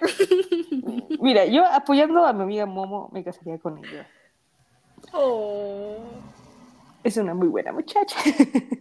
Mira, 1.20 1.44
yo 1.46 1.64
apoyando 1.66 2.24
a 2.24 2.32
mi 2.32 2.42
amiga 2.42 2.66
Momo 2.66 3.08
me 3.12 3.24
casaría 3.24 3.58
con 3.58 3.78
ella. 3.78 4.08
Oh. 5.12 5.96
Es 7.02 7.16
una 7.16 7.34
muy 7.34 7.48
buena 7.48 7.72
muchacha. 7.72 8.18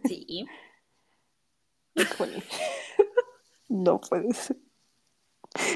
Sí. 0.06 0.46
No 3.68 4.00
puede 4.02 4.34
ser. 4.34 4.58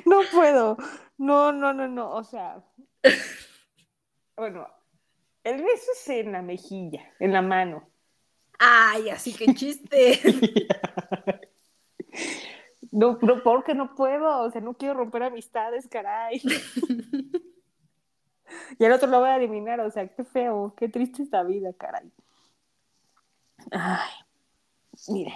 No 0.06 0.22
puedo. 0.32 0.78
No, 1.18 1.52
no, 1.52 1.74
no, 1.74 1.88
no. 1.88 2.12
O 2.12 2.24
sea. 2.24 2.64
Bueno, 4.36 4.68
el 5.44 5.58
beso 5.62 5.92
es 5.94 6.10
en 6.10 6.32
la 6.32 6.42
mejilla, 6.42 7.12
en 7.20 7.34
la 7.34 7.42
mano. 7.42 7.88
Ay, 8.60 9.10
así 9.10 9.34
que 9.34 9.54
chiste. 9.54 10.20
no, 12.94 13.18
no, 13.22 13.42
porque 13.42 13.74
no 13.74 13.96
puedo. 13.96 14.44
O 14.44 14.52
sea, 14.52 14.62
no 14.62 14.76
quiero 14.76 14.94
romper 14.94 15.24
amistades, 15.24 15.88
caray. 15.88 16.40
y 18.78 18.86
el 18.86 18.92
otro 18.92 19.08
lo 19.08 19.20
voy 19.20 19.30
a 19.30 19.38
eliminar. 19.38 19.80
O 19.80 19.90
sea, 19.90 20.08
qué 20.08 20.24
feo, 20.24 20.76
qué 20.78 20.90
triste 20.90 21.24
esta 21.24 21.42
vida, 21.42 21.74
caray. 21.74 22.12
Ay, 23.72 24.12
mire, 25.08 25.34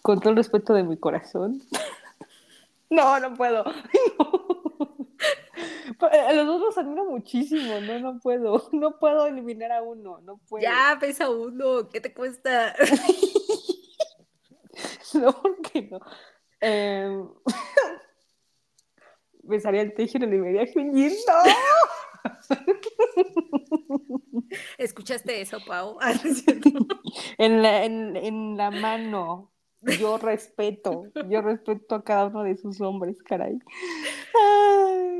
con 0.00 0.20
todo 0.20 0.30
el 0.30 0.36
respeto 0.36 0.72
de 0.72 0.84
mi 0.84 0.96
corazón. 0.96 1.60
no, 2.90 3.20
no 3.20 3.34
puedo. 3.34 3.64
A 6.00 6.32
los 6.32 6.46
dos 6.46 6.60
los 6.60 6.78
admiro 6.78 7.04
muchísimo, 7.04 7.80
no, 7.80 7.98
no 7.98 8.20
puedo, 8.20 8.68
no 8.72 8.98
puedo 8.98 9.26
eliminar 9.26 9.72
a 9.72 9.82
uno, 9.82 10.20
no 10.22 10.38
puedo. 10.48 10.62
Ya, 10.62 10.96
pesa 11.00 11.30
uno, 11.30 11.88
¿qué 11.88 12.00
te 12.00 12.12
cuesta? 12.12 12.74
no, 15.14 15.32
¿por 15.32 15.62
qué 15.62 15.88
no? 15.90 16.00
Eh... 16.62 17.22
Besaría 19.42 19.82
el 19.82 19.94
techo 19.94 20.16
y 20.16 20.20
le 20.20 20.26
eliminaría 20.26 20.62
a 20.62 20.66
Junjin, 20.72 21.12
¡no! 21.28 21.34
¿Escuchaste 24.78 25.40
eso, 25.40 25.58
Pau? 25.64 25.98
en, 27.38 27.62
la, 27.62 27.84
en, 27.84 28.16
en 28.16 28.56
la 28.56 28.70
mano. 28.70 29.52
Yo 30.00 30.18
respeto, 30.18 31.04
yo 31.28 31.42
respeto 31.42 31.94
a 31.94 32.02
cada 32.02 32.26
uno 32.26 32.42
de 32.42 32.56
sus 32.56 32.80
hombres, 32.80 33.22
caray. 33.22 33.58
Ay 34.34 35.16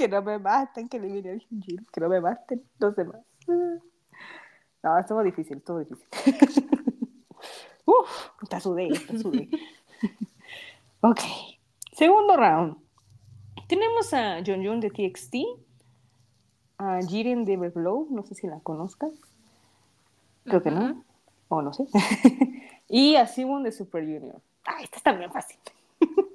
que 0.00 0.08
no 0.08 0.22
me 0.22 0.38
maten, 0.38 0.88
que 0.88 0.98
le 0.98 1.08
viene 1.12 1.32
el 1.32 1.40
Hyunjin, 1.40 1.86
que 1.92 2.00
no 2.00 2.08
me 2.08 2.22
maten 2.22 2.62
los 2.78 2.96
demás. 2.96 3.20
No, 4.82 4.98
estuvo 4.98 5.22
difícil, 5.22 5.58
estuvo 5.58 5.80
difícil. 5.80 6.06
Uf, 7.84 8.30
está 8.42 8.60
sudé, 8.60 8.88
está 8.88 9.18
sudé. 9.18 9.50
Ok, 11.00 11.20
segundo 11.92 12.36
round. 12.36 12.76
Tenemos 13.68 14.12
a 14.12 14.42
Jun 14.44 14.80
de 14.80 14.90
TXT, 14.90 15.34
a 16.78 17.00
Jiren 17.06 17.44
de 17.44 17.52
Everglow, 17.54 18.08
no 18.10 18.24
sé 18.24 18.34
si 18.34 18.46
la 18.46 18.60
conozcas. 18.60 19.12
Creo 20.44 20.62
que 20.62 20.70
no, 20.70 21.04
o 21.48 21.62
no 21.62 21.72
sé. 21.72 21.84
y 22.88 23.16
a 23.16 23.26
Simon 23.26 23.62
de 23.62 23.72
Super 23.72 24.02
Junior. 24.02 24.40
Ah, 24.64 24.82
esta 24.82 24.96
está 24.96 25.12
bien 25.12 25.32
fácil. 25.32 25.58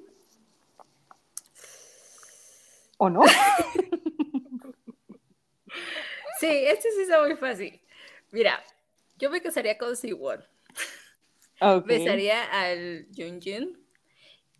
¿O 2.98 3.10
no? 3.10 3.22
sí, 6.40 6.46
este 6.46 6.90
sí 6.92 7.02
está 7.02 7.20
muy 7.20 7.36
fácil. 7.36 7.78
Mira, 8.30 8.64
yo 9.18 9.30
me 9.30 9.42
casaría 9.42 9.76
con 9.76 9.96
Siwon. 9.96 10.42
Okay. 11.60 11.98
Besaría 11.98 12.44
al 12.44 13.06
Junjin 13.14 13.85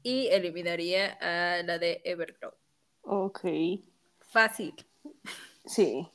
y 0.07 0.29
eliminaría 0.29 1.19
a 1.21 1.65
la 1.65 1.81
de 1.81 2.01
Everglow. 2.05 2.53
Ok. 3.03 3.41
Fácil. 4.21 4.73
Sí. 5.65 6.07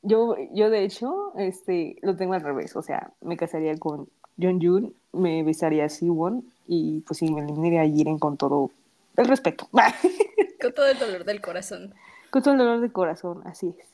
Yo, 0.00 0.36
yo 0.54 0.70
de 0.70 0.84
hecho, 0.84 1.34
este, 1.36 1.96
lo 2.00 2.16
tengo 2.16 2.32
al 2.32 2.40
revés. 2.40 2.76
O 2.76 2.82
sea, 2.82 3.12
me 3.20 3.36
casaría 3.36 3.76
con 3.76 4.08
Jun, 4.38 4.94
me 5.12 5.42
besaría 5.42 5.84
a 5.84 5.88
Siwon 5.90 6.50
y 6.66 7.00
pues 7.00 7.18
sí, 7.18 7.30
me 7.30 7.42
eliminaría 7.42 7.82
a 7.82 7.84
Jiren 7.84 8.18
con 8.18 8.38
todo 8.38 8.70
el 9.18 9.26
respeto. 9.26 9.68
Con 10.60 10.72
todo 10.72 10.86
el 10.86 10.98
dolor 10.98 11.24
del 11.24 11.40
corazón. 11.40 11.94
Con 12.30 12.42
todo 12.42 12.54
el 12.54 12.58
dolor 12.58 12.80
del 12.80 12.90
corazón, 12.90 13.42
así 13.44 13.72
es. 13.78 13.86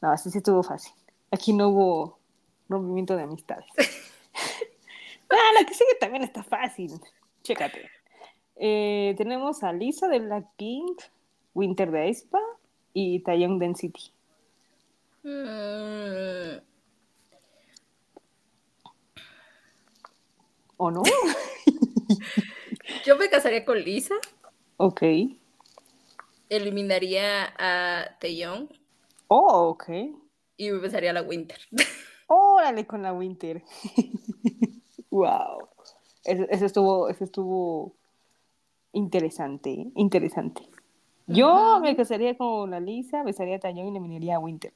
No, 0.00 0.12
así 0.12 0.30
sí 0.30 0.38
estuvo 0.38 0.62
fácil. 0.62 0.94
Aquí 1.30 1.52
no 1.52 1.68
hubo 1.68 2.18
rompimiento 2.68 3.16
de 3.16 3.24
amistades. 3.24 3.66
ah, 5.30 5.52
la 5.58 5.66
que 5.66 5.74
sigue 5.74 5.94
también 6.00 6.22
está 6.22 6.42
fácil. 6.42 6.92
Chécate. 7.48 7.90
Eh, 8.56 9.14
tenemos 9.16 9.62
a 9.62 9.72
Lisa 9.72 10.06
de 10.06 10.18
Blackpink, 10.18 11.00
Winter 11.54 11.90
de 11.90 12.00
Aespa 12.00 12.40
y 12.92 13.20
Taeyong 13.20 13.58
Density. 13.58 14.12
Mm. 15.22 16.58
¿O 20.76 20.90
no? 20.90 21.02
Yo 23.06 23.16
me 23.16 23.30
casaría 23.30 23.64
con 23.64 23.80
Lisa. 23.80 24.16
Ok. 24.76 25.04
Eliminaría 26.50 27.54
a 27.56 28.14
Taeyong. 28.20 28.68
Oh, 29.28 29.70
ok. 29.70 29.88
Y 30.58 30.70
me 30.70 30.80
besaría 30.80 31.12
a 31.12 31.14
la 31.14 31.22
Winter. 31.22 31.58
Órale 32.26 32.86
con 32.86 33.00
la 33.00 33.14
Winter. 33.14 33.62
wow. 35.10 35.67
Eso, 36.28 36.66
estuvo, 36.66 37.08
eso 37.08 37.24
estuvo 37.24 37.94
interesante, 38.92 39.86
interesante. 39.94 40.62
Yo 41.26 41.80
me 41.80 41.96
casaría 41.96 42.36
con 42.36 42.70
la 42.70 42.80
Lisa, 42.80 43.22
besaría 43.22 43.56
a 43.56 43.58
Taeyong 43.58 43.88
y 43.88 43.90
le 43.90 43.98
eliminaría 43.98 44.36
a 44.36 44.38
Winter. 44.38 44.72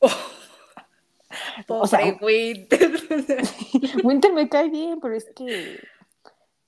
o 1.68 1.86
sea, 1.86 2.18
Winter. 2.20 2.92
Winter 4.04 4.32
me 4.32 4.48
cae 4.48 4.68
bien, 4.68 5.00
pero 5.00 5.14
es 5.14 5.30
que 5.34 5.80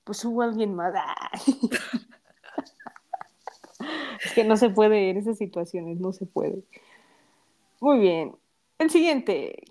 pues 0.03 0.23
hubo 0.23 0.41
alguien 0.41 0.73
más. 0.73 0.93
es 4.23 4.33
que 4.33 4.45
no 4.45 4.55
se 4.55 4.69
puede 4.69 5.09
en 5.09 5.17
esas 5.17 5.37
situaciones, 5.37 5.99
no 5.99 6.13
se 6.13 6.25
puede. 6.25 6.63
Muy 7.81 7.99
bien. 7.99 8.35
El 8.79 8.89
siguiente. 8.89 9.63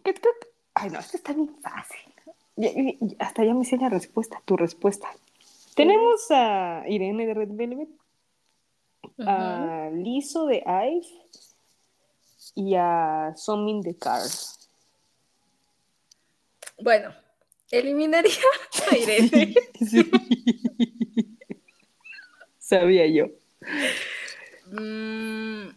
Ay, 0.74 0.90
no, 0.90 0.98
esto 0.98 1.16
está 1.16 1.32
bien 1.32 1.56
fácil. 1.62 2.15
Hasta 3.18 3.44
ya 3.44 3.54
me 3.54 3.64
sé 3.64 3.76
la 3.76 3.88
respuesta, 3.88 4.40
tu 4.44 4.56
respuesta. 4.56 5.08
Tenemos 5.74 6.30
a 6.30 6.84
Irene 6.88 7.26
de 7.26 7.34
Red 7.34 7.50
Velvet, 7.50 7.88
a 9.26 9.90
Liso 9.92 10.46
de 10.46 10.64
Ice 10.90 11.14
y 12.54 12.74
a 12.74 13.34
Somin 13.36 13.82
de 13.82 13.96
Cars. 13.96 14.70
Bueno, 16.78 17.14
eliminaría 17.70 18.32
a 18.90 18.96
Irene. 18.96 19.54
Sabía 22.58 23.06
yo. 23.06 23.26
Mm, 24.72 25.68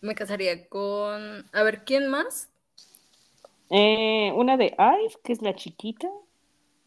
me 0.00 0.14
casaría 0.14 0.68
con. 0.68 1.46
A 1.52 1.62
ver, 1.62 1.84
¿quién 1.84 2.08
más? 2.08 2.48
Eh, 3.70 4.32
una 4.34 4.56
de 4.56 4.74
Ive, 4.78 5.14
que 5.24 5.32
es 5.32 5.42
la 5.42 5.54
chiquita, 5.54 6.08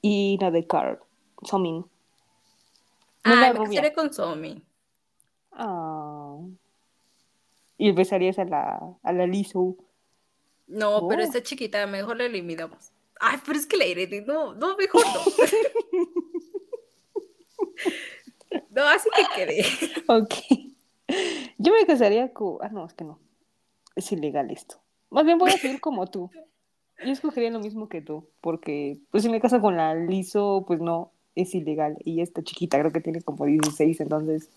y 0.01 0.37
la 0.39 0.51
de 0.51 0.65
Carl, 0.65 0.99
Somin. 1.43 1.85
ah, 3.23 3.53
me 3.53 3.65
casaría 3.65 3.93
con 3.93 4.13
Somin. 4.13 4.63
Ah. 5.51 6.37
Y 7.77 7.91
besarías 7.91 8.39
a 8.39 8.45
la, 8.45 8.95
a 9.03 9.13
la 9.13 9.27
Lizu. 9.27 9.77
No, 10.67 11.07
pero 11.07 11.21
oh. 11.21 11.25
esta 11.25 11.41
chiquita, 11.41 11.85
mejor 11.87 12.17
la 12.17 12.25
eliminamos. 12.25 12.91
Ay, 13.19 13.37
pero 13.45 13.57
es 13.57 13.65
que 13.65 13.77
la 13.77 13.85
Irene, 13.85 14.21
no, 14.21 14.53
no, 14.53 14.77
mejor 14.77 15.03
no. 15.05 15.21
no, 18.69 18.87
así 18.87 19.09
que 19.15 19.23
quedé. 19.35 19.65
Ok. 20.07 20.33
Yo 21.57 21.73
me 21.73 21.85
casaría 21.85 22.31
con. 22.33 22.57
Ah, 22.61 22.69
no, 22.69 22.85
es 22.85 22.93
que 22.93 23.03
no. 23.03 23.19
Es 23.95 24.11
ilegal 24.11 24.51
esto. 24.51 24.79
Más 25.09 25.25
bien 25.25 25.37
voy 25.37 25.51
a 25.51 25.57
seguir 25.57 25.81
como 25.81 26.07
tú. 26.07 26.29
Yo 27.05 27.11
escogería 27.11 27.49
lo 27.49 27.59
mismo 27.59 27.87
que 27.87 28.01
tú, 28.01 28.27
porque 28.41 28.99
pues 29.11 29.23
si 29.23 29.29
me 29.29 29.39
caso 29.39 29.61
con 29.61 29.77
la 29.77 29.95
liso, 29.95 30.65
pues 30.67 30.81
no, 30.81 31.11
es 31.35 31.55
ilegal. 31.55 31.97
Y 32.03 32.21
esta 32.21 32.43
chiquita 32.43 32.79
creo 32.79 32.91
que 32.91 33.01
tiene 33.01 33.21
como 33.21 33.45
16, 33.45 34.01
entonces 34.01 34.49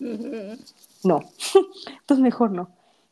no. 1.03 1.19
entonces 1.99 2.23
mejor 2.23 2.51
no. 2.51 2.69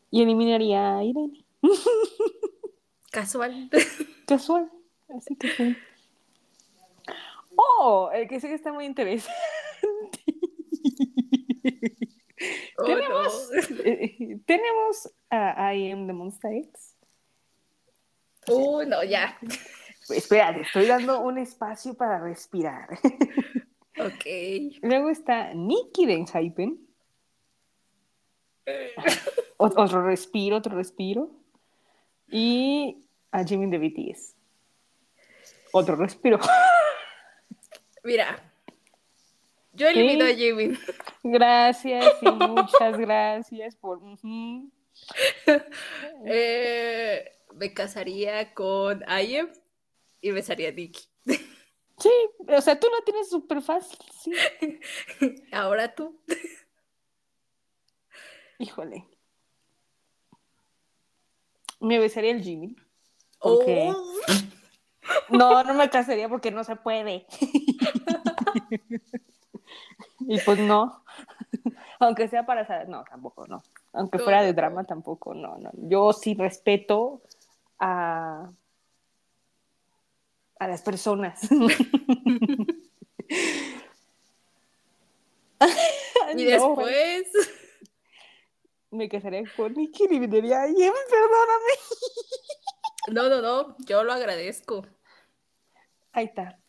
Y 0.09 0.21
eliminaría 0.21 0.97
a 0.97 1.03
Irene. 1.03 1.45
Casual. 3.11 3.69
Casual. 4.25 4.69
Así 5.15 5.35
que 5.35 5.49
sí. 5.49 5.75
Oh, 7.55 8.09
el 8.13 8.27
que 8.27 8.39
sigue 8.39 8.53
está 8.53 8.71
muy 8.71 8.85
interesante. 8.85 9.31
Oh, 12.77 12.85
tenemos, 12.85 13.49
eh, 13.85 14.39
tenemos 14.45 15.13
a 15.29 15.75
I 15.75 15.91
Am 15.91 16.07
the 16.07 16.13
Monster 16.13 16.53
X. 16.53 16.90
Uh, 18.55 18.83
no, 18.87 19.03
ya. 19.03 19.37
Espérate, 20.09 20.61
estoy 20.61 20.85
dando 20.85 21.21
un 21.21 21.37
espacio 21.37 21.93
para 21.93 22.19
respirar. 22.19 22.89
Ok. 23.97 24.25
Luego 24.81 25.09
está 25.09 25.53
Nikki 25.53 26.05
de 26.05 26.13
Enhypen. 26.13 26.79
otro 29.57 30.03
respiro, 30.03 30.57
otro 30.57 30.75
respiro. 30.75 31.29
Y 32.29 33.03
a 33.31 33.43
Jimmy 33.43 33.69
de 33.69 33.77
BTS. 33.77 34.35
Otro 35.71 35.95
respiro. 35.95 36.39
Mira, 38.03 38.41
yo 39.73 39.87
elimino 39.87 40.25
a 40.25 40.29
Jimmy. 40.29 40.77
Gracias 41.23 42.05
y 42.21 42.31
muchas 42.31 42.97
gracias 42.97 43.75
por. 43.75 43.99
Eh, 46.25 47.31
me 47.55 47.73
casaría 47.73 48.53
con 48.53 49.03
Ayem 49.07 49.49
y 50.21 50.31
besaría 50.31 50.69
a 50.69 50.71
Nicky. 50.71 51.01
Sí, 51.25 52.09
o 52.47 52.61
sea, 52.61 52.79
tú 52.79 52.87
lo 52.89 53.03
tienes 53.03 53.29
súper 53.29 53.61
fácil, 53.61 53.99
sí. 54.19 54.31
Ahora 55.51 55.93
tú. 55.93 56.19
Híjole. 58.57 59.05
Me 61.79 61.99
besaría 61.99 62.31
el 62.31 62.41
Jimmy. 62.41 62.75
Porque... 63.39 63.91
Oh. 63.95 64.15
No, 65.29 65.63
no 65.63 65.73
me 65.73 65.89
casaría 65.89 66.29
porque 66.29 66.51
no 66.51 66.63
se 66.63 66.75
puede. 66.75 67.25
y 70.19 70.39
pues 70.39 70.59
no. 70.59 71.03
Aunque 71.99 72.27
sea 72.27 72.45
para 72.45 72.65
saber, 72.65 72.89
no, 72.89 73.03
tampoco, 73.03 73.47
no. 73.47 73.63
Aunque 73.93 74.19
fuera 74.19 74.41
de 74.41 74.53
drama, 74.53 74.83
tampoco, 74.83 75.33
no, 75.33 75.57
no. 75.57 75.71
Yo 75.73 76.13
sí 76.13 76.33
respeto 76.33 77.21
a, 77.81 78.53
a 80.59 80.67
las 80.67 80.81
personas. 80.83 81.41
y 86.35 86.45
después 86.45 87.27
me 88.91 89.09
casaría 89.09 89.43
con 89.55 89.73
Nicky 89.73 90.05
y 90.09 90.19
diría, 90.27 90.61
perdóname. 91.09 91.73
no, 93.11 93.29
no, 93.29 93.41
no, 93.41 93.75
yo 93.79 94.03
lo 94.03 94.13
agradezco. 94.13 94.85
Ahí 96.11 96.25
está. 96.25 96.59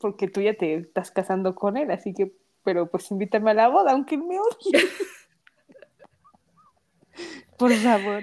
Porque 0.00 0.28
tú 0.28 0.40
ya 0.40 0.54
te 0.54 0.76
estás 0.76 1.10
casando 1.10 1.54
con 1.54 1.76
él, 1.76 1.90
así 1.90 2.14
que, 2.14 2.32
pero 2.62 2.90
pues 2.90 3.10
invítame 3.10 3.50
a 3.50 3.54
la 3.54 3.68
boda, 3.68 3.92
aunque 3.92 4.16
me 4.16 4.38
odie. 4.38 4.88
Por 7.58 7.72
favor. 7.72 8.22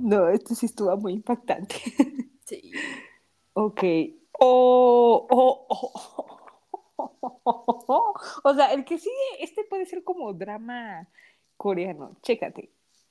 No, 0.00 0.28
esto 0.28 0.54
sí 0.54 0.66
estuvo 0.66 0.96
muy 0.96 1.14
impactante. 1.14 1.74
Sí. 2.44 2.72
Ok. 3.52 3.82
Oh, 4.38 5.26
oh, 5.28 5.66
oh, 5.68 6.38
O 8.44 8.54
sea, 8.54 8.72
el 8.72 8.84
que 8.84 8.98
sigue, 8.98 9.12
este 9.40 9.64
puede 9.64 9.84
ser 9.84 10.02
como 10.02 10.32
drama 10.32 11.06
coreano. 11.56 12.16
Chécate. 12.22 12.70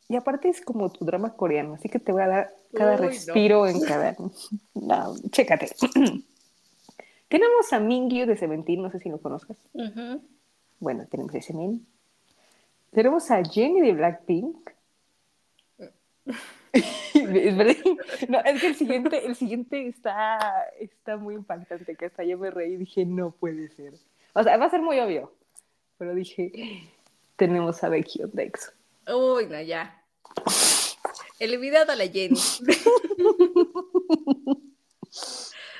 Y 0.10 0.16
aparte 0.16 0.50
es 0.50 0.62
como 0.62 0.90
tu 0.90 1.06
drama 1.06 1.36
coreano, 1.36 1.74
así 1.74 1.90
que 1.90 2.00
te 2.00 2.14
voy 2.14 2.22
a 2.22 2.28
dar 2.28 2.54
cada 2.74 2.96
respiro 2.96 3.68
en 3.68 3.82
cada. 3.82 4.16
No, 4.74 5.16
chécate. 5.32 5.70
tenemos 7.28 7.74
a 7.74 7.80
Mingyu 7.80 8.26
de 8.26 8.38
Seventeen, 8.38 8.82
no 8.82 8.90
sé 8.90 9.00
si 9.00 9.10
lo 9.10 9.20
conozcas. 9.20 9.58
Bueno, 10.80 11.06
tenemos 11.12 11.36
ese 11.36 11.54
men. 11.54 11.86
Tenemos 12.92 13.30
a 13.32 13.44
Jenny 13.44 13.82
de 13.82 13.94
Blackpink. 13.94 14.70
no, 18.30 18.40
es 18.40 18.62
que 18.62 18.68
el 18.68 18.76
siguiente, 18.76 19.26
el 19.26 19.36
siguiente 19.36 19.88
está, 19.88 20.66
está 20.80 21.18
muy 21.18 21.36
impactante, 21.36 21.96
que 21.96 22.06
hasta 22.06 22.24
yo 22.24 22.38
me 22.38 22.52
reí 22.52 22.74
y 22.74 22.78
dije, 22.78 23.06
no 23.06 23.32
puede 23.32 23.70
ser. 23.70 23.94
O 24.34 24.44
sea, 24.44 24.58
va 24.58 24.66
a 24.66 24.70
ser 24.70 24.82
muy 24.82 25.00
obvio, 25.00 25.34
pero 25.98 26.14
dije, 26.14 26.52
tenemos 27.36 27.84
a 27.84 27.90
Becky 27.90 28.22
Dex. 28.34 28.74
Uy, 29.08 29.48
no, 29.48 29.62
ya. 29.62 30.04
Eliminado 31.40 31.92
a 31.92 31.96
la 31.96 32.08
Jenny. 32.08 32.40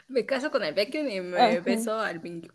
me 0.08 0.26
caso 0.26 0.52
con 0.52 0.64
el 0.64 0.74
Becky 0.74 1.00
y 1.00 1.22
me 1.22 1.60
beso 1.60 2.00
al 2.00 2.22
Mingyu. 2.22 2.52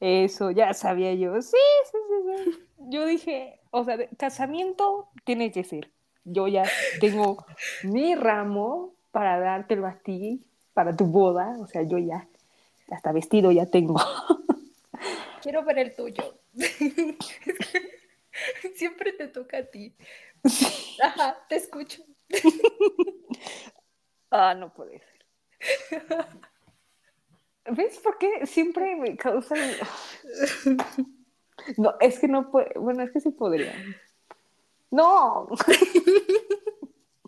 Eso, 0.00 0.50
ya 0.50 0.74
sabía 0.74 1.14
yo. 1.14 1.40
Sí, 1.40 1.56
sí, 1.90 1.98
sí, 2.08 2.52
sí. 2.52 2.58
Yo 2.90 3.06
dije, 3.06 3.60
o 3.70 3.84
sea, 3.84 3.96
casamiento 4.16 5.08
tiene 5.24 5.52
que 5.52 5.64
ser 5.64 5.90
yo 6.24 6.48
ya 6.48 6.64
tengo 7.00 7.44
mi 7.82 8.14
ramo 8.14 8.94
para 9.10 9.38
dártelo 9.38 9.86
a 9.86 9.98
ti, 9.98 10.42
para 10.74 10.96
tu 10.96 11.06
boda, 11.06 11.56
o 11.60 11.66
sea, 11.66 11.82
yo 11.82 11.98
ya, 11.98 12.26
hasta 12.90 13.12
vestido 13.12 13.52
ya 13.52 13.66
tengo. 13.66 13.96
Quiero 15.42 15.64
ver 15.64 15.78
el 15.78 15.94
tuyo. 15.94 16.38
Siempre 18.74 19.12
te 19.12 19.28
toca 19.28 19.58
a 19.58 19.64
ti. 19.64 19.94
Ajá, 21.02 21.36
te 21.48 21.56
escucho. 21.56 22.02
ah, 24.30 24.54
no 24.54 24.72
puede 24.72 25.00
ser. 25.00 25.26
¿Ves 27.70 27.98
por 27.98 28.18
qué 28.18 28.46
siempre 28.46 28.96
me 28.96 29.16
causan... 29.16 29.58
No, 31.76 31.94
es 32.00 32.18
que 32.18 32.26
no 32.26 32.50
puede... 32.50 32.72
Bueno, 32.76 33.02
es 33.02 33.12
que 33.12 33.20
sí 33.20 33.30
podría. 33.30 33.72
No. 34.92 35.48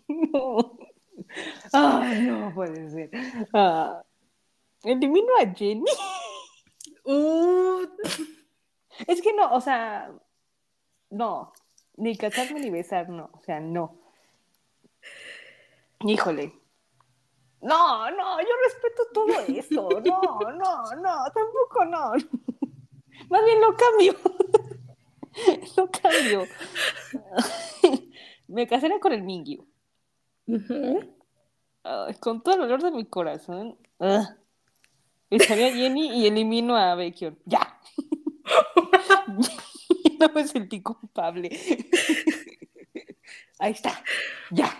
no. 0.07 0.77
Ay, 1.73 2.21
no 2.21 2.53
puede 2.53 2.89
ser. 2.91 3.09
Ah, 3.53 4.03
elimino 4.83 5.29
a 5.41 5.47
Jenny. 5.53 5.83
Uh. 7.03 7.87
Es 9.07 9.21
que 9.21 9.33
no, 9.33 9.51
o 9.51 9.59
sea, 9.59 10.13
no, 11.09 11.53
ni 11.97 12.15
casarme 12.15 12.59
ni 12.59 12.69
besar, 12.69 13.09
no, 13.09 13.29
o 13.33 13.41
sea, 13.41 13.59
no. 13.59 13.97
Híjole. 16.01 16.53
No, 17.61 18.11
no, 18.11 18.39
yo 18.41 18.47
respeto 18.63 19.07
todo 19.11 19.39
esto. 19.47 19.89
No, 20.01 20.51
no, 20.51 20.95
no, 21.01 21.23
tampoco 21.33 21.85
no. 21.85 22.11
Más 23.29 23.43
bien 23.43 23.59
lo 23.59 23.75
cambio. 23.75 24.13
Lo 25.75 25.89
cambio. 25.91 26.45
Me 28.47 28.67
casaré 28.67 28.99
con 28.99 29.13
el 29.13 29.23
Mingyu. 29.23 29.65
con 32.19 32.41
todo 32.43 32.55
el 32.55 32.61
dolor 32.61 32.83
de 32.83 32.91
mi 32.91 33.05
corazón. 33.05 33.77
Uh, 33.99 34.23
Echaría 35.29 35.67
a 35.67 35.71
Jenny 35.71 36.21
y 36.21 36.27
elimino 36.27 36.75
a 36.75 36.95
Beckion. 36.95 37.37
¡Ya! 37.45 37.79
no 40.19 40.29
me 40.33 40.47
sentí 40.47 40.81
culpable. 40.81 41.49
Ahí 43.59 43.71
está. 43.71 44.03
¡Ya! 44.51 44.71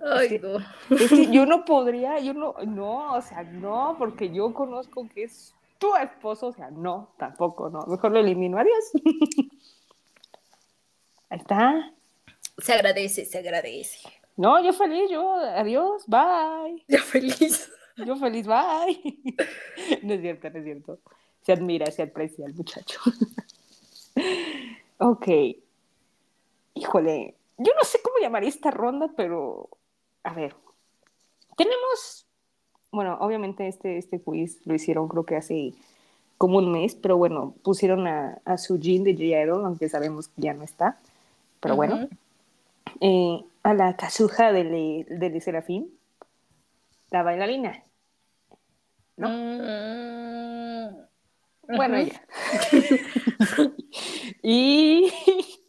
Ay, 0.00 0.40
no. 0.40 0.58
Es 0.96 1.10
que 1.10 1.30
yo 1.30 1.44
no 1.44 1.64
podría, 1.64 2.20
yo 2.20 2.34
no, 2.34 2.54
no, 2.66 3.14
o 3.14 3.22
sea, 3.22 3.42
no, 3.42 3.96
porque 3.98 4.30
yo 4.30 4.54
conozco 4.54 5.08
que 5.12 5.24
es 5.24 5.54
tu 5.78 5.94
esposo, 5.96 6.48
o 6.48 6.52
sea, 6.52 6.70
no, 6.70 7.08
tampoco, 7.18 7.68
no. 7.68 7.84
Mejor 7.86 8.12
lo 8.12 8.20
elimino. 8.20 8.58
Adiós. 8.58 8.92
Ahí 11.30 11.38
está. 11.38 11.92
Se 12.58 12.72
agradece, 12.72 13.24
se 13.24 13.38
agradece. 13.38 14.08
No, 14.36 14.62
yo 14.62 14.72
feliz, 14.72 15.10
yo, 15.10 15.34
adiós, 15.34 16.04
bye. 16.06 16.84
Yo 16.88 16.98
feliz. 16.98 17.70
Yo 17.96 18.16
feliz, 18.16 18.46
bye. 18.46 19.18
No 20.02 20.14
es 20.14 20.20
cierto, 20.20 20.50
no 20.50 20.58
es 20.58 20.64
cierto. 20.64 20.98
Se 21.42 21.52
admira, 21.52 21.90
se 21.90 22.02
aprecia 22.02 22.46
el 22.46 22.54
muchacho. 22.54 23.00
Ok. 25.00 25.28
Híjole, 26.74 27.36
yo 27.56 27.72
no 27.76 27.84
sé 27.84 28.00
cómo 28.02 28.18
llamar 28.18 28.42
esta 28.42 28.72
ronda, 28.72 29.12
pero 29.16 29.68
a 30.24 30.34
ver. 30.34 30.56
Tenemos, 31.56 32.26
bueno, 32.90 33.16
obviamente 33.20 33.68
este, 33.68 33.98
este 33.98 34.20
quiz 34.20 34.60
lo 34.66 34.74
hicieron 34.74 35.06
creo 35.08 35.24
que 35.24 35.36
hace 35.36 35.72
como 36.36 36.58
un 36.58 36.72
mes, 36.72 36.96
pero 36.96 37.16
bueno, 37.16 37.54
pusieron 37.62 38.06
a, 38.08 38.40
a 38.44 38.58
Sujin 38.58 39.04
de 39.04 39.14
j 39.14 39.52
aunque 39.64 39.88
sabemos 39.88 40.28
que 40.28 40.42
ya 40.42 40.54
no 40.54 40.64
está. 40.64 40.98
Pero 41.60 41.76
bueno. 41.76 42.08
Eh, 43.00 43.44
a 43.62 43.74
la 43.74 43.96
Kazuha 43.96 44.52
de, 44.52 45.06
de 45.08 45.40
Serafín, 45.40 45.92
la 47.10 47.22
bailarina. 47.22 47.84
¿no? 49.18 49.28
Mm, 49.28 50.96
bueno, 51.76 52.00
ya. 52.00 52.22
y 54.42 55.12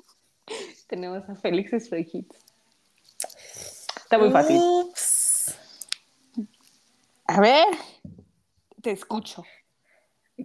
tenemos 0.88 1.28
a 1.28 1.36
Félix 1.36 1.72
Stray 1.84 2.28
Está 3.98 4.18
muy 4.18 4.32
fácil. 4.32 4.62
A 7.26 7.42
ver, 7.42 7.68
te 8.82 8.92
escucho. 8.92 9.44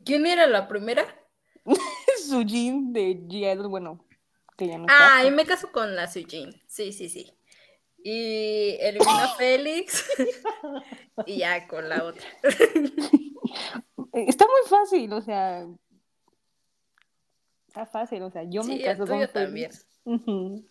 ¿Quién 0.05 0.27
era 0.27 0.47
la 0.47 0.67
primera? 0.67 1.07
Sujin 2.27 2.93
de 2.93 3.25
Giel, 3.29 3.69
bueno, 3.69 4.05
Ah, 4.89 5.25
y 5.27 5.31
me 5.31 5.45
caso 5.45 5.73
con 5.73 5.97
la 5.97 6.07
Sujin. 6.07 6.55
Sí, 6.67 6.93
sí, 6.93 7.09
sí. 7.09 7.33
Y 8.03 8.77
elimino 8.81 9.11
a 9.11 9.29
Félix 9.39 10.05
y 11.27 11.39
ya 11.39 11.67
con 11.67 11.89
la 11.89 12.05
otra. 12.05 12.27
Está 14.13 14.47
muy 14.47 14.69
fácil, 14.69 15.13
o 15.13 15.23
sea. 15.23 15.67
Está 17.69 17.87
fácil, 17.87 18.23
o 18.23 18.31
sea, 18.31 18.45
yo 18.45 18.63
me 18.63 18.81
caso 18.81 19.07
con 19.07 19.29
Félix. 19.29 19.87
También. 20.05 20.69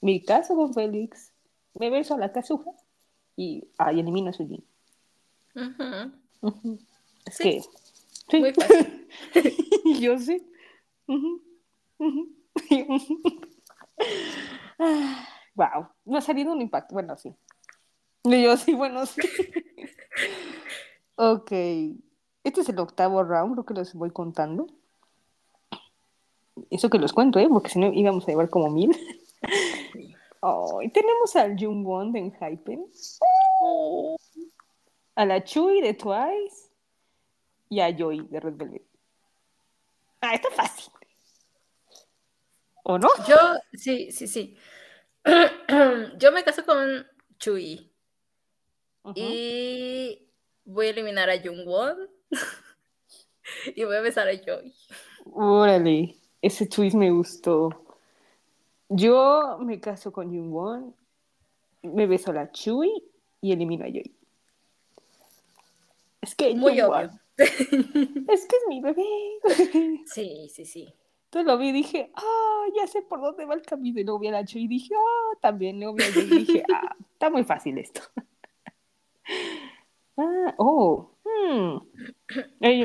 Me 0.00 0.22
caso 0.24 0.56
con 0.56 0.74
Félix, 0.74 1.32
me 1.74 1.90
beso 1.90 2.14
a 2.14 2.18
la 2.18 2.32
casuja 2.32 2.70
y 3.36 3.68
ahí 3.78 4.00
elimino 4.00 4.30
a 4.30 4.32
su 4.32 4.48
jean. 4.48 4.64
Es 7.26 7.38
que. 7.38 7.60
Sí. 8.30 8.40
Muy 8.40 8.52
fácil. 8.52 9.08
yo 10.00 10.18
sé. 10.18 10.42
Wow, 15.54 15.88
no 16.04 16.18
ha 16.18 16.20
salido 16.20 16.52
un 16.52 16.60
impacto. 16.60 16.94
Bueno, 16.94 17.16
sí. 17.16 17.34
Y 18.24 18.42
yo 18.42 18.56
sí, 18.56 18.74
bueno, 18.74 19.06
sí. 19.06 19.20
ok. 21.16 21.52
Este 22.42 22.60
es 22.60 22.68
el 22.68 22.78
octavo 22.78 23.22
round, 23.22 23.54
creo 23.54 23.64
que 23.64 23.74
los 23.74 23.94
voy 23.94 24.10
contando. 24.10 24.66
Eso 26.70 26.90
que 26.90 26.98
los 26.98 27.12
cuento, 27.12 27.38
¿eh? 27.38 27.48
Porque 27.48 27.70
si 27.70 27.78
no 27.78 27.92
íbamos 27.92 28.24
a 28.24 28.28
llevar 28.28 28.48
como 28.48 28.70
mil. 28.70 28.90
y 30.82 30.88
tenemos 30.90 31.36
al 31.36 31.56
Jungwon 31.58 32.12
de 32.12 32.30
Hypen. 32.30 32.86
Oh. 33.62 34.16
A 35.14 35.24
la 35.24 35.42
Chui 35.42 35.80
de 35.80 35.94
Twice. 35.94 36.70
Y 37.68 37.80
a 37.80 37.96
Joy 37.96 38.28
de 38.28 38.40
Red 38.40 38.56
Velvet. 38.56 38.82
Ah, 40.20 40.34
está 40.34 40.50
fácil. 40.50 40.92
¿O 42.84 42.98
no? 42.98 43.08
Yo, 43.26 43.36
sí, 43.72 44.12
sí, 44.12 44.28
sí. 44.28 44.56
Yo 46.18 46.32
me 46.32 46.44
caso 46.44 46.64
con 46.64 47.06
Chui. 47.38 47.90
Y 49.14 50.28
voy 50.64 50.86
a 50.86 50.90
eliminar 50.90 51.30
a 51.30 51.40
Jungwon. 51.40 52.08
y 53.74 53.84
voy 53.84 53.96
a 53.96 54.00
besar 54.00 54.28
a 54.28 54.36
Joy. 54.36 54.74
Órale, 55.32 56.14
ese 56.42 56.66
twist 56.66 56.94
me 56.94 57.10
gustó. 57.10 57.70
Yo 58.90 59.58
me 59.60 59.80
caso 59.80 60.12
con 60.12 60.28
Jungwon, 60.28 60.94
me 61.82 62.06
beso 62.06 62.32
a 62.32 62.34
la 62.34 62.52
Chui 62.52 62.90
y 63.40 63.52
elimino 63.52 63.86
a 63.86 63.88
Joy. 63.88 64.14
Es 66.20 66.34
que 66.34 66.54
muy 66.54 66.80
obvio. 66.82 67.10
es 67.36 68.46
que 68.46 68.56
es 68.56 68.62
mi 68.68 68.82
bebé. 68.82 69.04
sí, 70.06 70.50
sí, 70.52 70.66
sí. 70.66 70.94
Entonces 71.34 71.52
lo 71.52 71.58
vi 71.58 71.70
y 71.70 71.72
dije, 71.72 72.12
ah, 72.14 72.64
ya 72.76 72.86
sé 72.86 73.02
por 73.02 73.20
dónde 73.20 73.44
va 73.44 73.54
el 73.54 73.62
camino. 73.62 73.98
Y 73.98 74.04
luego 74.04 74.20
vi 74.20 74.28
a 74.28 74.40
y 74.40 74.68
dije, 74.68 74.94
ah, 74.94 75.36
también 75.40 75.80
lo 75.80 75.92
vi 75.92 76.04
y 76.04 76.22
dije, 76.22 76.62
ah, 76.72 76.94
está 77.12 77.28
muy 77.28 77.42
fácil 77.42 77.76
esto. 77.76 78.02
ah, 80.16 80.54
oh, 80.58 81.10
hmm. 81.24 81.80
mm. 82.60 82.60
Ay, 82.60 82.84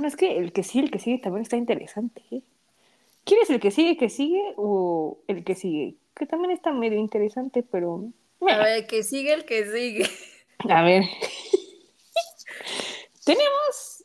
no, 0.00 0.08
es 0.08 0.16
que 0.16 0.38
el 0.38 0.54
que 0.54 0.62
sigue, 0.62 0.86
el 0.86 0.90
que 0.90 0.98
sigue 0.98 1.18
también 1.18 1.42
está 1.42 1.58
interesante. 1.58 2.22
¿eh? 2.30 2.40
¿Quieres 3.24 3.50
el 3.50 3.60
que 3.60 3.70
sigue, 3.70 3.98
que 3.98 4.08
sigue 4.08 4.54
o 4.56 5.18
el 5.28 5.44
que 5.44 5.54
sigue? 5.54 5.96
Que 6.14 6.24
también 6.24 6.50
está 6.50 6.72
medio 6.72 6.98
interesante, 6.98 7.62
pero... 7.62 8.06
A 8.40 8.56
ver, 8.56 8.86
que 8.86 9.02
sigue 9.02 9.34
el 9.34 9.44
que 9.44 9.66
sigue. 9.66 10.06
A 10.70 10.82
ver. 10.82 11.02
Tenemos 13.26 14.04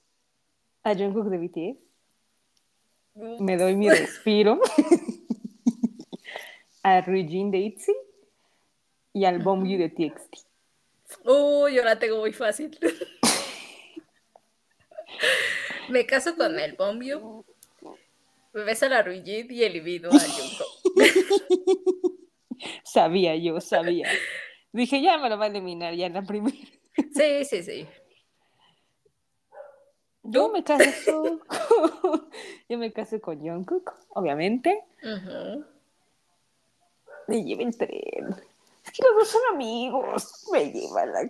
a 0.84 0.94
Jungkook 0.94 1.30
de 1.30 1.38
BTS. 1.38 1.89
Me 3.40 3.58
doy 3.58 3.76
mi 3.76 3.90
respiro. 3.90 4.62
a 6.84 7.02
Regine 7.02 7.52
de 7.52 7.58
ITZY 7.58 7.94
y 9.14 9.26
al 9.26 9.40
Bomb 9.40 9.68
de 9.68 9.90
TXT. 9.90 10.36
Uy, 11.26 11.76
yo 11.76 11.84
la 11.84 12.00
tengo 12.00 12.20
muy 12.20 12.32
fácil. 12.34 12.78
Me 15.90 16.06
caso 16.06 16.36
con 16.36 16.60
el 16.60 16.76
Bombio. 16.76 17.46
Me 18.54 18.64
besa 18.64 18.88
la 18.90 19.02
Ruijit 19.02 19.52
y 19.52 19.64
elimino 19.64 20.10
a 20.10 20.20
Junko. 20.20 20.66
sabía 22.84 23.36
yo, 23.36 23.60
sabía. 23.60 24.08
Dije, 24.72 25.02
ya 25.02 25.18
me 25.18 25.30
lo 25.30 25.38
va 25.38 25.46
a 25.46 25.48
eliminar 25.48 25.96
ya 25.96 26.06
en 26.06 26.14
la 26.14 26.22
primera. 26.22 26.56
Sí, 27.14 27.46
sí, 27.46 27.64
sí. 27.64 27.88
Yo 30.24 30.50
me 30.50 30.64
caso 30.64 30.92
con... 31.06 31.42
yo 32.70 32.78
me 32.78 32.92
caso 32.92 33.20
con 33.20 33.40
Jungkook, 33.40 33.94
obviamente. 34.10 34.84
Me 37.28 37.44
lleva 37.44 37.64
el 37.64 37.78
tren. 37.78 38.36
Es 38.84 38.92
que 38.92 39.04
los 39.04 39.16
dos 39.18 39.28
son 39.28 39.42
amigos. 39.54 40.48
Me 40.52 40.72
lleva 40.72 41.06
la. 41.06 41.30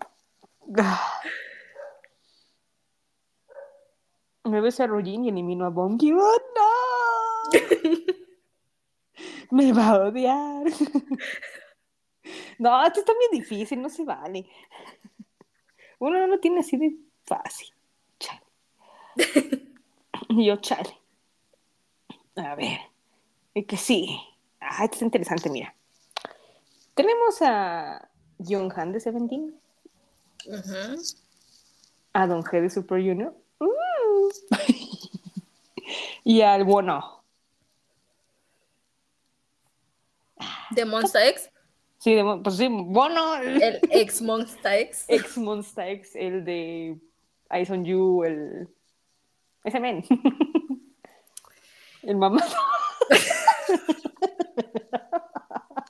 Me 4.44 4.62
ves 4.62 4.80
a 4.80 4.88
Rojin 4.88 5.26
y 5.26 5.30
elimino 5.30 5.66
a 5.66 5.70
Bongi. 5.70 6.12
¡Oh, 6.14 6.42
no! 6.56 7.60
Me 9.52 9.74
va 9.74 9.90
a 9.90 10.08
odiar. 10.08 10.66
No, 12.60 12.86
esto 12.86 13.00
está 13.00 13.14
bien 13.18 13.42
difícil, 13.42 13.82
no 13.82 13.90
se 13.90 14.04
vale. 14.04 14.46
Uno 15.98 16.20
no 16.20 16.28
lo 16.28 16.40
tiene 16.40 16.60
así 16.60 16.76
de 16.78 16.94
fácil. 17.26 17.70
Yo, 20.30 20.56
chale. 20.58 20.98
A 22.36 22.56
ver. 22.56 22.80
Es 23.54 23.66
que 23.66 23.78
sí. 23.78 24.20
Ah, 24.60 24.86
esto 24.86 24.98
es 24.98 25.02
interesante, 25.02 25.50
mira. 25.50 25.76
Tenemos 26.94 27.42
a 27.42 28.10
John 28.40 28.72
Han 28.76 28.92
de 28.92 29.00
Seventeen. 29.00 29.60
A 32.14 32.28
Don 32.28 32.44
G 32.44 32.62
de 32.62 32.70
Super 32.70 33.02
Junior. 33.02 33.36
Uh. 33.60 34.30
y 36.24 36.42
al 36.42 36.64
Bono. 36.64 37.24
¿De 40.72 40.86
Monster 40.86 41.28
X? 41.30 41.50
Sí, 41.98 42.16
de, 42.16 42.40
pues 42.44 42.56
sí, 42.56 42.68
Bono. 42.70 43.36
El 43.36 43.80
ex 43.92 44.22
Monster 44.22 44.82
X. 44.82 45.06
Ex 45.10 45.38
Monster 45.38 45.88
X, 45.90 46.16
el 46.16 46.46
de 46.46 46.98
Eyes 47.50 47.70
on 47.70 47.84
You, 47.84 48.24
el. 48.24 48.70
Ese 49.64 49.80
men. 49.80 50.04
el 52.04 52.16
mamá. 52.16 52.46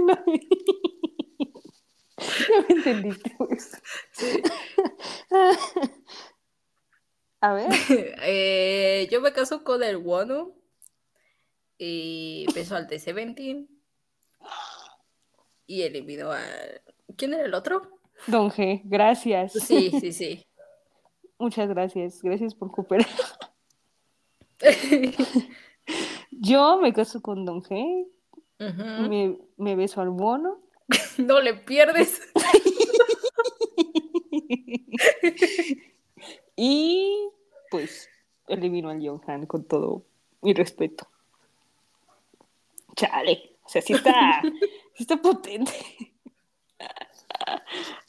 no, 0.00 0.18
me 2.68 2.74
entendiste 2.74 3.36
eso. 3.50 3.76
A 7.40 7.52
ver. 7.52 7.68
Eh, 8.22 9.08
yo 9.10 9.20
me 9.20 9.32
caso 9.32 9.64
con 9.64 9.82
el 9.82 9.96
Wono 9.98 10.54
y 11.78 12.46
beso 12.54 12.76
al 12.76 12.86
T-17 12.86 13.68
y 15.66 15.82
elimino 15.82 16.32
a... 16.32 16.40
¿Quién 17.16 17.34
era 17.34 17.44
el 17.44 17.54
otro? 17.54 18.00
Don 18.26 18.50
G, 18.50 18.80
gracias. 18.84 19.52
Sí, 19.52 19.90
sí, 20.00 20.12
sí. 20.12 20.46
Muchas 21.44 21.68
gracias. 21.68 22.22
Gracias 22.22 22.54
por 22.54 22.70
cooperar. 22.70 23.06
Yo 26.30 26.78
me 26.80 26.94
caso 26.94 27.20
con 27.20 27.44
Don 27.44 27.62
G. 27.62 28.06
me, 28.58 29.36
me, 29.58 29.76
beso 29.76 30.00
al 30.00 30.08
bono. 30.08 30.62
no 31.18 31.42
le 31.42 31.52
pierdes. 31.52 32.22
y 36.56 37.28
pues 37.70 38.08
elimino 38.48 38.88
al 38.88 39.06
Johan 39.06 39.44
con 39.44 39.64
todo 39.64 40.02
mi 40.40 40.54
respeto. 40.54 41.06
Chale. 42.96 43.58
O 43.64 43.68
sea, 43.68 43.82
sí 43.82 43.92
está, 43.92 44.40
está 44.96 45.18
potente. 45.18 45.74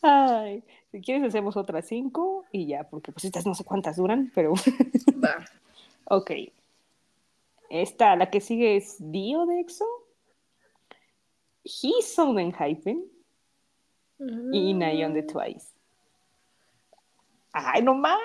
Ay, 0.01 0.63
si 0.95 1.01
quieres 1.01 1.27
hacemos 1.27 1.57
otras 1.57 1.85
cinco 1.85 2.45
y 2.53 2.67
ya, 2.67 2.85
porque 2.85 3.11
pues 3.11 3.25
estas 3.25 3.45
no 3.45 3.53
sé 3.53 3.65
cuántas 3.65 3.97
duran, 3.97 4.31
pero... 4.33 4.53
Va. 5.21 5.43
ok. 6.05 6.31
Esta, 7.69 8.15
la 8.15 8.29
que 8.29 8.39
sigue 8.39 8.77
es 8.77 8.95
Dio 8.99 9.45
de 9.45 9.59
EXO. 9.59 9.83
Hisoun 11.63 12.39
en 12.39 12.53
Hypen. 12.53 13.03
Y 14.53 14.73
mm. 14.73 14.77
Nayeon 14.77 15.13
de 15.13 15.23
Twice. 15.23 15.67
Ay, 17.51 17.81
no 17.81 17.93
más. 17.93 18.21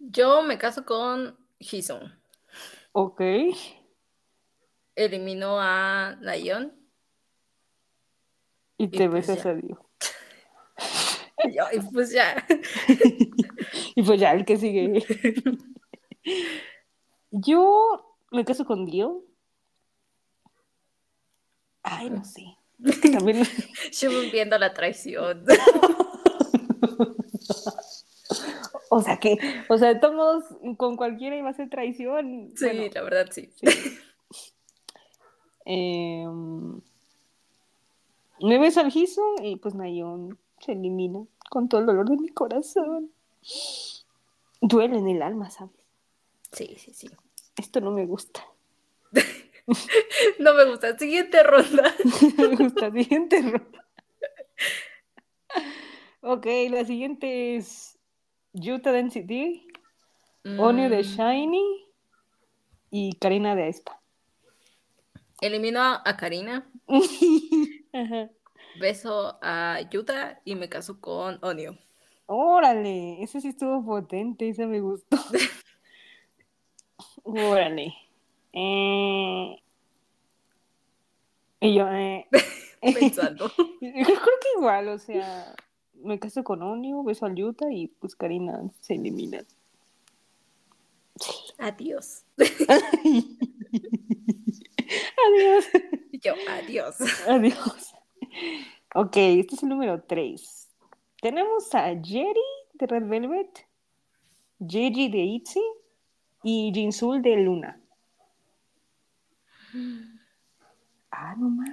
Yo 0.00 0.42
me 0.42 0.58
caso 0.58 0.84
con 0.84 1.38
Hisoun. 1.60 2.20
Ok. 2.90 3.20
Eliminó 4.96 5.60
a 5.60 6.16
Nayeon. 6.20 6.79
Y 8.80 8.88
te 8.88 9.10
pues 9.10 9.28
besas 9.28 9.44
a 9.44 9.54
Dio. 9.54 9.78
y 11.72 11.80
pues 11.92 12.12
ya. 12.12 12.46
y 13.94 14.02
pues 14.02 14.18
ya, 14.18 14.32
el 14.32 14.46
que 14.46 14.56
sigue. 14.56 15.04
Yo 17.30 18.16
me 18.30 18.42
caso 18.46 18.64
con 18.64 18.86
Dio. 18.86 19.22
Ay, 21.82 22.08
no 22.08 22.24
sé. 22.24 22.56
También... 23.12 23.46
Yo 23.92 24.10
viendo 24.32 24.56
la 24.56 24.72
traición. 24.72 25.44
o 28.88 29.02
sea 29.02 29.18
que, 29.18 29.36
o 29.68 29.76
sea, 29.76 29.90
estamos 29.90 30.44
con 30.78 30.96
cualquiera 30.96 31.36
iba 31.36 31.50
a 31.50 31.52
ser 31.54 31.68
traición. 31.68 32.54
Sí, 32.56 32.88
la 32.94 33.02
verdad 33.02 33.28
sí. 33.30 33.52
Em, 35.66 36.80
me 38.42 38.58
beso 38.58 38.80
al 38.80 38.92
y 39.42 39.56
pues 39.56 39.74
Nayon 39.74 40.38
se 40.60 40.72
elimina 40.72 41.24
con 41.50 41.68
todo 41.68 41.80
el 41.80 41.86
dolor 41.86 42.08
de 42.08 42.16
mi 42.16 42.28
corazón. 42.28 43.10
Duele 44.60 44.98
en 44.98 45.08
el 45.08 45.22
alma, 45.22 45.50
¿sabes? 45.50 45.74
Sí, 46.52 46.76
sí, 46.78 46.92
sí. 46.92 47.10
Esto 47.56 47.80
no 47.80 47.90
me 47.90 48.06
gusta. 48.06 48.44
no 50.38 50.54
me 50.54 50.64
gusta. 50.66 50.98
Siguiente 50.98 51.42
ronda. 51.42 51.94
me 52.38 52.56
gusta. 52.56 52.90
Siguiente 52.90 53.42
ronda. 53.42 53.86
Ok, 56.22 56.46
la 56.70 56.84
siguiente 56.84 57.56
es 57.56 57.98
Yuta 58.52 58.92
Density, 58.92 59.66
mm. 60.44 60.60
Onio 60.60 60.90
de 60.90 61.02
Shiny 61.02 61.86
y 62.90 63.14
Karina 63.14 63.56
de 63.56 63.64
Aespa. 63.64 64.00
Elimino 65.40 65.80
a 65.80 66.16
Karina. 66.18 66.70
Beso 68.78 69.38
a 69.42 69.80
Yuta 69.90 70.40
y 70.44 70.54
me 70.54 70.68
caso 70.68 71.00
con 71.00 71.38
Onio. 71.42 71.76
Órale, 72.26 73.22
ese 73.22 73.40
sí 73.40 73.48
estuvo 73.48 73.84
potente, 73.84 74.48
ese 74.48 74.66
me 74.66 74.80
gustó. 74.80 75.16
Órale. 77.24 77.94
Eh... 78.52 79.56
Y 81.60 81.74
yo, 81.74 81.88
eh... 81.88 82.26
Pensando. 82.80 83.50
Creo 83.80 84.04
que 84.04 84.48
igual, 84.56 84.88
o 84.88 84.98
sea, 84.98 85.54
me 85.94 86.18
caso 86.18 86.44
con 86.44 86.62
Onio, 86.62 87.02
beso 87.02 87.26
a 87.26 87.34
Yuta 87.34 87.70
y 87.70 87.88
pues 87.88 88.14
Karina 88.14 88.62
se 88.80 88.94
elimina. 88.94 89.44
Sí. 91.16 91.32
Adiós. 91.58 92.24
Yo, 96.22 96.34
adiós. 96.48 96.96
Adiós. 97.28 97.94
Ok, 98.94 99.16
este 99.16 99.54
es 99.54 99.62
el 99.62 99.70
número 99.70 100.02
3. 100.02 100.68
Tenemos 101.22 101.74
a 101.74 101.88
Jerry 102.02 102.40
de 102.74 102.86
Red 102.86 103.08
Velvet, 103.08 103.66
Gigi 104.58 105.08
de 105.08 105.18
Itzy 105.18 105.62
y 106.42 106.72
Jinsul 106.74 107.22
de 107.22 107.36
Luna. 107.36 107.80
Ah, 111.10 111.34
no 111.36 111.48
más. 111.50 111.70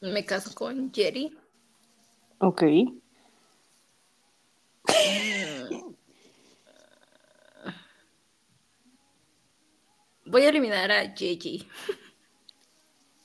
Me 0.00 0.24
caso 0.24 0.54
con 0.54 0.92
Jerry. 0.92 1.36
Ok. 2.38 2.62
Voy 10.26 10.42
a 10.42 10.48
eliminar 10.48 10.90
a 10.90 11.14
Gigi. 11.14 11.68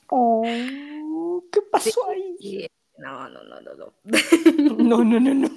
Oh, 0.09 1.43
¿qué 1.51 1.61
pasó 1.71 2.09
ahí? 2.09 2.67
No, 2.97 3.29
no, 3.29 3.43
no, 3.43 3.61
no, 3.61 3.73
no. 3.75 3.93
No, 4.77 5.03
no, 5.03 5.19
no, 5.19 5.33
no. 5.33 5.49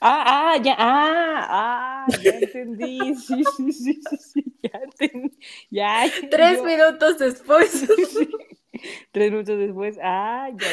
Ah, 0.00 0.52
ah, 0.52 0.56
ya, 0.62 0.74
ah, 0.78 1.46
ah, 1.48 2.06
ya 2.22 2.36
entendí. 2.36 3.14
Sí, 3.14 3.42
sí, 3.56 3.72
sí, 3.72 4.00
sí, 4.02 4.16
sí 4.18 4.44
ya 4.62 4.80
entendí. 4.82 5.38
Ya, 5.70 6.04
Tres 6.30 6.62
minutos 6.62 7.18
después. 7.18 7.86
Tres 9.12 9.30
minutos 9.30 9.58
después. 9.58 9.98
Ah, 10.02 10.50
ya, 10.54 10.68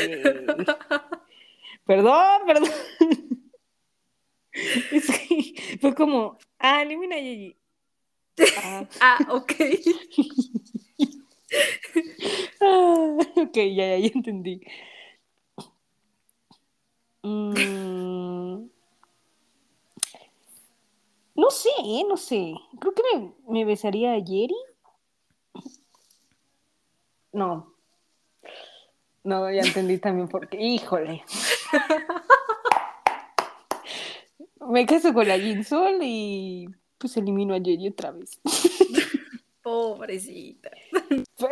Perdón, 1.85 2.41
perdón. 2.45 2.69
Es 4.53 5.07
que 5.07 5.77
fue 5.80 5.95
como, 5.95 6.38
ah, 6.60 6.81
elimina 6.81 7.15
Gigi. 7.15 7.57
Ah, 8.39 8.87
ah 9.01 9.19
ok. 9.29 9.53
ah, 12.61 13.17
ok, 13.43 13.55
ya, 13.55 13.85
ya, 13.91 13.97
ya 13.97 14.09
entendí. 14.13 14.61
Mm. 17.23 18.69
No 21.35 21.49
sé, 21.51 21.69
no 22.07 22.17
sé. 22.17 22.55
Creo 22.79 22.93
que 22.93 23.03
me, 23.13 23.33
me 23.47 23.65
besaría 23.65 24.13
a 24.13 24.21
Jerry. 24.23 24.55
No. 27.33 27.73
No, 29.23 29.51
ya 29.51 29.61
entendí 29.61 29.97
también 29.99 30.27
por 30.27 30.49
qué. 30.49 30.59
Híjole. 30.59 31.23
me 34.67 34.85
caso 34.85 35.13
con 35.13 35.27
la 35.27 35.37
Sol 35.63 35.99
y 36.01 36.67
pues 37.01 37.17
elimino 37.17 37.55
a 37.55 37.57
Jerry 37.57 37.87
otra 37.87 38.11
vez. 38.11 38.39
Pobrecita. 39.63 40.69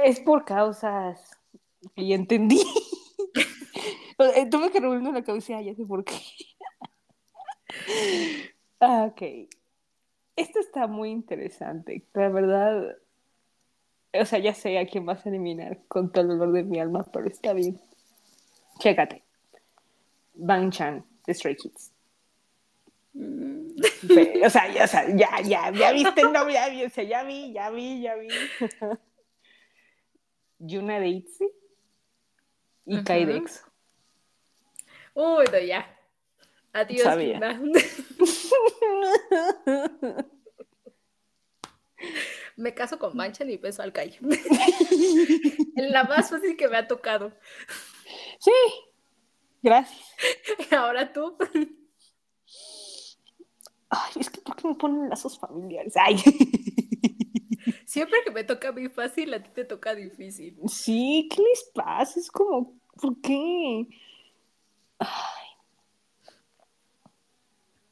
Es 0.06 0.20
por 0.20 0.46
causas 0.46 1.20
que 1.96 2.08
ya 2.08 2.16
entendí. 2.16 2.62
Tuve 4.52 4.72
que 4.72 4.80
reunirme 4.80 5.12
la 5.12 5.24
cabeza, 5.24 5.60
ya 5.62 5.74
sé 5.74 5.86
por 5.86 6.06
qué. 6.06 6.16
Ah, 8.82 9.10
ok. 9.12 9.50
Esto 10.38 10.60
está 10.62 10.88
muy 10.88 11.10
interesante. 11.10 12.02
La 12.14 12.30
verdad, 12.30 12.96
o 14.14 14.26
sea, 14.26 14.40
ya 14.40 14.54
sé 14.54 14.80
a 14.80 14.88
quién 14.88 15.06
vas 15.06 15.26
a 15.26 15.30
eliminar 15.30 15.82
con 15.90 16.14
todo 16.14 16.22
el 16.22 16.40
dolor 16.40 16.54
de 16.54 16.64
mi 16.64 16.80
alma, 16.80 17.04
pero 17.12 17.28
está 17.28 17.52
bien. 17.52 17.78
Chécate. 18.80 19.22
Bang 20.34 20.72
Chan, 20.72 21.04
The 21.26 21.34
Stray 21.34 21.58
Kids. 21.58 21.92
Mm. 23.14 23.76
O 24.46 24.50
sea, 24.50 24.72
ya, 24.72 24.86
ya, 25.16 25.42
ya, 25.42 25.72
ya 25.72 25.92
viste, 25.92 26.24
no, 26.24 26.50
ya 26.50 26.70
vi, 26.70 26.86
o 26.86 26.90
sea, 26.90 27.04
ya 27.04 27.24
vi, 27.24 27.54
ya 27.54 27.70
vi, 27.70 28.02
ya 28.02 28.16
vi. 28.16 28.30
Yuna 30.60 31.00
de 31.00 31.08
Itzy 31.08 31.50
y 32.86 32.98
uh 32.98 33.04
Kaidex. 33.04 33.64
Uy, 35.14 35.46
no, 35.52 35.60
ya. 35.60 35.86
Adiós, 36.74 37.18
Yuna. 37.18 37.60
me 42.56 42.74
caso 42.74 42.98
con 43.00 43.16
Manchan 43.16 43.50
y 43.50 43.58
beso 43.58 43.82
al 43.82 43.94
Kai. 43.94 44.18
la 45.76 46.04
más 46.04 46.30
fácil 46.30 46.58
que 46.58 46.68
me 46.68 46.78
ha 46.78 46.88
tocado. 46.88 47.32
Sí, 48.40 48.52
gracias. 49.62 50.16
Ahora 50.72 51.12
tú. 51.12 51.38
Ay, 53.90 54.12
es 54.20 54.30
que 54.30 54.42
¿por 54.42 54.56
qué 54.56 54.68
me 54.68 54.76
ponen 54.76 55.10
lazos 55.10 55.40
familiares? 55.40 55.96
Ay. 55.98 56.18
Siempre 57.86 58.20
que 58.24 58.32
me 58.32 58.44
toca 58.44 58.72
muy 58.72 58.88
fácil, 58.90 59.34
a 59.34 59.42
ti 59.42 59.50
te 59.54 59.66
toca 59.66 59.96
difícil. 59.96 60.58
Sí, 60.68 61.28
¿qué 61.32 61.42
les 61.42 61.72
pasa? 61.74 62.20
Es 62.20 62.30
como, 62.30 62.76
¿por 63.02 63.20
qué? 63.22 63.88
Ay. 65.00 65.50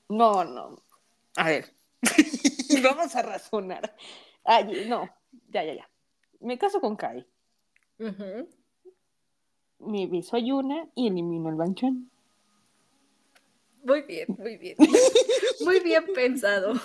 No, 0.10 0.44
no. 0.44 0.82
A 1.36 1.44
ver, 1.45 1.74
vamos 2.84 3.15
a 3.15 3.22
razonar. 3.22 3.95
Ay, 4.44 4.86
no, 4.88 5.10
ya, 5.49 5.64
ya, 5.64 5.74
ya. 5.76 5.90
Me 6.40 6.57
caso 6.57 6.80
con 6.80 6.95
Kai. 6.95 7.26
Me 9.80 10.07
beso 10.07 10.36
a 10.36 10.40
Yuna 10.40 10.88
y 10.95 11.07
elimino 11.07 11.49
el 11.49 11.56
banchón. 11.56 12.10
Muy 13.88 14.01
bien, 14.01 14.27
muy 14.38 14.57
bien. 14.57 14.76
Muy 15.64 15.80
bien 15.80 16.03
pensado. 16.14 16.73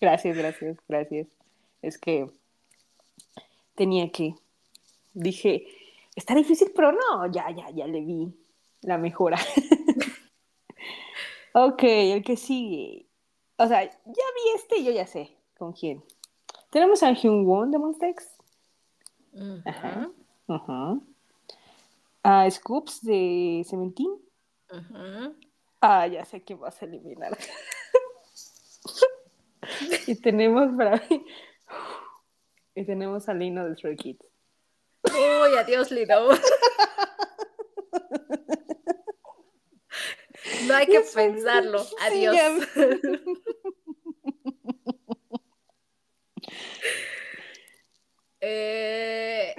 Gracias, 0.00 0.36
gracias, 0.36 0.76
gracias. 0.88 1.28
Es 1.80 1.96
que 1.98 2.26
tenía 3.74 4.10
que. 4.10 4.34
Dije, 5.14 5.66
está 6.16 6.34
difícil, 6.34 6.72
pero 6.74 6.92
no, 6.92 7.30
ya, 7.30 7.50
ya, 7.50 7.70
ya 7.70 7.86
le 7.86 8.00
vi 8.00 8.34
la 8.80 8.98
mejora. 8.98 9.38
ok, 11.54 11.82
el 11.82 12.24
que 12.24 12.36
sigue. 12.36 13.06
O 13.56 13.66
sea, 13.66 13.84
ya 13.84 13.92
vi 14.04 14.50
este 14.56 14.78
y 14.78 14.84
yo 14.84 14.92
ya 14.92 15.06
sé 15.06 15.36
con 15.56 15.72
quién. 15.72 16.02
Tenemos 16.70 17.02
a 17.02 17.12
Hyun 17.12 17.46
Won 17.46 17.70
de 17.70 17.78
Monstex. 17.78 18.28
Ajá. 19.64 20.10
Ajá. 20.48 21.00
A 22.22 22.50
Scoops 22.50 23.02
de. 23.02 23.64
Ajá. 24.68 25.32
Ah, 25.80 26.06
ya 26.06 26.24
sé 26.24 26.42
quién 26.42 26.60
vas 26.60 26.80
a 26.82 26.84
eliminar. 26.84 27.36
y 30.06 30.14
tenemos 30.16 30.76
para 30.76 31.02
Y 32.74 32.84
tenemos 32.84 33.28
a 33.28 33.34
Lino 33.34 33.68
de 33.68 33.76
Stray 33.76 33.96
Kids. 33.96 34.24
Uy, 35.04 35.56
adiós, 35.56 35.90
Lino. 35.90 36.28
No 40.66 40.74
hay 40.74 40.86
que 40.86 41.00
pensarlo. 41.00 41.84
Adiós. 42.00 42.36
eh, 48.40 49.54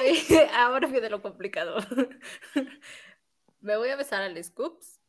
ahora 0.54 0.86
viene 0.88 1.10
lo 1.10 1.22
complicado. 1.22 1.76
me 3.60 3.76
voy 3.76 3.88
a 3.90 3.96
besar 3.96 4.22
al 4.22 4.42
Scoops. 4.42 5.00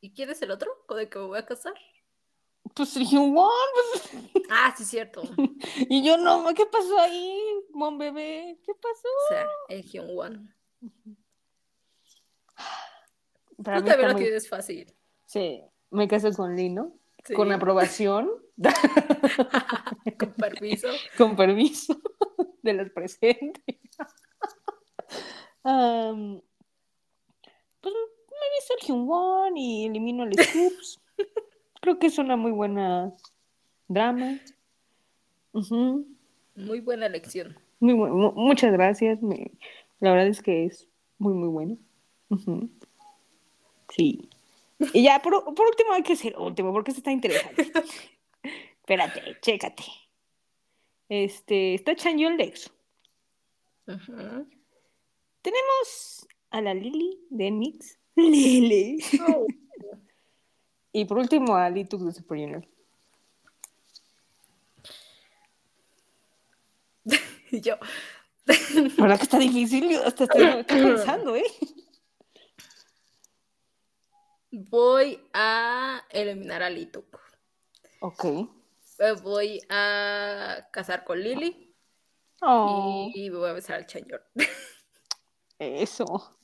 ¿Y 0.00 0.12
quién 0.12 0.30
es 0.30 0.40
el 0.42 0.50
otro 0.50 0.70
con 0.86 0.98
el 0.98 1.08
que 1.08 1.18
me 1.18 1.26
voy 1.26 1.38
a 1.38 1.46
casar? 1.46 1.74
Pues 2.74 2.96
el 2.96 3.04
Hyun-won. 3.04 3.50
Pues. 3.74 4.44
Ah, 4.50 4.74
sí, 4.76 4.84
cierto. 4.84 5.22
y 5.88 6.04
yo 6.04 6.16
no, 6.16 6.44
¿qué 6.54 6.66
pasó 6.66 6.98
ahí, 6.98 7.38
mon 7.72 7.98
bebé? 7.98 8.58
¿Qué 8.64 8.72
pasó? 8.74 9.08
O 9.08 9.28
sea, 9.28 9.48
el 9.68 9.82
Hyun-won. 9.82 10.54
Tú 13.56 13.62
también 13.62 14.08
lo 14.08 14.16
tienes 14.16 14.48
fácil. 14.48 14.94
Sí, 15.26 15.62
me 15.90 16.08
caso 16.08 16.32
con 16.32 16.56
Lino, 16.56 16.98
con 17.34 17.52
aprobación. 17.52 18.30
con 20.18 20.32
permiso. 20.34 20.88
Con 21.16 21.36
permiso 21.36 21.98
de 22.62 22.72
los 22.74 22.90
presentes. 22.90 23.64
um, 25.64 26.40
pues 27.80 27.94
me 27.94 28.46
vi 28.50 28.60
Sergio 28.66 28.96
One 28.96 29.60
y 29.60 29.86
elimino 29.86 30.24
el 30.24 30.34
Scoops. 30.34 31.00
Creo 31.80 31.98
que 31.98 32.08
es 32.08 32.18
una 32.18 32.36
muy 32.36 32.52
buena 32.52 33.14
drama. 33.88 34.38
Muy 35.52 36.80
buena 36.80 37.06
elección. 37.06 37.58
Muy 37.80 37.94
muchas 37.94 38.72
gracias. 38.72 39.22
Me, 39.22 39.50
la 40.00 40.12
verdad 40.12 40.28
es 40.28 40.42
que 40.42 40.66
es 40.66 40.86
muy, 41.18 41.34
muy 41.34 41.48
bueno. 41.48 41.78
Sí. 43.88 44.28
Y 44.92 45.02
ya, 45.02 45.20
por, 45.20 45.34
último, 45.34 45.92
hay 45.92 46.02
que 46.02 46.16
ser 46.16 46.36
último, 46.38 46.72
porque 46.72 46.92
se 46.92 46.98
está 46.98 47.12
interesante. 47.12 47.70
Espérate, 48.42 49.38
chécate. 49.40 49.84
Este, 51.08 51.74
está 51.74 51.94
Chanyeol 51.94 52.36
Lex. 52.36 52.70
Tenemos 55.42 56.28
a 56.50 56.60
la 56.60 56.74
Lily 56.74 57.18
de 57.30 57.50
Mix. 57.50 57.98
Lily. 58.16 58.98
Oh. 59.26 59.46
y 60.92 61.04
por 61.04 61.18
último 61.18 61.56
a 61.56 61.70
Lituk 61.70 62.02
de 62.02 62.12
Super 62.12 62.38
Junior. 62.38 62.66
yo. 67.50 67.76
¿Verdad 68.98 69.16
que 69.16 69.24
está 69.24 69.38
difícil? 69.38 69.96
Hasta 70.04 70.24
estoy 70.24 70.64
pensando, 70.68 71.36
¿eh? 71.36 71.44
Voy 74.50 75.20
a 75.32 76.02
eliminar 76.10 76.62
a 76.62 76.70
Lituk. 76.70 77.29
Ok. 78.00 78.24
voy 79.22 79.62
a 79.68 80.68
casar 80.72 81.04
con 81.04 81.20
Lily. 81.20 81.74
Oh. 82.42 83.10
Y, 83.14 83.28
voy 83.28 83.48
a 83.48 83.52
besar 83.52 83.76
al 83.76 83.86
Chanyor. 83.86 84.22
Eso. 85.58 86.34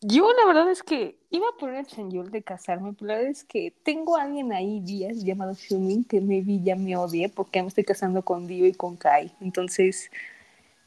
Yo 0.00 0.32
la 0.32 0.46
verdad 0.46 0.68
es 0.68 0.82
que 0.82 1.20
iba 1.30 1.46
a 1.48 1.56
poner 1.58 1.76
el 1.76 1.86
Chanyor 1.86 2.32
de 2.32 2.42
casarme, 2.42 2.92
pero 2.92 3.06
la 3.06 3.14
verdad 3.14 3.30
es 3.30 3.44
que 3.44 3.72
tengo 3.84 4.16
a 4.16 4.22
alguien 4.22 4.52
ahí 4.52 4.80
días 4.80 5.22
llamado 5.22 5.54
Xiumin 5.54 6.02
que 6.04 6.20
maybe 6.20 6.60
ya 6.60 6.74
me 6.74 6.96
odie 6.96 7.28
porque 7.28 7.62
me 7.62 7.68
estoy 7.68 7.84
casando 7.84 8.22
con 8.22 8.48
Dio 8.48 8.66
y 8.66 8.74
con 8.74 8.96
Kai. 8.96 9.32
Entonces 9.40 10.10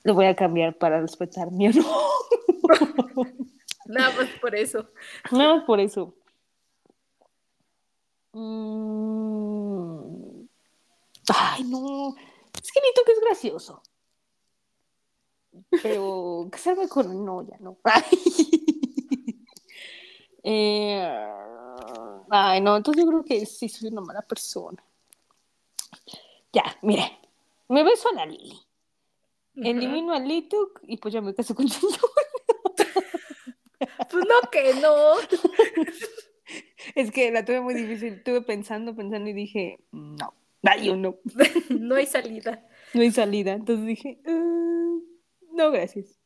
lo 0.03 0.14
voy 0.14 0.26
a 0.26 0.35
cambiar 0.35 0.77
para 0.77 0.99
respetar 0.99 1.49
mi 1.49 1.69
honor. 1.69 1.85
Nada 3.85 4.14
más 4.18 4.27
por 4.41 4.53
eso. 4.53 4.89
Nada 5.31 5.56
más 5.56 5.64
por 5.64 5.80
eso. 5.80 6.14
Mm. 8.35 9.95
Ay, 11.33 11.63
no. 11.63 12.13
Es 12.61 12.71
que 12.71 12.81
Nito 12.81 13.01
que 13.05 13.13
es 13.13 13.21
gracioso. 13.21 13.81
Pero 15.81 16.47
casarme 16.51 16.89
con 16.89 17.25
no, 17.25 17.47
ya 17.47 17.57
no. 17.59 17.77
Eh, 20.47 21.01
ay, 22.29 22.61
no, 22.61 22.77
entonces 22.77 23.03
yo 23.03 23.09
creo 23.09 23.25
que 23.25 23.47
sí 23.47 23.67
soy 23.67 23.89
una 23.89 24.01
mala 24.01 24.21
persona. 24.21 24.77
Ya, 26.53 26.77
mire, 26.83 27.17
me 27.67 27.83
beso 27.83 28.09
a 28.09 28.13
la 28.13 28.27
Lili. 28.27 28.55
Elimino 29.55 30.13
a 30.13 30.19
Lituk 30.19 30.81
y 30.83 30.97
pues 30.97 31.15
ya 31.15 31.21
me 31.21 31.33
caso 31.33 31.55
con 31.55 31.67
señor. 31.67 31.99
Pues 34.09 34.25
no 34.25 34.49
que 34.51 34.73
no. 34.75 35.15
Es 36.93 37.11
que 37.11 37.31
la 37.31 37.43
tuve 37.45 37.61
muy 37.61 37.73
difícil. 37.73 38.13
Estuve 38.13 38.41
pensando, 38.41 38.95
pensando 38.95 39.29
y 39.29 39.33
dije, 39.33 39.79
no, 39.91 40.33
ay, 40.63 40.93
no. 40.95 41.15
No 41.69 41.95
hay 41.95 42.05
salida. 42.05 42.63
No 42.93 43.01
hay 43.01 43.11
salida. 43.11 43.53
Entonces 43.53 43.85
dije, 43.85 44.19
mm, 44.25 44.99
no, 45.55 45.71
gracias. 45.71 46.19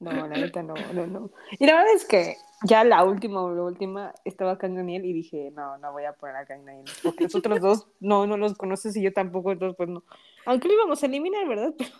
No, 0.00 0.12
la 0.12 0.28
neta 0.28 0.62
no, 0.62 0.74
no, 0.94 1.06
no. 1.06 1.30
Y 1.58 1.66
la 1.66 1.74
verdad 1.74 1.92
es 1.94 2.04
que 2.04 2.36
ya 2.64 2.84
la 2.84 3.04
última 3.04 3.42
o 3.42 3.52
la 3.52 3.62
última 3.62 4.14
estaba 4.24 4.54
Daniel 4.54 5.04
y 5.04 5.12
dije, 5.12 5.50
no, 5.52 5.76
no 5.78 5.92
voy 5.92 6.04
a 6.04 6.12
poner 6.12 6.36
a 6.36 6.44
Daniel. 6.44 6.84
Porque 7.02 7.24
los 7.24 7.34
otros 7.34 7.60
dos 7.60 7.88
no, 7.98 8.26
no 8.26 8.36
los 8.36 8.54
conoces 8.54 8.96
y 8.96 9.02
yo 9.02 9.12
tampoco, 9.12 9.50
entonces 9.50 9.76
pues 9.76 9.88
no. 9.88 10.04
Aunque 10.46 10.68
lo 10.68 10.74
íbamos 10.74 11.02
a 11.02 11.06
eliminar, 11.06 11.46
¿verdad? 11.48 11.74
Pero... 11.76 11.90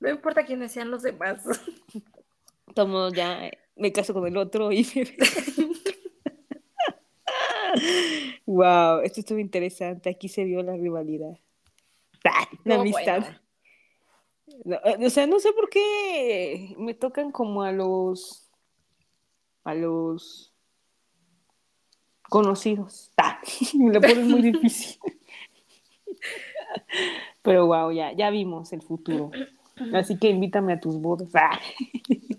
No 0.00 0.08
importa 0.08 0.44
quiénes 0.44 0.72
sean 0.72 0.90
los 0.90 1.02
demás. 1.02 1.42
Tomo 2.74 3.10
ya, 3.10 3.50
me 3.76 3.92
caso 3.92 4.14
con 4.14 4.26
el 4.26 4.36
otro 4.36 4.72
y 4.72 4.84
wow, 8.46 9.00
esto 9.00 9.20
estuvo 9.20 9.38
interesante. 9.38 10.10
Aquí 10.10 10.28
se 10.28 10.44
vio 10.44 10.62
la 10.62 10.76
rivalidad. 10.76 11.36
La 12.64 12.76
amistad. 12.76 13.24
Eh, 14.64 15.06
o 15.06 15.10
sea, 15.10 15.26
no 15.26 15.40
sé 15.40 15.52
por 15.52 15.70
qué 15.70 16.74
me 16.78 16.94
tocan 16.94 17.30
como 17.32 17.62
a 17.62 17.72
los 17.72 18.50
a 19.64 19.74
los 19.74 20.52
conocidos. 22.28 23.10
me 23.74 23.92
lo 23.92 24.00
pones 24.00 24.26
muy 24.26 24.42
difícil. 24.42 24.98
Pero 27.42 27.66
wow, 27.66 27.90
ya, 27.90 28.12
ya 28.12 28.30
vimos 28.30 28.72
el 28.72 28.82
futuro. 28.82 29.30
Así 29.94 30.18
que 30.18 30.28
invítame 30.28 30.74
a 30.74 30.80
tus 30.80 31.00
bodas. 31.00 31.30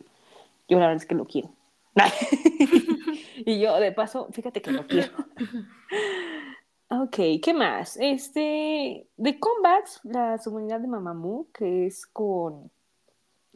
Yo 0.69 0.79
la 0.79 0.87
verdad 0.87 1.03
es 1.03 1.07
que 1.07 1.15
lo 1.15 1.25
quiero. 1.25 1.49
y 3.45 3.59
yo, 3.59 3.79
de 3.79 3.91
paso, 3.91 4.27
fíjate 4.31 4.61
que 4.61 4.71
lo 4.71 4.87
quiero. 4.87 5.11
ok, 6.89 7.15
¿qué 7.41 7.53
más? 7.53 7.97
Este, 7.99 9.07
de 9.17 9.39
comebacks, 9.39 10.01
la 10.03 10.37
subunidad 10.37 10.79
de 10.79 10.87
Mamamoo, 10.87 11.47
que 11.53 11.87
es 11.87 12.05
con 12.05 12.71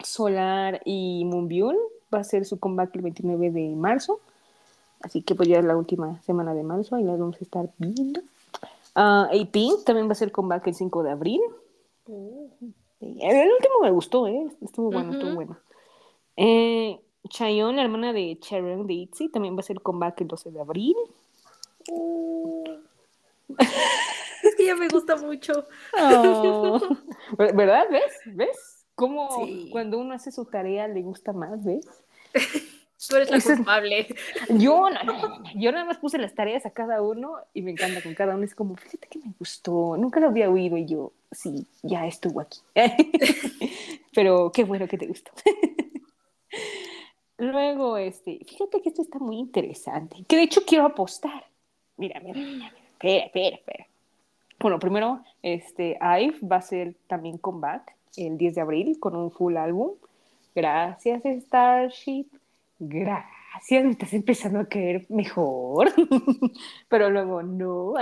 Solar 0.04 0.82
y 0.86 1.26
Moonbyul, 1.26 1.78
va 2.14 2.20
a 2.20 2.24
ser 2.24 2.46
su 2.46 2.60
comeback 2.60 2.96
el 2.96 3.02
29 3.02 3.52
de 3.52 3.76
marzo. 3.76 4.20
Así 5.02 5.22
que 5.22 5.36
pues 5.36 5.50
ya 5.50 5.60
es 5.60 5.66
la 5.66 5.76
última 5.76 6.22
semana 6.22 6.54
de 6.54 6.64
marzo 6.64 6.98
y 6.98 7.04
las 7.04 7.20
vamos 7.20 7.36
a 7.38 7.44
estar 7.44 7.70
viendo. 7.78 8.22
Uh, 8.96 9.46
Pink 9.52 9.84
también 9.84 10.08
va 10.08 10.14
a 10.14 10.16
ser 10.16 10.32
comeback 10.32 10.68
el 10.68 10.76
5 10.76 11.04
de 11.04 11.12
abril. 11.12 11.42
El 12.08 13.52
último 13.52 13.82
me 13.82 13.92
gustó, 13.92 14.28
¿eh? 14.28 14.48
Estuvo 14.62 14.92
bueno, 14.92 15.14
estuvo 15.14 15.36
bueno. 15.36 15.58
Eh, 16.38 17.00
Chayon, 17.30 17.76
la 17.76 17.84
hermana 17.84 18.14
de 18.14 18.38
Sharon 18.42 18.86
de 18.86 18.94
Itzy, 18.94 19.30
también 19.30 19.56
va 19.56 19.62
a 19.62 19.64
ser 19.64 19.82
comeback 19.82 20.22
el 20.22 20.28
12 20.28 20.52
de 20.52 20.62
abril. 20.62 20.96
Oh. 21.90 22.64
es 24.44 24.56
que 24.56 24.66
ya 24.66 24.76
me 24.76 24.88
gusta 24.90 25.16
mucho. 25.16 25.68
Oh. 26.00 26.80
¿Verdad? 27.38 27.88
¿Ves? 27.90 28.20
¿Ves? 28.26 28.86
Cómo 28.96 29.48
cuando 29.72 29.98
uno 29.98 30.14
hace 30.14 30.32
su 30.32 30.46
tarea 30.46 30.88
le 30.88 31.02
gusta 31.02 31.34
más, 31.34 31.64
¿ves? 31.64 31.88
Tú 33.08 33.18
eres 33.18 33.32
la 33.32 33.56
culpable. 33.56 34.08
Yo, 34.50 34.90
no, 34.90 35.44
yo 35.56 35.72
nada 35.74 35.84
más 35.84 35.98
puse 35.98 36.18
las 36.18 36.34
tareas 36.34 36.66
a 36.66 36.70
cada 36.70 37.02
uno 37.02 37.36
y 37.54 37.62
me 37.62 37.72
encanta 37.72 38.02
con 38.02 38.14
cada 38.14 38.36
uno. 38.36 38.46
Es 38.46 38.56
como, 38.56 38.78
fíjate 38.78 39.08
que 39.10 39.20
me 39.20 39.34
gustó, 39.38 39.98
nunca 39.98 40.22
lo 40.22 40.28
había 40.28 40.50
oído 40.50 40.78
y 40.78 40.86
yo, 40.86 41.12
sí, 41.30 41.68
ya 41.82 42.08
estuvo 42.08 42.40
aquí. 42.40 42.62
Pero 44.16 44.54
qué 44.54 44.64
bueno 44.64 44.88
que 44.88 44.98
te 44.98 45.08
gustó. 45.08 45.32
Luego, 47.52 47.98
este, 47.98 48.40
fíjate 48.46 48.82
que 48.82 48.90
esto 48.90 49.02
está 49.02 49.20
muy 49.20 49.38
interesante, 49.38 50.24
que 50.28 50.38
de 50.38 50.44
hecho 50.44 50.62
quiero 50.66 50.86
apostar. 50.86 51.46
Mira, 51.98 52.22
mira, 52.22 52.40
mira, 52.40 52.72
espera, 52.94 53.26
espera, 53.26 53.56
espera. 53.58 53.88
Bueno, 54.60 54.80
primero, 54.80 55.22
este, 55.42 55.98
IVE 56.00 56.38
va 56.48 56.58
a 56.58 56.62
ser 56.62 56.96
también 57.08 57.38
comeback 57.38 57.96
el 58.16 58.38
10 58.38 58.56
de 58.56 58.62
abril 58.62 59.00
con 59.00 59.16
un 59.16 59.30
full 59.30 59.58
álbum. 59.58 59.92
Gracias, 60.56 61.22
Starship. 61.26 62.28
Gracias, 62.80 63.84
me 63.84 63.92
estás 63.92 64.14
empezando 64.14 64.62
a 64.62 64.70
querer 64.70 65.06
mejor. 65.10 65.92
Pero 66.88 67.10
luego 67.10 67.44
no. 67.44 67.96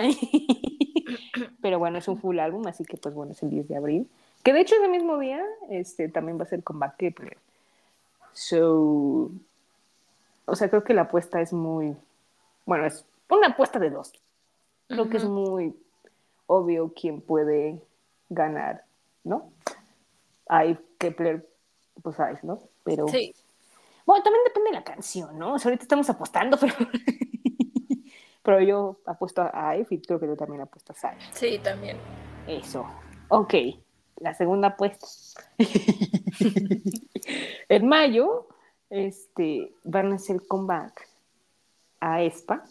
Pero 1.62 1.80
bueno, 1.80 1.98
es 1.98 2.08
un 2.08 2.20
full 2.20 2.38
álbum, 2.38 2.68
así 2.68 2.86
que 2.86 2.98
pues 2.98 3.16
bueno, 3.16 3.32
es 3.32 3.42
el 3.42 3.50
10 3.50 3.68
de 3.68 3.76
abril. 3.76 4.08
Que 4.44 4.54
de 4.54 4.62
hecho 4.62 4.76
ese 4.76 4.88
mismo 4.88 5.18
día 5.18 5.44
este, 5.72 6.10
también 6.10 6.40
va 6.40 6.44
a 6.44 6.48
ser 6.48 6.64
comeback 6.64 6.98
Kepler. 6.98 7.38
So, 8.34 9.32
o 10.46 10.56
sea, 10.56 10.70
creo 10.70 10.84
que 10.84 10.94
la 10.94 11.04
apuesta 11.04 11.42
es 11.42 11.54
muy, 11.54 11.96
bueno, 12.66 12.86
es 12.86 13.06
una 13.30 13.48
apuesta 13.48 13.80
de 13.80 13.90
dos. 13.90 14.14
Creo 14.88 15.10
que 15.10 15.18
es 15.18 15.24
muy 15.24 15.74
obvio 16.48 16.94
quién 16.94 17.22
puede 17.22 17.82
ganar, 18.30 18.84
¿no? 19.24 19.52
Hay 20.48 20.78
Kepler, 20.98 21.48
pues 22.02 22.18
sabes, 22.18 22.44
¿no? 22.44 22.62
Pero. 22.84 23.08
Sí. 23.08 23.34
Bueno, 24.06 24.24
también 24.24 24.44
depende 24.44 24.72
de 24.72 24.76
la 24.76 24.84
canción, 24.84 25.40
¿no? 25.40 25.54
O 25.54 25.60
sea, 25.60 25.70
ahorita 25.70 25.84
estamos 25.84 26.10
apostando, 26.10 26.58
pero. 26.60 26.74
pero 28.44 28.62
yo 28.62 28.98
apuesto 29.06 29.50
a 29.54 29.78
Ive 29.78 29.88
y 29.92 30.02
creo 30.02 30.20
que 30.20 30.28
tú 30.28 30.36
también 30.36 30.62
apuestas 30.62 31.04
a 31.06 31.14
Ive. 31.14 31.22
Sí, 31.32 31.60
también. 31.64 31.98
Eso. 32.48 32.86
Ok 33.30 33.54
la 34.22 34.34
segunda 34.34 34.70
apuesta. 34.70 35.08
en 37.70 37.88
mayo 37.88 38.48
este, 38.90 39.74
van 39.84 40.12
a 40.12 40.16
hacer 40.16 40.42
comeback 40.48 41.08
a 42.00 42.24
ESPA 42.24 42.66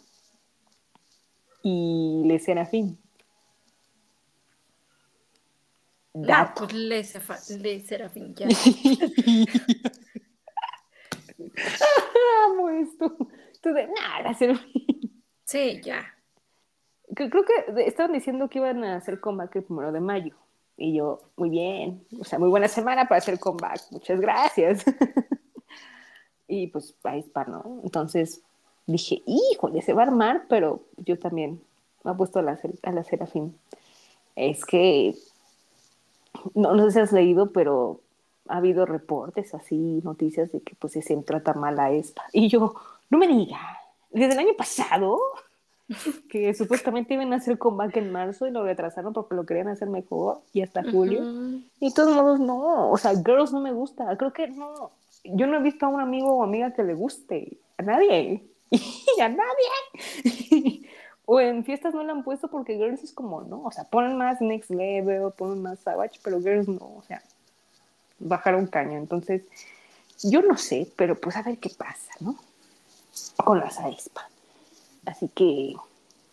y 1.63 2.23
Le 2.25 2.39
Serafín. 2.39 2.97
Ah, 6.29 6.53
pues 6.55 6.73
Le, 6.73 7.03
Serafín, 7.83 8.35
ya. 8.35 8.47
Amo 12.45 12.69
esto. 12.69 13.17
Tú 13.61 13.73
de 13.73 13.87
nada, 13.87 14.33
Serafín. 14.33 15.23
Sí, 15.45 15.81
ya. 15.83 16.13
Creo 17.15 17.45
que 17.45 17.85
estaban 17.85 18.11
diciendo 18.13 18.49
que 18.49 18.59
iban 18.59 18.83
a 18.83 18.97
hacer 18.97 19.19
comeback 19.19 19.55
el 19.55 19.63
primero 19.63 19.91
de 19.91 20.01
mayo. 20.01 20.35
Y 20.81 20.93
yo, 20.93 21.19
muy 21.37 21.51
bien, 21.51 22.03
o 22.19 22.23
sea, 22.23 22.39
muy 22.39 22.49
buena 22.49 22.67
semana 22.67 23.07
para 23.07 23.19
hacer 23.19 23.39
comeback, 23.39 23.81
muchas 23.91 24.19
gracias. 24.19 24.83
y 26.47 26.67
pues 26.67 26.95
ahí 27.03 27.21
para, 27.21 27.51
¿no? 27.51 27.81
Entonces 27.83 28.41
dije, 28.87 29.21
híjole, 29.27 29.83
se 29.83 29.93
va 29.93 30.01
a 30.01 30.07
armar, 30.07 30.45
pero 30.49 30.81
yo 30.97 31.19
también 31.19 31.61
me 32.03 32.11
he 32.11 32.15
puesto 32.15 32.39
a 32.39 32.41
la, 32.41 32.59
a 32.81 32.91
la 32.91 33.03
Serafín. 33.03 33.55
Es 34.35 34.65
que, 34.65 35.13
no, 36.55 36.73
no 36.73 36.85
sé 36.85 36.91
si 36.93 36.99
has 36.99 37.11
leído, 37.11 37.51
pero 37.51 38.01
ha 38.47 38.57
habido 38.57 38.87
reportes 38.87 39.53
así, 39.53 40.01
noticias 40.03 40.51
de 40.51 40.61
que 40.61 40.73
pues 40.73 40.93
se 40.93 41.17
trata 41.17 41.53
mal 41.53 41.79
a 41.79 41.91
esta. 41.91 42.23
Y 42.33 42.49
yo, 42.49 42.73
no 43.11 43.19
me 43.19 43.27
diga, 43.27 43.59
desde 44.09 44.33
el 44.33 44.39
año 44.39 44.55
pasado 44.57 45.19
que 46.29 46.53
supuestamente 46.53 47.13
iban 47.13 47.33
a 47.33 47.37
hacer 47.37 47.57
comeback 47.57 47.97
en 47.97 48.11
marzo 48.11 48.47
y 48.47 48.51
lo 48.51 48.63
retrasaron 48.63 49.13
porque 49.13 49.35
lo 49.35 49.45
querían 49.45 49.67
hacer 49.67 49.89
mejor 49.89 50.39
y 50.53 50.61
hasta 50.61 50.83
julio. 50.89 51.23
Y 51.79 51.89
de 51.89 51.93
todos 51.93 52.15
modos, 52.15 52.39
no, 52.39 52.91
o 52.91 52.97
sea, 52.97 53.13
Girls 53.15 53.51
no 53.51 53.61
me 53.61 53.71
gusta, 53.71 54.15
creo 54.17 54.33
que 54.33 54.47
no, 54.47 54.91
yo 55.23 55.47
no 55.47 55.57
he 55.57 55.61
visto 55.61 55.85
a 55.85 55.89
un 55.89 56.01
amigo 56.01 56.35
o 56.35 56.43
amiga 56.43 56.73
que 56.73 56.83
le 56.83 56.93
guste, 56.93 57.57
a 57.77 57.83
nadie, 57.83 58.43
a 59.21 59.29
nadie. 59.29 60.81
o 61.25 61.39
en 61.39 61.63
fiestas 61.63 61.93
no 61.93 62.03
la 62.03 62.13
han 62.13 62.23
puesto 62.23 62.47
porque 62.47 62.75
Girls 62.75 63.03
es 63.03 63.13
como, 63.13 63.41
no, 63.41 63.63
o 63.63 63.71
sea, 63.71 63.85
ponen 63.85 64.17
más 64.17 64.41
Next 64.41 64.69
Level, 64.71 65.31
ponen 65.37 65.61
más 65.61 65.79
Savage, 65.79 66.19
pero 66.23 66.41
Girls 66.41 66.67
no, 66.67 66.97
o 66.97 67.03
sea, 67.07 67.21
bajar 68.19 68.55
un 68.55 68.67
caño. 68.67 68.97
Entonces, 68.97 69.43
yo 70.23 70.41
no 70.41 70.57
sé, 70.57 70.87
pero 70.95 71.15
pues 71.15 71.35
a 71.35 71.41
ver 71.41 71.57
qué 71.57 71.69
pasa, 71.69 72.11
¿no? 72.19 72.35
Con 73.37 73.59
las 73.59 73.79
aespa. 73.79 74.27
Así 75.05 75.29
que, 75.29 75.73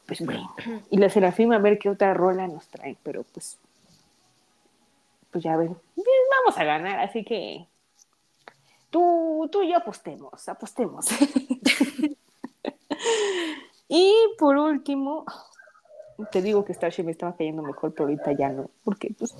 pues 0.06 0.24
bueno. 0.24 0.54
Y 0.90 0.98
la 0.98 1.08
Serafima 1.08 1.56
a 1.56 1.60
ver 1.60 1.78
qué 1.78 1.90
otra 1.90 2.14
rola 2.14 2.46
nos 2.46 2.66
trae, 2.68 2.96
pero 3.02 3.24
pues, 3.24 3.58
pues 5.30 5.44
ya 5.44 5.56
ven, 5.56 5.76
vamos 6.44 6.58
a 6.58 6.64
ganar, 6.64 7.00
así 7.00 7.24
que 7.24 7.66
tú, 8.90 9.48
tú 9.50 9.62
y 9.62 9.70
yo 9.70 9.78
apostemos, 9.78 10.48
apostemos. 10.48 11.06
y 13.88 14.14
por 14.38 14.56
último, 14.56 15.24
te 16.30 16.42
digo 16.42 16.64
que 16.64 16.74
Starship 16.74 17.04
me 17.04 17.12
estaba 17.12 17.36
cayendo 17.36 17.62
mejor, 17.62 17.92
pero 17.92 18.04
ahorita 18.04 18.32
ya 18.32 18.50
no, 18.50 18.70
porque 18.84 19.14
pues 19.18 19.34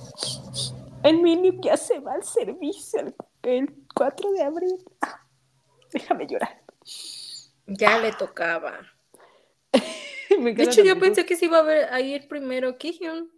el 1.03 1.21
Mini 1.21 1.59
ya 1.61 1.77
se 1.77 1.99
va 1.99 2.13
al 2.13 2.23
servicio 2.23 3.13
el, 3.43 3.73
4 3.95 4.31
de 4.31 4.43
abril. 4.43 4.85
déjame 5.91 6.27
llorar. 6.27 6.61
Ya 7.67 7.99
le 7.99 8.11
tocaba. 8.13 8.73
de 10.29 10.63
hecho, 10.63 10.83
yo 10.83 10.99
pensé 10.99 11.25
que 11.25 11.35
se 11.35 11.45
iba 11.45 11.59
a, 11.59 11.63
ver, 11.63 11.93
a 11.93 12.01
ir 12.01 12.27
primero 12.27 12.77
Kihyun. 12.77 13.29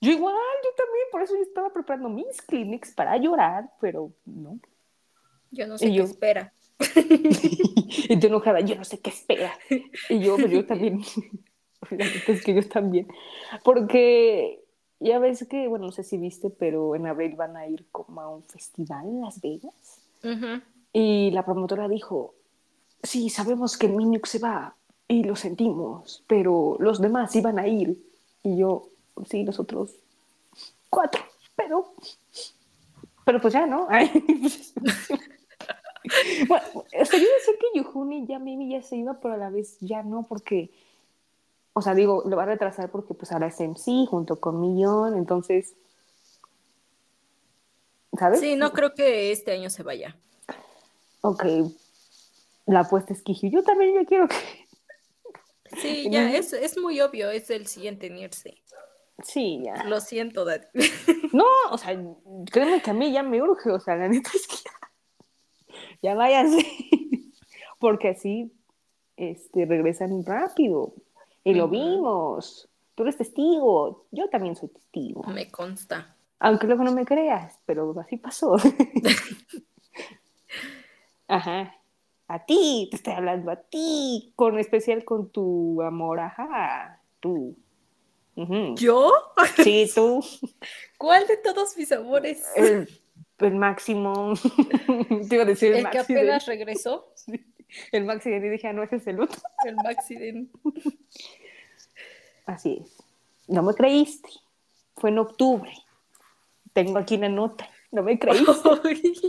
Yo 0.00 0.10
igual, 0.10 0.34
yo 0.34 0.70
también, 0.76 1.04
por 1.10 1.22
eso 1.22 1.34
yo 1.34 1.42
estaba 1.42 1.72
preparando 1.72 2.08
mis 2.08 2.42
clinics 2.42 2.92
para 2.92 3.16
llorar, 3.16 3.70
pero 3.80 4.12
no. 4.24 4.58
Yo 5.50 5.66
no 5.66 5.78
sé 5.78 5.90
qué 5.90 6.00
espera. 6.00 6.52
y 8.08 8.18
te 8.18 8.26
enojada, 8.26 8.60
yo 8.60 8.76
no 8.76 8.84
sé 8.84 9.00
qué 9.00 9.10
espera. 9.10 9.52
Y 10.10 10.20
yo, 10.20 10.36
pero 10.36 10.48
yo 10.48 10.66
también. 10.66 11.00
es 12.28 12.44
que 12.44 12.54
yo 12.54 12.68
también. 12.68 13.08
Porque 13.64 14.62
ya 15.00 15.18
ves 15.18 15.46
que, 15.48 15.68
bueno, 15.68 15.86
no 15.86 15.92
sé 15.92 16.02
si 16.02 16.18
viste, 16.18 16.50
pero 16.50 16.94
en 16.94 17.06
abril 17.06 17.36
van 17.36 17.56
a 17.56 17.66
ir 17.66 17.86
como 17.90 18.20
a 18.20 18.28
un 18.28 18.42
festival 18.44 19.06
en 19.06 19.20
Las 19.22 19.40
Vegas. 19.40 20.02
Y 20.92 21.30
la 21.30 21.44
promotora 21.44 21.88
dijo, 21.88 22.34
sí, 23.02 23.30
sabemos 23.30 23.78
que 23.78 23.88
Minuk 23.88 24.26
se 24.26 24.40
va 24.40 24.74
y 25.08 25.24
lo 25.24 25.36
sentimos, 25.36 26.24
pero 26.26 26.76
los 26.80 27.00
demás 27.00 27.34
iban 27.36 27.58
a 27.58 27.68
ir. 27.68 28.02
Y 28.42 28.58
yo, 28.58 28.88
sí, 29.28 29.44
nosotros 29.44 29.94
cuatro, 30.90 31.22
pero, 31.54 31.92
pero 33.24 33.40
pues 33.40 33.54
ya, 33.54 33.66
¿no? 33.66 33.88
bueno, 36.48 36.64
o 36.74 37.04
sea, 37.04 37.18
yo 37.18 37.26
decía 37.26 37.54
que 37.60 37.78
Yuhuni 37.78 38.26
ya 38.26 38.38
Mimi 38.38 38.70
ya 38.70 38.82
se 38.82 38.96
iba, 38.96 39.14
pero 39.20 39.34
a 39.34 39.36
la 39.36 39.50
vez 39.50 39.76
ya 39.80 40.02
no, 40.02 40.24
porque, 40.24 40.70
o 41.72 41.82
sea, 41.82 41.94
digo, 41.94 42.22
lo 42.26 42.36
va 42.36 42.44
a 42.44 42.46
retrasar 42.46 42.90
porque 42.90 43.14
pues 43.14 43.32
ahora 43.32 43.48
es 43.48 43.60
MC 43.60 44.06
junto 44.08 44.40
con 44.40 44.60
Millón, 44.60 45.16
entonces, 45.16 45.74
¿sabes? 48.18 48.40
Sí, 48.40 48.56
no 48.56 48.72
creo 48.72 48.94
que 48.94 49.32
este 49.32 49.52
año 49.52 49.70
se 49.70 49.82
vaya. 49.82 50.16
Ok, 51.22 51.44
la 52.66 52.80
apuesta 52.80 53.12
es 53.12 53.22
que 53.22 53.34
yo 53.34 53.62
también 53.62 53.94
ya 53.94 54.04
quiero 54.04 54.28
que... 54.28 54.65
Sí, 55.78 56.08
ya, 56.10 56.34
es, 56.34 56.52
es 56.52 56.78
muy 56.78 57.00
obvio, 57.00 57.30
es 57.30 57.50
el 57.50 57.66
siguiente 57.66 58.06
en 58.06 58.18
irse. 58.18 58.62
Sí, 59.22 59.62
ya. 59.64 59.84
Lo 59.84 60.00
siento, 60.00 60.44
Dad. 60.44 60.62
No, 61.32 61.44
o 61.70 61.76
sea, 61.76 61.94
créeme 62.50 62.80
que 62.80 62.90
a 62.90 62.94
mí 62.94 63.12
ya 63.12 63.22
me 63.22 63.42
urge, 63.42 63.70
o 63.70 63.78
sea, 63.78 63.96
la 63.96 64.08
neta 64.08 64.30
es 64.32 64.46
que 64.46 64.56
ya, 66.02 66.14
váyanse. 66.14 66.64
Porque 67.78 68.10
así 68.10 68.52
este, 69.16 69.66
regresan 69.66 70.24
rápido. 70.24 70.94
Y 71.44 71.54
lo 71.54 71.68
vimos. 71.68 72.68
Tú 72.94 73.04
eres 73.04 73.16
testigo. 73.16 74.06
Yo 74.10 74.28
también 74.28 74.56
soy 74.56 74.68
testigo. 74.68 75.22
Me 75.24 75.50
consta. 75.50 76.16
Aunque 76.38 76.66
luego 76.66 76.82
no 76.82 76.92
me 76.92 77.04
creas, 77.04 77.58
pero 77.66 77.94
así 78.00 78.16
pasó. 78.16 78.56
Ajá. 81.28 81.75
A 82.28 82.44
ti, 82.44 82.88
te 82.90 82.96
estoy 82.96 83.12
hablando 83.12 83.50
a 83.52 83.56
ti, 83.56 84.32
con 84.34 84.58
especial 84.58 85.04
con 85.04 85.30
tu 85.30 85.80
amor, 85.82 86.18
ajá, 86.20 87.00
tú. 87.20 87.56
¿Yo? 88.76 89.12
Sí, 89.62 89.90
tú. 89.94 90.24
¿Cuál 90.98 91.26
de 91.26 91.36
todos 91.38 91.76
mis 91.76 91.90
amores? 91.92 92.44
El, 92.54 93.54
máximo. 93.54 94.34
Te 95.28 95.34
iba 95.34 95.44
a 95.44 95.46
decir 95.46 95.72
el, 95.72 95.86
el 95.86 95.90
que 95.90 95.98
apenas 95.98 96.46
regresó. 96.46 97.12
El 97.90 98.04
máximo 98.04 98.36
y 98.36 98.48
dije, 98.48 98.68
ah, 98.68 98.72
no, 98.72 98.84
ese 98.84 98.96
es 98.96 99.06
el 99.08 99.20
otro. 99.20 99.40
El 99.64 99.74
máximo. 99.74 100.46
Así 102.46 102.78
es. 102.80 102.96
No 103.48 103.64
me 103.64 103.74
creíste. 103.74 104.28
Fue 104.94 105.10
en 105.10 105.18
octubre. 105.18 105.72
Tengo 106.72 106.96
aquí 106.96 107.16
una 107.16 107.28
nota. 107.28 107.68
No 107.90 108.04
me 108.04 108.20
creíste. 108.20 109.28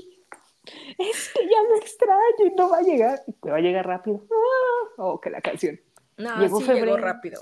es 0.98 1.30
que 1.34 1.44
ya 1.44 1.64
me 1.70 1.78
extraño 1.78 2.46
y 2.46 2.56
no 2.56 2.70
va 2.70 2.78
a 2.78 2.82
llegar. 2.82 3.24
Me 3.44 3.52
va 3.52 3.58
a 3.58 3.62
llegar 3.62 3.86
rápido. 3.86 4.26
Ah, 4.32 4.94
oh, 4.98 5.22
que 5.22 5.30
la 5.30 5.42
canción. 5.42 5.80
No, 6.18 6.40
llegó 6.40 6.60
sí 6.60 6.66
febrero. 6.66 6.86
llegó 6.86 6.98
rápido. 6.98 7.42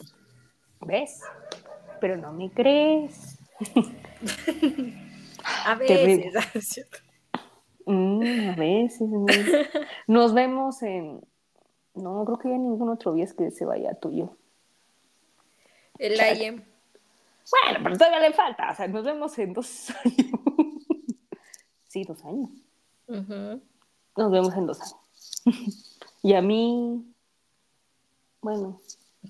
¿Ves? 0.81 1.22
Pero 1.99 2.18
no 2.18 2.34
me 2.34 2.52
crees. 2.52 3.39
a 5.65 5.76
veces. 5.76 6.85
Mm, 7.88 8.49
a 8.49 8.56
veces. 8.56 9.07
Nos 10.07 10.34
vemos 10.34 10.81
en. 10.81 11.22
No, 11.93 12.26
creo 12.26 12.39
que 12.39 12.49
ya 12.49 12.57
ningún 12.57 12.89
otro 12.89 13.14
día 13.14 13.26
es 13.26 13.35
que 13.35 13.52
se 13.52 13.64
vaya 13.64 13.93
tuyo. 13.93 14.35
El 15.99 16.14
IEM. 16.14 16.65
Bueno, 17.52 17.80
pero 17.84 17.95
todavía 17.95 18.22
le 18.22 18.34
falta. 18.34 18.72
O 18.72 18.76
sea, 18.76 18.88
nos 18.88 19.06
vemos 19.06 19.38
en 19.38 19.53
dos 19.53 19.91
años. 20.03 20.31
sí, 21.88 22.03
dos 22.03 22.26
años. 22.26 22.49
Nos 23.07 24.32
vemos 24.32 24.53
en 24.56 24.68
dos 24.68 24.82
años. 24.82 24.95
y 26.23 26.34
a 26.34 26.41
mí. 26.41 27.06
Bueno. 28.41 28.80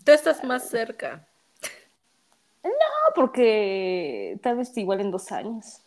Tú 0.03 0.11
estás 0.11 0.43
más 0.43 0.69
cerca. 0.69 1.27
No, 2.63 2.71
porque 3.13 4.39
tal 4.41 4.57
vez 4.57 4.75
igual 4.77 4.99
en 5.01 5.11
dos 5.11 5.31
años, 5.31 5.81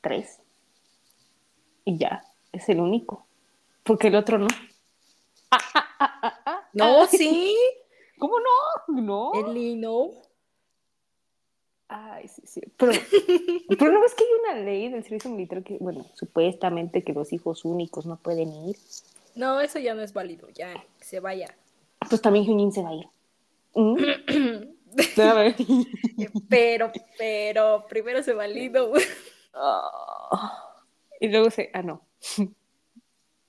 tres. 0.00 0.40
Y 1.84 1.98
ya, 1.98 2.24
es 2.52 2.68
el 2.68 2.80
único. 2.80 3.26
Porque 3.82 4.08
el 4.08 4.16
otro 4.16 4.38
no. 4.38 4.48
Ah, 5.50 5.58
ah, 5.74 6.40
ah, 6.46 6.68
no, 6.72 7.06
sí. 7.06 7.54
¿Cómo 8.18 8.36
no? 8.40 9.00
No. 9.02 9.32
Eli, 9.34 9.76
no. 9.76 10.10
Ay, 11.88 12.28
sí, 12.28 12.42
sí. 12.44 12.60
Pero, 12.76 12.92
pero 13.78 13.92
no 13.92 14.00
ves 14.00 14.14
que 14.14 14.24
hay 14.24 14.30
una 14.40 14.64
ley 14.64 14.88
del 14.88 15.04
servicio 15.04 15.30
militar 15.30 15.62
que, 15.62 15.78
bueno, 15.78 16.06
supuestamente 16.14 17.04
que 17.04 17.12
los 17.12 17.32
hijos 17.32 17.64
únicos 17.64 18.06
no 18.06 18.16
pueden 18.16 18.52
ir. 18.52 18.76
No, 19.34 19.60
eso 19.60 19.78
ya 19.78 19.94
no 19.94 20.02
es 20.02 20.12
válido, 20.12 20.48
ya, 20.50 20.72
que 20.98 21.04
se 21.04 21.20
vaya. 21.20 21.54
Pues 22.08 22.20
también 22.20 22.46
Junín 22.46 22.72
se 22.72 22.82
va 22.82 22.90
a 22.90 22.94
ir. 22.94 23.06
¿Mm? 23.74 23.96
pero, 26.48 26.92
pero, 27.18 27.86
primero 27.88 28.22
se 28.22 28.32
valido. 28.32 28.92
Ah, 29.54 30.74
y 31.20 31.28
luego 31.28 31.50
se. 31.50 31.70
Ah, 31.72 31.82
no. 31.82 32.06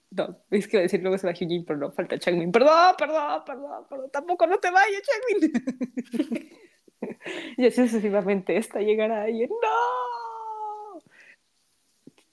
No, 0.10 0.40
es 0.52 0.68
que 0.68 0.78
iba 0.78 0.80
a 0.80 0.84
decir 0.84 1.02
luego 1.02 1.18
se 1.18 1.28
va 1.28 1.34
Hyunjin, 1.34 1.66
pero 1.66 1.80
no, 1.80 1.92
falta 1.92 2.18
Changmin. 2.18 2.52
Perdón, 2.52 2.96
perdón, 2.98 3.44
perdón, 3.46 3.86
perdón, 3.90 4.10
tampoco 4.10 4.48
no 4.48 4.58
te 4.58 4.72
vayas, 4.72 5.02
Changmin. 5.02 6.50
y 7.58 7.66
así 7.66 7.82
sucesivamente, 7.84 8.58
esta 8.58 8.80
llegará 8.80 9.24
ahí. 9.24 9.48
¡No! 9.48 11.02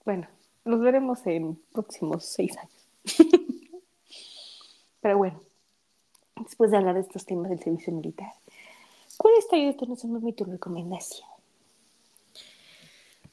Bueno, 0.03 0.27
nos 0.63 0.79
veremos 0.81 1.25
en 1.27 1.55
próximos 1.73 2.25
seis 2.25 2.55
años. 2.57 3.19
pero 5.01 5.17
bueno, 5.17 5.41
después 6.35 6.71
de 6.71 6.77
hablar 6.77 6.95
de 6.95 7.01
estos 7.01 7.25
temas 7.25 7.49
del 7.49 7.59
servicio 7.59 7.93
militar, 7.93 8.33
¿Cuál 9.17 9.35
está 9.37 9.55
ahí 9.55 9.73
mi 10.21 10.33
tu 10.33 10.45
recomendación? 10.45 11.27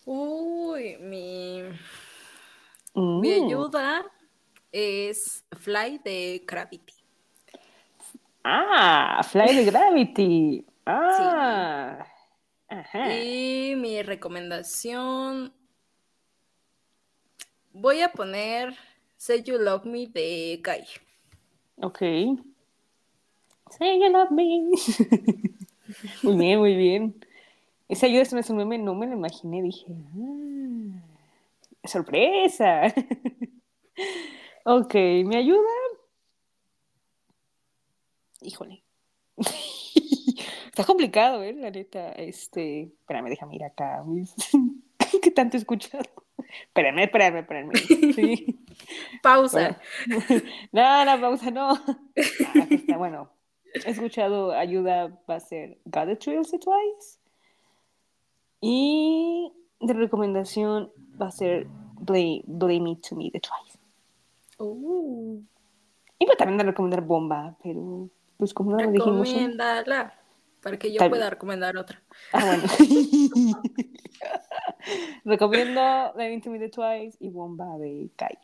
Uy, 0.05 0.97
mi, 0.99 1.63
mi 2.95 3.41
mm. 3.41 3.45
ayuda 3.45 4.05
es 4.71 5.45
Fly 5.51 5.99
de 6.05 6.43
Gravity. 6.47 6.95
Ah, 8.45 9.23
Fly 9.23 9.57
de 9.57 9.65
Gravity. 9.65 10.67
Ah. 10.87 12.07
Ajá. 12.69 13.15
Y 13.15 13.75
mi 13.77 14.03
recomendación. 14.03 15.53
Voy 17.73 18.01
a 18.01 18.13
poner 18.13 18.75
Say 19.17 19.43
You 19.43 19.59
Love 19.59 19.85
Me 19.85 20.07
de 20.07 20.61
Kai. 20.63 20.85
Ok. 21.77 21.99
Say 23.71 23.99
You 23.99 24.11
Love 24.11 24.31
Me. 24.31 24.71
Muy 26.23 26.37
bien, 26.37 26.59
muy 26.59 26.77
bien. 26.77 27.25
Esa 27.89 28.07
ayuda 28.07 28.23
es 28.23 28.51
un 28.51 28.57
meme, 28.57 28.79
no 28.79 28.95
me 28.95 29.07
lo 29.07 29.13
imaginé, 29.13 29.61
dije, 29.63 29.87
ah, 29.91 31.89
sorpresa. 31.89 32.87
ok, 34.65 34.95
¿me 35.27 35.37
ayuda? 35.37 35.69
Híjole. 38.41 38.83
Está 40.73 40.85
complicado, 40.85 41.43
¿eh? 41.43 41.53
La 41.53 41.71
neta, 41.71 42.13
este, 42.13 42.85
espérame, 42.85 43.29
déjame 43.29 43.57
ir 43.57 43.65
acá. 43.65 44.03
¿Qué 45.23 45.31
tanto 45.31 45.59
he 45.59 45.61
escuchado? 45.61 46.03
espérame, 46.69 47.01
espérame, 47.01 47.39
espérame. 47.41 47.73
Sí. 48.15 48.59
pausa. 49.23 49.79
no, 50.73 51.05
no, 51.05 51.21
pausa, 51.21 51.51
no. 51.51 51.73
Ah, 51.75 52.97
bueno, 52.97 53.29
he 53.85 53.91
escuchado 53.91 54.53
ayuda 54.53 55.09
va 55.29 55.35
a 55.35 55.41
ser 55.41 55.77
Got 55.85 56.07
the 56.07 56.17
Trails 56.17 56.51
Twice. 56.51 57.19
Y 58.63 59.53
de 59.79 59.93
recomendación 59.93 60.91
va 61.21 61.27
a 61.27 61.33
ser 61.33 61.67
Blame, 62.01 62.45
Blame 62.47 62.93
It 62.93 63.07
to 63.11 63.15
Me 63.15 63.31
the 63.31 63.41
Twice. 63.41 63.79
Uh. 64.57 65.43
Y 66.19 66.25
Iba 66.25 66.35
también 66.37 66.63
a 66.63 66.65
recomendar 66.65 67.03
Bomba, 67.03 67.59
pero 67.63 68.09
pues 68.39 68.55
como 68.55 68.71
no 68.71 68.79
lo 68.79 68.91
dijimos. 68.91 69.29
Recomiéndala, 69.29 70.15
para 70.63 70.79
que 70.79 70.93
yo 70.93 71.09
pueda 71.09 71.29
recomendar 71.29 71.77
otra. 71.77 72.01
Ah, 72.33 72.45
bueno. 72.47 72.63
Recomiendo 75.25 76.13
the 76.15 76.69
Twice 76.69 77.17
y 77.21 77.29
Bomba 77.29 77.79
de 77.79 78.11
Kai. 78.17 78.39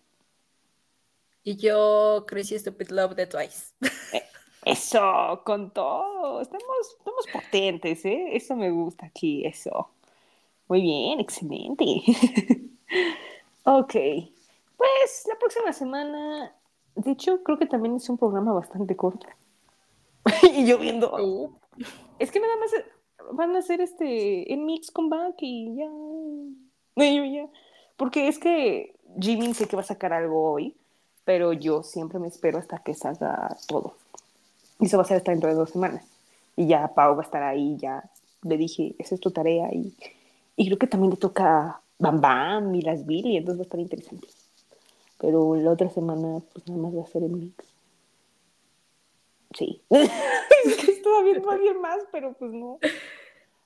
Y 1.44 1.56
yo 1.56 2.24
Crazy 2.26 2.58
Stupid 2.58 2.90
Love 2.90 3.14
de 3.14 3.26
Twice. 3.26 3.72
Eh, 4.12 4.22
eso, 4.64 5.42
con 5.44 5.72
todo. 5.72 6.40
Estamos, 6.40 6.96
estamos 6.98 7.26
potentes, 7.32 8.04
¿eh? 8.04 8.36
Eso 8.36 8.56
me 8.56 8.70
gusta 8.70 9.06
aquí, 9.06 9.46
eso. 9.46 9.88
Muy 10.66 10.82
bien, 10.82 11.20
excelente. 11.20 11.84
ok, 13.64 13.94
pues 14.76 15.24
la 15.26 15.38
próxima 15.38 15.72
semana, 15.72 16.54
de 16.96 17.12
hecho, 17.12 17.42
creo 17.42 17.58
que 17.58 17.66
también 17.66 17.96
es 17.96 18.08
un 18.10 18.18
programa 18.18 18.52
bastante 18.52 18.96
corto. 18.96 19.26
y 20.54 20.66
yo 20.66 20.78
viendo. 20.78 21.14
Uh. 21.14 21.58
Es 22.18 22.30
que 22.30 22.40
nada 22.40 22.56
más 22.56 22.70
van 23.32 23.54
a 23.54 23.60
hacer 23.60 23.80
este 23.80 24.52
en 24.52 24.66
mix 24.66 24.90
con 24.90 25.08
back 25.08 25.36
y 25.40 25.76
ya. 25.76 25.90
ya. 27.32 27.48
Porque 27.96 28.28
es 28.28 28.38
que 28.38 28.94
Jimmy 29.20 29.54
sé 29.54 29.66
que 29.66 29.76
va 29.76 29.82
a 29.82 29.86
sacar 29.86 30.12
algo 30.12 30.52
hoy, 30.52 30.74
pero 31.24 31.52
yo 31.52 31.82
siempre 31.82 32.18
me 32.18 32.28
espero 32.28 32.58
hasta 32.58 32.78
que 32.78 32.94
salga 32.94 33.56
todo. 33.66 33.94
Y 34.80 34.86
eso 34.86 34.96
va 34.96 35.02
a 35.02 35.06
ser 35.06 35.16
hasta 35.16 35.32
dentro 35.32 35.50
de 35.50 35.56
dos 35.56 35.70
semanas. 35.70 36.04
Y 36.56 36.66
ya 36.66 36.88
Pau 36.94 37.14
va 37.14 37.22
a 37.22 37.24
estar 37.24 37.42
ahí, 37.42 37.76
ya 37.78 38.04
le 38.42 38.56
dije, 38.56 38.94
esa 38.98 39.14
es 39.14 39.20
tu 39.20 39.30
tarea 39.30 39.72
y 39.72 39.92
y 40.58 40.66
creo 40.66 40.78
que 40.78 40.88
también 40.88 41.12
le 41.12 41.16
toca 41.16 41.80
Bam 42.00 42.20
Bam 42.20 42.74
y 42.74 42.82
las 42.82 43.06
Billy, 43.06 43.36
entonces 43.36 43.60
va 43.60 43.62
a 43.62 43.66
estar 43.66 43.78
interesante. 43.78 44.26
Pero 45.20 45.54
la 45.54 45.70
otra 45.70 45.88
semana, 45.88 46.40
pues 46.52 46.66
nada 46.66 46.82
más 46.82 46.96
va 46.96 47.02
a 47.04 47.06
ser 47.06 47.22
el 47.22 47.30
mix. 47.30 47.64
Sí. 49.54 49.82
es 49.90 50.76
que 50.76 50.92
estaba 50.92 51.22
viendo 51.22 51.50
a 51.50 51.54
alguien 51.54 51.80
más, 51.80 51.98
pero 52.12 52.34
pues 52.34 52.52
no. 52.52 52.78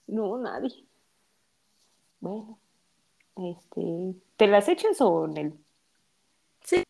No, 0.06 0.38
nadie. 0.38 0.84
Bueno. 2.20 2.58
Este. 3.36 4.14
¿Te 4.36 4.46
las 4.46 4.68
echas 4.68 5.00
o 5.00 5.26
en 5.26 5.36
el? 5.36 5.52
Sí. 6.64 6.84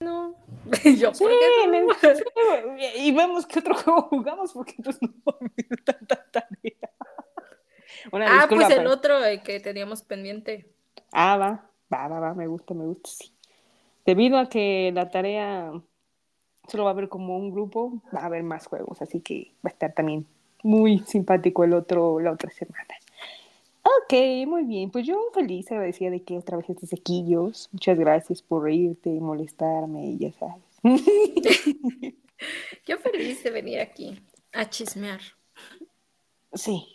No. 0.00 0.34
Yo, 0.98 1.14
sí, 1.14 1.24
no? 1.24 2.76
y 2.96 3.12
vemos 3.12 3.46
qué 3.46 3.58
otro 3.58 3.74
juego 3.74 4.02
jugamos 4.02 4.52
porque 4.52 4.74
pues 4.82 5.00
no 5.00 5.12
va 5.26 5.36
a 5.38 5.84
tanta 5.84 6.30
tarea 6.30 6.92
ah, 8.12 8.46
pues 8.48 8.70
el 8.70 8.86
otro 8.86 9.16
que 9.44 9.60
teníamos 9.60 10.02
pendiente. 10.02 10.70
Ah, 11.12 11.36
va, 11.36 11.70
va, 11.92 12.08
va, 12.08 12.20
va, 12.20 12.34
me 12.34 12.46
gusta, 12.46 12.74
me 12.74 12.84
gusta, 12.84 13.08
sí. 13.10 13.34
Debido 14.04 14.38
a 14.38 14.48
que 14.48 14.90
la 14.94 15.10
tarea 15.10 15.72
solo 16.68 16.84
va 16.84 16.90
a 16.90 16.92
haber 16.92 17.08
como 17.08 17.36
un 17.36 17.50
grupo, 17.50 18.00
va 18.14 18.20
a 18.20 18.26
haber 18.26 18.42
más 18.42 18.66
juegos, 18.66 19.02
así 19.02 19.20
que 19.20 19.52
va 19.64 19.68
a 19.68 19.72
estar 19.72 19.92
también 19.92 20.26
muy 20.62 21.00
simpático 21.00 21.64
el 21.64 21.74
otro, 21.74 22.20
la 22.20 22.32
otra 22.32 22.50
semana. 22.50 22.94
Ok, 23.82 24.14
muy 24.46 24.64
bien. 24.64 24.90
Pues 24.90 25.06
yo 25.06 25.18
feliz, 25.34 25.70
agradecida 25.72 26.10
de 26.10 26.22
que 26.22 26.38
otra 26.38 26.56
vez 26.56 26.70
estés 26.70 26.90
sequillos. 26.90 27.68
Muchas 27.72 27.98
gracias 27.98 28.40
por 28.40 28.62
reírte 28.62 29.10
y 29.10 29.18
molestarme, 29.20 30.06
y 30.06 30.18
ya 30.18 30.32
sabes. 30.32 30.62
yo 32.86 32.98
feliz 32.98 33.42
de 33.42 33.50
venir 33.50 33.80
aquí 33.80 34.22
a 34.52 34.70
chismear. 34.70 35.20
Sí, 36.54 36.86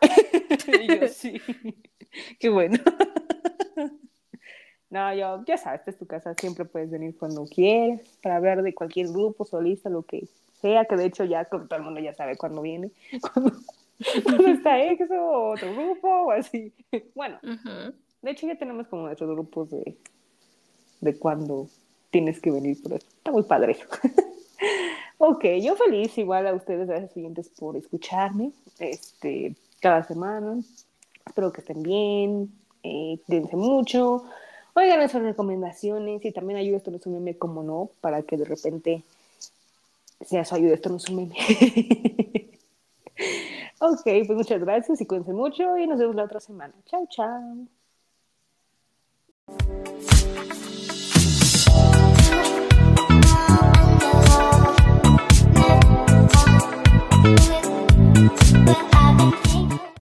sí. 1.12 1.40
Qué 2.38 2.48
bueno. 2.48 2.78
No, 4.90 5.12
yo, 5.14 5.44
ya 5.44 5.58
sabes, 5.58 5.80
esta 5.80 5.90
es 5.90 5.98
tu 5.98 6.06
casa, 6.06 6.34
siempre 6.34 6.64
puedes 6.64 6.90
venir 6.90 7.16
cuando 7.18 7.44
quieras, 7.46 8.00
para 8.22 8.36
hablar 8.36 8.62
de 8.62 8.74
cualquier 8.74 9.08
grupo, 9.08 9.44
solista, 9.44 9.90
lo 9.90 10.02
que 10.02 10.28
sea, 10.60 10.84
que 10.84 10.96
de 10.96 11.06
hecho 11.06 11.24
ya 11.24 11.44
todo 11.44 11.66
el 11.70 11.82
mundo 11.82 12.00
ya 12.00 12.14
sabe 12.14 12.36
cuándo 12.36 12.62
viene, 12.62 12.90
cuando, 14.24 14.48
está 14.48 14.78
eso, 14.78 15.50
otro 15.50 15.74
grupo, 15.74 16.08
o 16.08 16.30
así. 16.30 16.72
Bueno, 17.14 17.38
de 18.22 18.30
hecho 18.30 18.46
ya 18.46 18.56
tenemos 18.56 18.86
como 18.86 19.02
nuestros 19.02 19.30
grupos 19.30 19.70
de, 19.70 19.96
de 21.00 21.18
cuándo 21.18 21.68
tienes 22.10 22.40
que 22.40 22.50
venir, 22.50 22.80
por 22.82 22.92
eso 22.92 23.06
está 23.08 23.32
muy 23.32 23.42
padre 23.42 23.72
eso. 23.72 23.86
ok, 25.18 25.44
yo 25.60 25.74
feliz, 25.76 26.16
igual 26.16 26.46
a 26.46 26.54
ustedes, 26.54 26.86
gracias 26.86 27.12
siguientes 27.12 27.48
por 27.48 27.76
escucharme. 27.76 28.52
Este, 28.78 29.54
cada 29.80 30.02
semana. 30.04 30.58
Espero 31.26 31.52
que 31.52 31.60
estén 31.60 31.82
bien, 31.82 32.52
eh, 32.82 33.18
cuídense 33.26 33.56
mucho 33.56 34.24
oigan 34.76 34.98
nuestras 34.98 35.22
recomendaciones 35.22 36.24
y 36.24 36.32
también 36.32 36.58
ayuda 36.58 36.76
esto 36.76 36.90
no 36.90 36.98
es 36.98 37.06
un 37.06 37.32
como 37.34 37.62
no, 37.62 37.90
para 38.00 38.22
que 38.22 38.36
de 38.36 38.44
repente 38.44 39.02
sea 40.20 40.44
su 40.44 40.54
ayuda 40.54 40.74
esto 40.74 40.90
no 40.90 40.96
es 40.96 41.08
un 41.08 41.16
meme. 41.16 41.34
ok, 43.80 44.02
pues 44.04 44.30
muchas 44.30 44.60
gracias 44.60 45.00
y 45.00 45.06
cuídense 45.06 45.32
mucho 45.32 45.78
y 45.78 45.86
nos 45.86 45.98
vemos 45.98 46.14
la 46.14 46.24
otra 46.24 46.40
semana. 46.40 46.74
Chao, 46.84 47.06
chao. 47.08 47.66